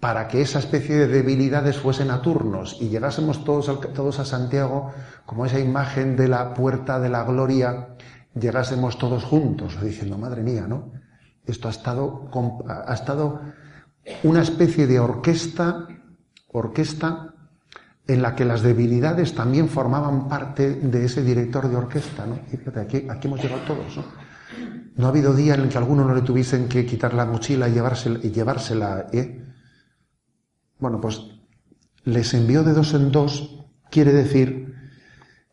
para 0.00 0.26
que 0.26 0.40
esa 0.40 0.58
especie 0.58 0.96
de 0.96 1.06
debilidades 1.06 1.76
fuesen 1.76 2.10
a 2.10 2.22
turnos 2.22 2.78
y 2.80 2.88
llegásemos 2.88 3.44
todos, 3.44 3.78
todos 3.92 4.20
a 4.20 4.24
Santiago 4.24 4.92
como 5.26 5.44
esa 5.44 5.60
imagen 5.60 6.16
de 6.16 6.28
la 6.28 6.54
puerta 6.54 6.98
de 6.98 7.10
la 7.10 7.24
gloria, 7.24 7.88
llegásemos 8.34 8.96
todos 8.96 9.24
juntos, 9.24 9.78
diciendo, 9.82 10.16
madre 10.16 10.42
mía, 10.42 10.66
¿no? 10.66 10.97
Esto 11.48 11.68
ha 11.68 11.70
estado, 11.70 12.30
ha 12.68 12.94
estado 12.94 13.40
una 14.22 14.42
especie 14.42 14.86
de 14.86 15.00
orquesta, 15.00 15.88
orquesta 16.48 17.34
en 18.06 18.22
la 18.22 18.34
que 18.34 18.44
las 18.44 18.62
debilidades 18.62 19.34
también 19.34 19.68
formaban 19.68 20.28
parte 20.28 20.74
de 20.74 21.04
ese 21.04 21.22
director 21.22 21.68
de 21.68 21.76
orquesta, 21.76 22.26
¿no? 22.26 22.38
Fíjate, 22.48 22.80
aquí, 22.80 23.26
hemos 23.26 23.42
llegado 23.42 23.62
todos, 23.62 23.96
¿no? 24.96 25.06
Ha 25.06 25.08
habido 25.08 25.34
día 25.34 25.54
en 25.54 25.60
el 25.60 25.68
que 25.68 25.76
a 25.76 25.80
alguno 25.80 26.04
no 26.04 26.14
le 26.14 26.22
tuviesen 26.22 26.68
que 26.68 26.84
quitar 26.84 27.14
la 27.14 27.24
mochila 27.24 27.68
y 27.68 27.72
llevársela, 27.72 28.18
y 28.22 28.30
llevársela 28.30 29.06
¿eh? 29.12 29.44
Bueno, 30.78 31.00
pues 31.00 31.22
les 32.04 32.34
envió 32.34 32.62
de 32.62 32.72
dos 32.72 32.94
en 32.94 33.10
dos, 33.10 33.64
quiere 33.90 34.12
decir 34.12 34.74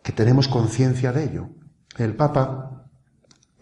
que 0.04 0.12
tenemos 0.12 0.48
conciencia 0.48 1.12
de 1.12 1.24
ello. 1.24 1.50
El 1.98 2.16
Papa, 2.16 2.75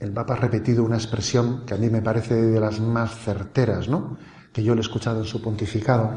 el 0.03 0.11
Papa 0.11 0.33
ha 0.33 0.37
repetido 0.37 0.83
una 0.83 0.97
expresión 0.97 1.65
que 1.65 1.75
a 1.75 1.77
mí 1.77 1.89
me 1.89 2.01
parece 2.01 2.35
de 2.35 2.59
las 2.59 2.81
más 2.81 3.15
certeras, 3.19 3.87
¿no? 3.87 4.17
Que 4.51 4.61
yo 4.61 4.75
le 4.75 4.81
he 4.81 4.83
escuchado 4.83 5.21
en 5.21 5.25
su 5.25 5.41
pontificado. 5.41 6.13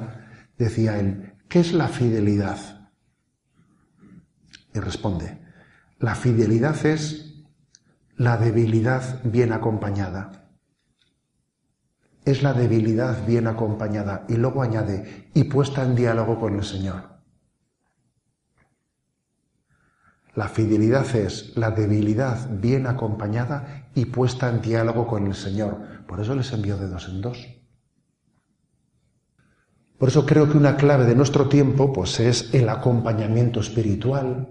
Decía 0.58 0.98
él, 0.98 1.34
¿qué 1.48 1.60
es 1.60 1.72
la 1.72 1.86
fidelidad? 1.86 2.90
Y 4.74 4.80
responde, 4.80 5.40
la 6.00 6.16
fidelidad 6.16 6.84
es 6.84 7.44
la 8.16 8.36
debilidad 8.38 9.20
bien 9.22 9.52
acompañada. 9.52 10.50
Es 12.24 12.42
la 12.42 12.54
debilidad 12.54 13.24
bien 13.24 13.46
acompañada. 13.46 14.24
Y 14.28 14.34
luego 14.34 14.62
añade, 14.62 15.30
y 15.32 15.44
puesta 15.44 15.84
en 15.84 15.94
diálogo 15.94 16.40
con 16.40 16.56
el 16.56 16.64
Señor. 16.64 17.15
La 20.36 20.48
fidelidad 20.48 21.16
es 21.16 21.56
la 21.56 21.70
debilidad 21.70 22.50
bien 22.50 22.86
acompañada 22.86 23.88
y 23.94 24.04
puesta 24.04 24.50
en 24.50 24.60
diálogo 24.60 25.06
con 25.06 25.26
el 25.26 25.34
Señor. 25.34 26.04
Por 26.06 26.20
eso 26.20 26.34
les 26.34 26.52
envió 26.52 26.76
de 26.76 26.88
dos 26.88 27.08
en 27.08 27.22
dos. 27.22 27.38
Por 29.96 30.10
eso 30.10 30.26
creo 30.26 30.46
que 30.50 30.58
una 30.58 30.76
clave 30.76 31.06
de 31.06 31.14
nuestro 31.14 31.48
tiempo 31.48 31.90
pues 31.90 32.20
es 32.20 32.52
el 32.52 32.68
acompañamiento 32.68 33.60
espiritual. 33.60 34.50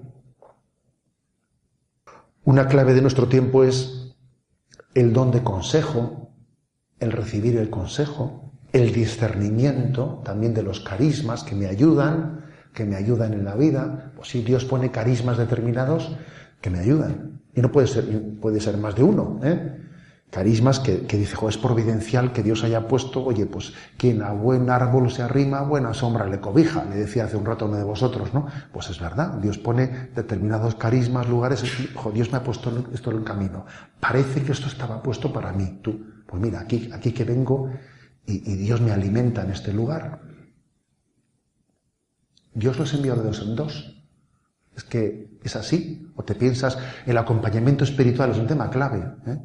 Una 2.43 2.67
clave 2.67 2.95
de 2.95 3.03
nuestro 3.03 3.27
tiempo 3.27 3.63
es 3.63 4.15
el 4.95 5.13
don 5.13 5.29
de 5.29 5.43
consejo, 5.43 6.31
el 6.99 7.11
recibir 7.11 7.57
el 7.57 7.69
consejo, 7.69 8.53
el 8.73 8.91
discernimiento 8.91 10.23
también 10.25 10.55
de 10.55 10.63
los 10.63 10.79
carismas 10.79 11.43
que 11.43 11.53
me 11.53 11.67
ayudan, 11.67 12.44
que 12.75 12.85
me 12.85 12.95
ayudan 12.95 13.33
en 13.33 13.45
la 13.45 13.55
vida. 13.55 14.11
Pues 14.15 14.29
si 14.29 14.43
Dios 14.43 14.65
pone 14.65 14.91
carismas 14.91 15.37
determinados 15.37 16.15
que 16.61 16.69
me 16.69 16.79
ayudan. 16.79 17.41
Y 17.55 17.61
no 17.61 17.71
puede 17.71 17.87
ser, 17.87 18.05
puede 18.41 18.59
ser 18.59 18.77
más 18.77 18.95
de 18.95 19.03
uno. 19.03 19.39
¿eh? 19.43 19.81
Carismas 20.29 20.81
que, 20.81 21.05
que 21.05 21.15
dice, 21.15 21.37
es 21.47 21.57
providencial 21.57 22.33
que 22.33 22.43
Dios 22.43 22.65
haya 22.65 22.87
puesto, 22.89 23.23
oye, 23.23 23.45
pues 23.45 23.71
quien 23.97 24.21
a 24.21 24.33
buen 24.33 24.69
árbol 24.69 25.09
se 25.09 25.21
arrima, 25.21 25.61
buena 25.61 25.93
sombra 25.93 26.25
le 26.27 26.41
cobija, 26.41 26.83
le 26.83 26.97
decía 26.97 27.23
hace 27.23 27.37
un 27.37 27.45
rato 27.45 27.67
uno 27.67 27.77
de 27.77 27.85
vosotros, 27.85 28.33
¿no? 28.33 28.47
Pues 28.73 28.89
es 28.89 28.99
verdad, 28.99 29.35
Dios 29.35 29.57
pone 29.57 30.09
determinados 30.13 30.75
carismas, 30.75 31.29
lugares, 31.29 31.63
ojo, 31.95 32.11
Dios 32.11 32.33
me 32.33 32.39
ha 32.39 32.43
puesto 32.43 32.85
esto 32.93 33.11
en 33.11 33.17
el 33.17 33.23
camino. 33.23 33.65
Parece 34.01 34.43
que 34.43 34.51
esto 34.51 34.67
estaba 34.67 35.01
puesto 35.01 35.31
para 35.31 35.53
mí, 35.53 35.79
tú. 35.81 36.03
Pues 36.25 36.41
mira, 36.41 36.59
aquí, 36.59 36.89
aquí 36.91 37.13
que 37.13 37.23
vengo 37.23 37.69
y, 38.25 38.51
y 38.51 38.55
Dios 38.57 38.81
me 38.81 38.91
alimenta 38.91 39.43
en 39.43 39.51
este 39.51 39.71
lugar. 39.71 40.19
Dios 42.55 42.79
los 42.79 42.93
envió 42.93 43.15
de 43.15 43.23
dos 43.23 43.41
en 43.41 43.55
dos. 43.55 44.01
Es 44.75 44.83
que 44.83 45.37
es 45.43 45.55
así. 45.55 46.09
O 46.15 46.23
te 46.23 46.35
piensas, 46.35 46.77
el 47.05 47.17
acompañamiento 47.17 47.83
espiritual 47.83 48.31
es 48.31 48.37
un 48.37 48.47
tema 48.47 48.69
clave. 48.69 49.05
¿eh? 49.27 49.39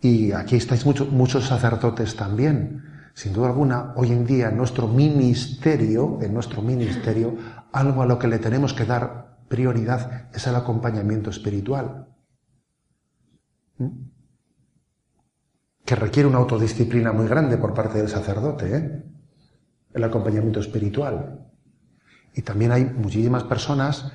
Y 0.00 0.32
aquí 0.32 0.56
estáis 0.56 0.86
muchos 0.86 1.44
sacerdotes 1.44 2.16
también. 2.16 2.82
Sin 3.12 3.32
duda 3.32 3.48
alguna, 3.48 3.92
hoy 3.96 4.12
en 4.12 4.24
día 4.24 4.48
en 4.48 4.56
nuestro 4.56 4.88
ministerio, 4.88 6.18
en 6.22 6.32
nuestro 6.32 6.62
ministerio, 6.62 7.36
algo 7.72 8.02
a 8.02 8.06
lo 8.06 8.18
que 8.18 8.28
le 8.28 8.38
tenemos 8.38 8.72
que 8.72 8.84
dar 8.84 9.38
prioridad 9.48 10.28
es 10.32 10.46
el 10.46 10.54
acompañamiento 10.54 11.30
espiritual. 11.30 12.08
¿Mm? 13.78 13.88
Que 15.84 15.96
requiere 15.96 16.28
una 16.28 16.38
autodisciplina 16.38 17.12
muy 17.12 17.26
grande 17.26 17.58
por 17.58 17.74
parte 17.74 17.98
del 17.98 18.08
sacerdote, 18.08 18.76
¿eh? 18.76 19.04
el 19.92 20.04
acompañamiento 20.04 20.60
espiritual. 20.60 21.43
Y 22.34 22.42
también 22.42 22.72
hay 22.72 22.84
muchísimas 22.84 23.44
personas 23.44 24.12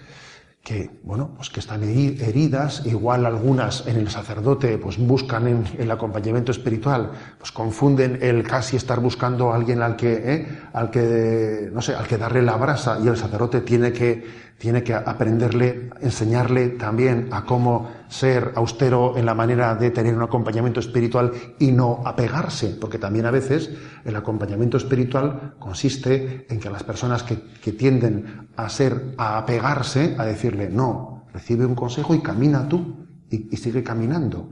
que, 0.63 0.91
bueno, 1.03 1.32
pues 1.36 1.49
que 1.49 1.61
están 1.61 1.84
heridas, 1.84 2.86
igual 2.86 3.26
algunas 3.26 3.88
en 3.88 3.95
el 3.95 4.09
sacerdote, 4.09 4.78
pues 4.78 4.97
buscan 4.97 5.47
en 5.47 5.63
el 5.80 5.89
acompañamiento 5.89 6.51
espiritual, 6.51 7.11
pues 7.38 7.51
confunden 7.51 8.20
el 8.22 8.43
casi 8.43 8.76
estar 8.76 8.99
buscando 8.99 9.51
a 9.51 9.55
alguien 9.55 9.82
al 9.82 9.95
que, 9.95 10.13
¿eh? 10.13 10.47
al 10.74 10.91
que, 10.91 11.70
no 11.72 11.82
sé, 11.82 11.95
al 11.95 12.07
que 12.07 12.17
darle 12.17 12.41
la 12.41 12.57
brasa 12.57 12.99
y 13.03 13.07
el 13.07 13.17
sacerdote 13.17 13.61
tiene 13.61 13.93
que, 13.93 14.49
tiene 14.60 14.84
que 14.84 14.93
aprenderle, 14.93 15.89
enseñarle 16.01 16.70
también 16.70 17.30
a 17.32 17.45
cómo 17.45 17.89
ser 18.10 18.51
austero 18.55 19.18
en 19.18 19.26
la 19.26 19.34
manera 19.34 19.74
de 19.76 19.89
tener 19.89 20.14
un 20.14 20.22
acompañamiento 20.22 20.82
espiritual 20.82 21.32
y 21.60 21.72
no 21.72 22.01
apegarse, 22.05 22.78
porque 22.80 22.99
también 22.99 23.26
a 23.26 23.32
veces 23.32 23.72
el 24.03 24.18
acompañamiento 24.18 24.76
espiritual 24.76 25.55
consiste 25.60 26.45
en 26.49 26.60
que 26.60 26.70
las 26.70 26.84
personas 26.84 27.24
que, 27.24 27.38
tienden 27.72 28.49
a 28.57 28.68
ser, 28.68 29.14
a 29.18 29.38
apegarse, 29.38 30.16
a 30.18 30.26
decirle, 30.26 30.70
no, 30.70 31.24
recibe 31.32 31.66
un 31.66 31.76
consejo 31.76 32.14
y 32.14 32.20
camina 32.20 32.68
tú 32.68 33.07
y 33.30 33.55
sigue 33.55 33.84
caminando. 33.84 34.51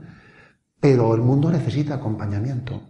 Pero 0.80 1.14
el 1.14 1.20
mundo 1.20 1.50
necesita 1.50 1.94
acompañamiento. 1.94 2.80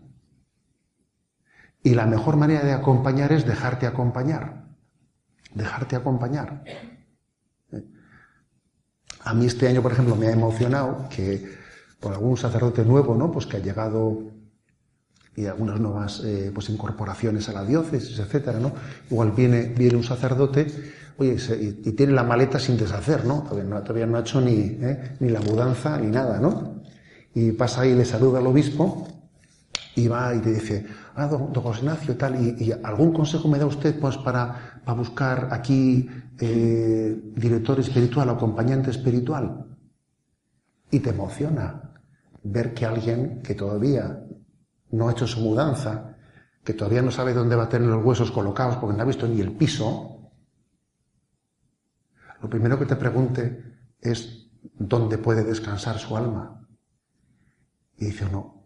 Y 1.82 1.94
la 1.94 2.06
mejor 2.06 2.36
manera 2.36 2.62
de 2.62 2.74
acompañar 2.74 3.32
es 3.32 3.46
dejarte 3.46 3.86
acompañar. 3.86 4.68
Dejarte 5.54 5.96
acompañar. 5.96 6.62
A 9.28 9.34
mí 9.34 9.44
este 9.44 9.68
año, 9.68 9.82
por 9.82 9.92
ejemplo, 9.92 10.16
me 10.16 10.28
ha 10.28 10.32
emocionado 10.32 11.06
que 11.14 11.46
por 12.00 12.14
algún 12.14 12.38
sacerdote 12.38 12.82
nuevo, 12.82 13.14
¿no? 13.14 13.30
Pues 13.30 13.44
que 13.44 13.58
ha 13.58 13.60
llegado 13.60 14.22
y 15.36 15.44
algunas 15.44 15.78
nuevas 15.78 16.22
eh, 16.24 16.50
pues 16.54 16.70
incorporaciones 16.70 17.46
a 17.50 17.52
la 17.52 17.62
diócesis, 17.62 18.18
etcétera, 18.18 18.58
¿no? 18.58 18.72
Igual 19.10 19.32
viene, 19.32 19.64
viene 19.76 19.96
un 19.98 20.02
sacerdote, 20.02 20.66
oye, 21.18 21.36
y, 21.60 21.92
tiene 21.92 22.14
la 22.14 22.22
maleta 22.22 22.58
sin 22.58 22.78
deshacer, 22.78 23.26
¿no? 23.26 23.42
Todavía 23.42 24.06
no, 24.06 24.16
ha 24.16 24.20
hecho 24.20 24.40
ni, 24.40 24.78
¿eh? 24.80 25.16
ni 25.20 25.28
la 25.28 25.42
mudanza 25.42 25.98
ni 25.98 26.06
nada, 26.06 26.40
¿no? 26.40 26.80
Y 27.34 27.52
pasa 27.52 27.82
ahí 27.82 27.90
y 27.90 27.96
le 27.96 28.06
saluda 28.06 28.38
al 28.38 28.46
obispo 28.46 29.06
y 29.98 30.06
va 30.06 30.32
y 30.32 30.38
te 30.38 30.52
dice, 30.52 30.86
ah, 31.16 31.26
don, 31.26 31.52
José 31.52 31.80
Ignacio, 31.80 32.16
tal, 32.16 32.36
y, 32.36 32.70
algún 32.84 33.12
consejo 33.12 33.48
me 33.48 33.58
da 33.58 33.66
usted 33.66 33.98
pues 33.98 34.16
para, 34.18 34.80
para 34.84 34.96
buscar 34.96 35.48
aquí 35.50 36.08
eh, 36.38 37.20
director 37.34 37.80
espiritual 37.80 38.28
o 38.28 38.32
acompañante 38.32 38.90
espiritual. 38.90 39.66
Y 40.88 41.00
te 41.00 41.10
emociona 41.10 41.94
ver 42.44 42.74
que 42.74 42.86
alguien 42.86 43.42
que 43.42 43.56
todavía 43.56 44.24
no 44.92 45.08
ha 45.08 45.12
hecho 45.12 45.26
su 45.26 45.40
mudanza, 45.40 46.16
que 46.62 46.74
todavía 46.74 47.02
no 47.02 47.10
sabe 47.10 47.34
dónde 47.34 47.56
va 47.56 47.64
a 47.64 47.68
tener 47.68 47.88
los 47.88 48.04
huesos 48.04 48.30
colocados 48.30 48.76
porque 48.76 48.96
no 48.96 49.02
ha 49.02 49.06
visto 49.06 49.26
ni 49.26 49.40
el 49.40 49.50
piso, 49.52 50.30
lo 52.40 52.48
primero 52.48 52.78
que 52.78 52.86
te 52.86 52.94
pregunte 52.94 53.64
es 54.00 54.48
dónde 54.78 55.18
puede 55.18 55.42
descansar 55.42 55.98
su 55.98 56.16
alma. 56.16 56.68
Y 57.96 58.06
dice 58.06 58.26
uno, 58.26 58.57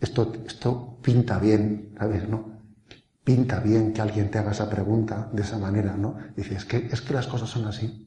esto, 0.00 0.32
esto 0.46 0.98
pinta 1.02 1.38
bien, 1.38 1.94
¿sabes? 1.98 2.28
¿No? 2.28 2.56
pinta 3.26 3.58
bien 3.58 3.92
que 3.92 4.00
alguien 4.00 4.30
te 4.30 4.38
haga 4.38 4.52
esa 4.52 4.70
pregunta 4.70 5.28
de 5.32 5.42
esa 5.42 5.58
manera, 5.58 5.96
¿no? 5.96 6.16
Dice, 6.36 6.54
es 6.54 6.64
que, 6.64 6.76
es 6.76 7.00
que 7.00 7.12
las 7.12 7.26
cosas 7.26 7.50
son 7.50 7.64
así. 7.66 8.06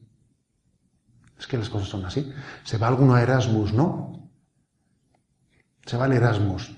Es 1.38 1.46
que 1.46 1.58
las 1.58 1.68
cosas 1.68 1.88
son 1.88 2.06
así. 2.06 2.32
Se 2.64 2.78
va 2.78 2.88
alguno 2.88 3.14
a 3.14 3.22
Erasmus, 3.22 3.74
¿no? 3.74 4.30
Se 5.84 5.98
va 5.98 6.06
al 6.06 6.14
Erasmus 6.14 6.74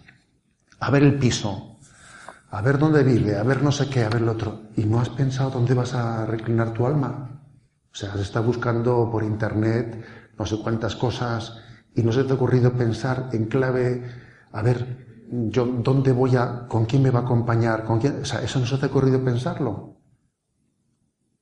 a 0.81 0.91
ver 0.91 1.05
el 1.05 1.21
piso, 1.21 1.79
a 2.51 2.61
ver 2.63 2.79
dónde 2.79 3.05
vive, 3.05 3.37
a 3.39 3.45
ver 3.45 3.63
no 3.63 3.71
sé 3.71 3.89
qué, 3.89 4.03
a 4.03 4.09
ver 4.09 4.23
lo 4.23 4.33
otro. 4.33 4.63
¿Y 4.77 4.87
no 4.87 5.01
has 5.01 5.11
pensado 5.11 5.51
dónde 5.51 5.75
vas 5.75 5.95
a 5.95 6.27
reclinar 6.27 6.73
tu 6.73 6.85
alma? 6.85 7.45
O 7.93 7.95
sea, 7.95 8.13
has 8.13 8.21
estado 8.21 8.47
buscando 8.47 9.09
por 9.09 9.23
internet 9.23 10.05
no 10.37 10.45
sé 10.47 10.59
cuántas 10.61 10.97
cosas 10.97 11.59
y 11.95 12.03
no 12.03 12.11
se 12.11 12.25
te 12.25 12.33
ha 12.33 12.35
ocurrido 12.35 12.73
pensar 12.73 13.29
en 13.33 13.45
clave, 13.45 14.05
a 14.53 14.62
ver, 14.62 15.28
yo 15.30 15.64
dónde 15.66 16.12
voy 16.12 16.36
a, 16.36 16.66
con 16.68 16.84
quién 16.84 17.03
me 17.03 17.11
va 17.11 17.20
a 17.20 17.22
acompañar, 17.22 17.84
con 17.84 17.98
quién, 17.98 18.20
o 18.22 18.24
sea, 18.24 18.42
eso 18.42 18.61
no 18.61 18.66
se 18.66 18.76
te 18.76 18.86
ha 18.86 19.24
pensarlo. 19.24 19.96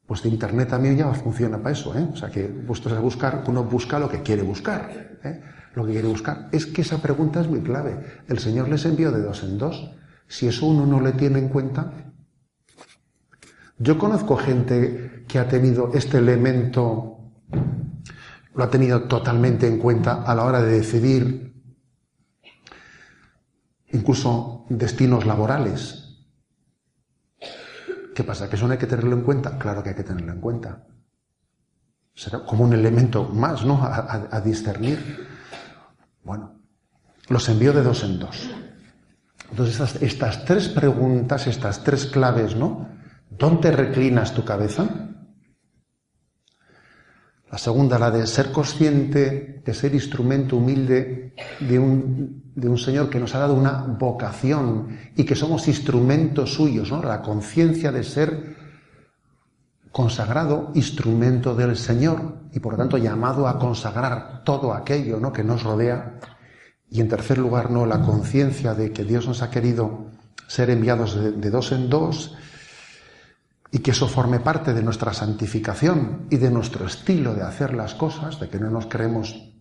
Pues 0.06 0.22
de 0.22 0.28
internet 0.28 0.68
también 0.68 0.96
ya 0.96 1.12
funciona 1.14 1.58
para 1.58 1.72
eso, 1.72 1.96
¿eh? 1.96 2.08
O 2.12 2.16
sea, 2.16 2.30
que 2.30 2.44
puestos 2.44 2.92
a 2.92 3.00
buscar, 3.00 3.44
uno 3.46 3.64
busca 3.64 3.98
lo 3.98 4.08
que 4.08 4.22
quiere 4.22 4.42
buscar, 4.42 5.18
¿eh? 5.22 5.40
Lo 5.74 5.86
que 5.86 5.92
quiere 5.92 6.08
buscar. 6.08 6.48
Es 6.50 6.66
que 6.66 6.82
esa 6.82 6.98
pregunta 6.98 7.40
es 7.40 7.48
muy 7.48 7.60
clave. 7.60 8.22
El 8.26 8.38
Señor 8.40 8.68
les 8.68 8.84
envió 8.84 9.12
de 9.12 9.22
dos 9.22 9.44
en 9.44 9.58
dos. 9.58 9.92
Si 10.26 10.48
eso 10.48 10.66
uno 10.66 10.84
no 10.84 11.00
le 11.00 11.12
tiene 11.12 11.38
en 11.38 11.48
cuenta, 11.48 12.12
yo 13.78 13.98
conozco 13.98 14.36
gente 14.36 15.24
que 15.26 15.38
ha 15.38 15.48
tenido 15.48 15.90
este 15.94 16.18
elemento, 16.18 17.18
lo 18.54 18.64
ha 18.64 18.70
tenido 18.70 19.04
totalmente 19.04 19.66
en 19.68 19.78
cuenta 19.78 20.22
a 20.24 20.34
la 20.34 20.44
hora 20.44 20.60
de 20.60 20.72
decidir 20.72 21.49
incluso 23.92 24.66
destinos 24.68 25.26
laborales. 25.26 26.10
¿Qué 28.14 28.24
pasa? 28.24 28.48
¿Que 28.48 28.56
eso 28.56 28.66
no 28.66 28.72
hay 28.72 28.78
que 28.78 28.86
tenerlo 28.86 29.16
en 29.16 29.22
cuenta? 29.22 29.58
Claro 29.58 29.82
que 29.82 29.90
hay 29.90 29.94
que 29.94 30.04
tenerlo 30.04 30.32
en 30.32 30.40
cuenta. 30.40 30.84
Será 32.14 32.40
como 32.44 32.64
un 32.64 32.72
elemento 32.72 33.24
más, 33.24 33.64
¿no? 33.64 33.80
A, 33.82 34.40
discernir. 34.40 35.26
Bueno, 36.22 36.60
los 37.28 37.48
envío 37.48 37.72
de 37.72 37.82
dos 37.82 38.04
en 38.04 38.18
dos. 38.18 38.50
Entonces, 39.50 39.80
estas, 39.80 40.02
estas, 40.02 40.44
tres 40.44 40.68
preguntas, 40.68 41.46
estas 41.46 41.82
tres 41.82 42.06
claves, 42.06 42.56
¿no? 42.56 42.88
¿Dónde 43.30 43.70
reclinas 43.70 44.34
tu 44.34 44.44
cabeza? 44.44 44.86
La 47.50 47.58
segunda, 47.58 47.98
la 47.98 48.10
de 48.10 48.26
ser 48.26 48.52
consciente, 48.52 49.62
de 49.64 49.74
ser 49.74 49.94
instrumento 49.94 50.56
humilde 50.56 51.34
de 51.58 51.78
un, 51.78 52.39
de 52.54 52.68
un 52.68 52.78
Señor 52.78 53.10
que 53.10 53.20
nos 53.20 53.34
ha 53.34 53.38
dado 53.38 53.54
una 53.54 53.82
vocación 53.82 54.98
y 55.16 55.24
que 55.24 55.34
somos 55.34 55.68
instrumentos 55.68 56.54
suyos, 56.54 56.90
¿no? 56.90 57.02
La 57.02 57.22
conciencia 57.22 57.92
de 57.92 58.04
ser 58.04 58.56
consagrado 59.92 60.70
instrumento 60.74 61.54
del 61.54 61.76
Señor 61.76 62.40
y 62.52 62.60
por 62.60 62.72
lo 62.72 62.78
tanto 62.78 62.96
llamado 62.96 63.48
a 63.48 63.58
consagrar 63.58 64.44
todo 64.44 64.72
aquello 64.72 65.18
¿no? 65.18 65.32
que 65.32 65.44
nos 65.44 65.62
rodea. 65.62 66.18
Y 66.88 67.00
en 67.00 67.08
tercer 67.08 67.38
lugar, 67.38 67.70
no 67.70 67.86
la 67.86 68.02
conciencia 68.02 68.74
de 68.74 68.92
que 68.92 69.04
Dios 69.04 69.26
nos 69.26 69.42
ha 69.42 69.50
querido 69.50 70.06
ser 70.46 70.70
enviados 70.70 71.14
de 71.14 71.50
dos 71.50 71.70
en 71.72 71.88
dos 71.88 72.34
y 73.70 73.78
que 73.78 73.92
eso 73.92 74.08
forme 74.08 74.40
parte 74.40 74.74
de 74.74 74.82
nuestra 74.82 75.12
santificación 75.12 76.26
y 76.30 76.38
de 76.38 76.50
nuestro 76.50 76.86
estilo 76.86 77.34
de 77.34 77.42
hacer 77.42 77.74
las 77.74 77.94
cosas, 77.94 78.40
de 78.40 78.48
que 78.48 78.58
no 78.58 78.70
nos 78.70 78.86
creemos 78.86 79.52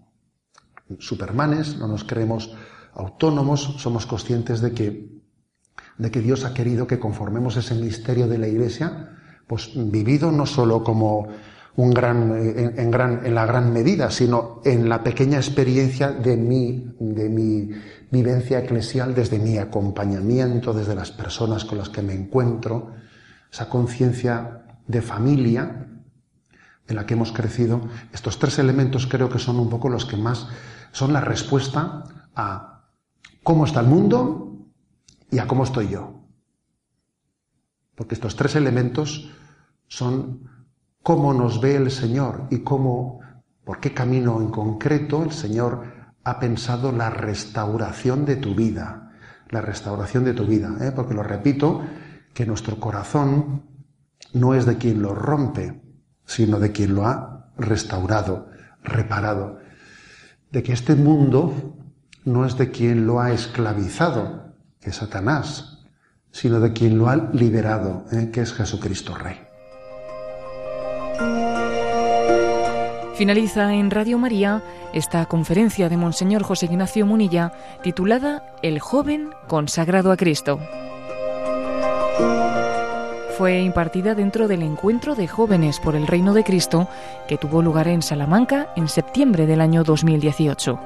supermanes, 0.97 1.77
no 1.77 1.87
nos 1.87 2.03
creemos 2.03 2.55
autónomos, 2.99 3.75
somos 3.77 4.05
conscientes 4.05 4.61
de 4.61 4.73
que, 4.73 5.09
de 5.97 6.11
que 6.11 6.21
Dios 6.21 6.45
ha 6.45 6.53
querido 6.53 6.85
que 6.85 6.99
conformemos 6.99 7.55
ese 7.57 7.75
misterio 7.75 8.27
de 8.27 8.37
la 8.37 8.47
Iglesia, 8.47 9.15
pues 9.47 9.71
vivido 9.73 10.31
no 10.31 10.45
solo 10.45 10.83
como 10.83 11.27
un 11.75 11.91
gran, 11.91 12.35
en, 12.77 12.91
gran, 12.91 13.25
en 13.25 13.33
la 13.33 13.45
gran 13.45 13.71
medida, 13.71 14.11
sino 14.11 14.61
en 14.65 14.89
la 14.89 15.01
pequeña 15.01 15.37
experiencia 15.37 16.11
de 16.11 16.35
mi, 16.35 16.93
de 16.99 17.29
mi 17.29 17.69
vivencia 18.11 18.59
eclesial, 18.59 19.15
desde 19.15 19.39
mi 19.39 19.57
acompañamiento, 19.57 20.73
desde 20.73 20.93
las 20.93 21.11
personas 21.11 21.63
con 21.63 21.77
las 21.77 21.89
que 21.89 22.01
me 22.01 22.13
encuentro, 22.13 22.91
esa 23.51 23.69
conciencia 23.69 24.65
de 24.87 25.01
familia 25.01 25.87
en 26.87 26.95
la 26.95 27.05
que 27.05 27.13
hemos 27.13 27.31
crecido, 27.31 27.81
estos 28.11 28.39
tres 28.39 28.59
elementos 28.59 29.07
creo 29.07 29.29
que 29.29 29.39
son 29.39 29.57
un 29.57 29.69
poco 29.69 29.89
los 29.89 30.05
que 30.05 30.17
más 30.17 30.47
son 30.91 31.13
la 31.13 31.21
respuesta 31.21 32.03
a 32.35 32.68
cómo 33.43 33.65
está 33.65 33.79
el 33.79 33.87
mundo 33.87 34.57
y 35.31 35.39
a 35.39 35.47
cómo 35.47 35.63
estoy 35.63 35.89
yo. 35.89 36.23
Porque 37.95 38.15
estos 38.15 38.35
tres 38.35 38.55
elementos 38.55 39.29
son 39.87 40.49
cómo 41.03 41.33
nos 41.33 41.59
ve 41.59 41.75
el 41.75 41.91
Señor 41.91 42.47
y 42.49 42.59
cómo, 42.59 43.19
por 43.63 43.79
qué 43.79 43.93
camino 43.93 44.39
en 44.41 44.49
concreto 44.49 45.23
el 45.23 45.31
Señor 45.31 45.83
ha 46.23 46.39
pensado 46.39 46.91
la 46.91 47.09
restauración 47.09 48.25
de 48.25 48.35
tu 48.35 48.55
vida, 48.55 49.11
la 49.49 49.61
restauración 49.61 50.23
de 50.23 50.33
tu 50.33 50.45
vida. 50.45 50.75
¿eh? 50.81 50.91
Porque 50.95 51.13
lo 51.13 51.23
repito, 51.23 51.81
que 52.33 52.45
nuestro 52.45 52.79
corazón 52.79 53.63
no 54.33 54.53
es 54.53 54.65
de 54.65 54.77
quien 54.77 55.01
lo 55.01 55.15
rompe, 55.15 55.81
sino 56.25 56.59
de 56.59 56.71
quien 56.71 56.95
lo 56.95 57.05
ha 57.05 57.51
restaurado, 57.57 58.49
reparado. 58.83 59.59
De 60.51 60.63
que 60.63 60.73
este 60.73 60.95
mundo 60.95 61.78
no 62.25 62.45
es 62.45 62.57
de 62.57 62.71
quien 62.71 63.07
lo 63.07 63.19
ha 63.19 63.31
esclavizado, 63.31 64.53
que 64.79 64.89
es 64.89 64.97
Satanás, 64.97 65.79
sino 66.31 66.59
de 66.59 66.73
quien 66.73 66.97
lo 66.97 67.09
ha 67.09 67.15
liberado, 67.15 68.05
¿eh? 68.11 68.29
que 68.31 68.41
es 68.41 68.53
Jesucristo 68.53 69.15
Rey. 69.15 69.37
Finaliza 73.15 73.73
en 73.73 73.91
Radio 73.91 74.17
María 74.17 74.63
esta 74.93 75.25
conferencia 75.25 75.89
de 75.89 75.97
Monseñor 75.97 76.43
José 76.43 76.67
Ignacio 76.67 77.05
Munilla 77.05 77.51
titulada 77.83 78.55
El 78.61 78.79
joven 78.79 79.31
consagrado 79.47 80.11
a 80.11 80.17
Cristo 80.17 80.59
fue 83.39 83.61
impartida 83.61 84.15
dentro 84.15 84.49
del 84.49 84.63
encuentro 84.63 85.15
de 85.15 85.25
jóvenes 85.25 85.79
por 85.79 85.95
el 85.95 86.07
Reino 86.07 86.33
de 86.33 86.43
Cristo 86.43 86.89
que 87.25 87.37
tuvo 87.37 87.61
lugar 87.61 87.87
en 87.87 88.01
Salamanca 88.01 88.67
en 88.75 88.89
septiembre 88.89 89.47
del 89.47 89.61
año 89.61 89.85
2018. 89.85 90.77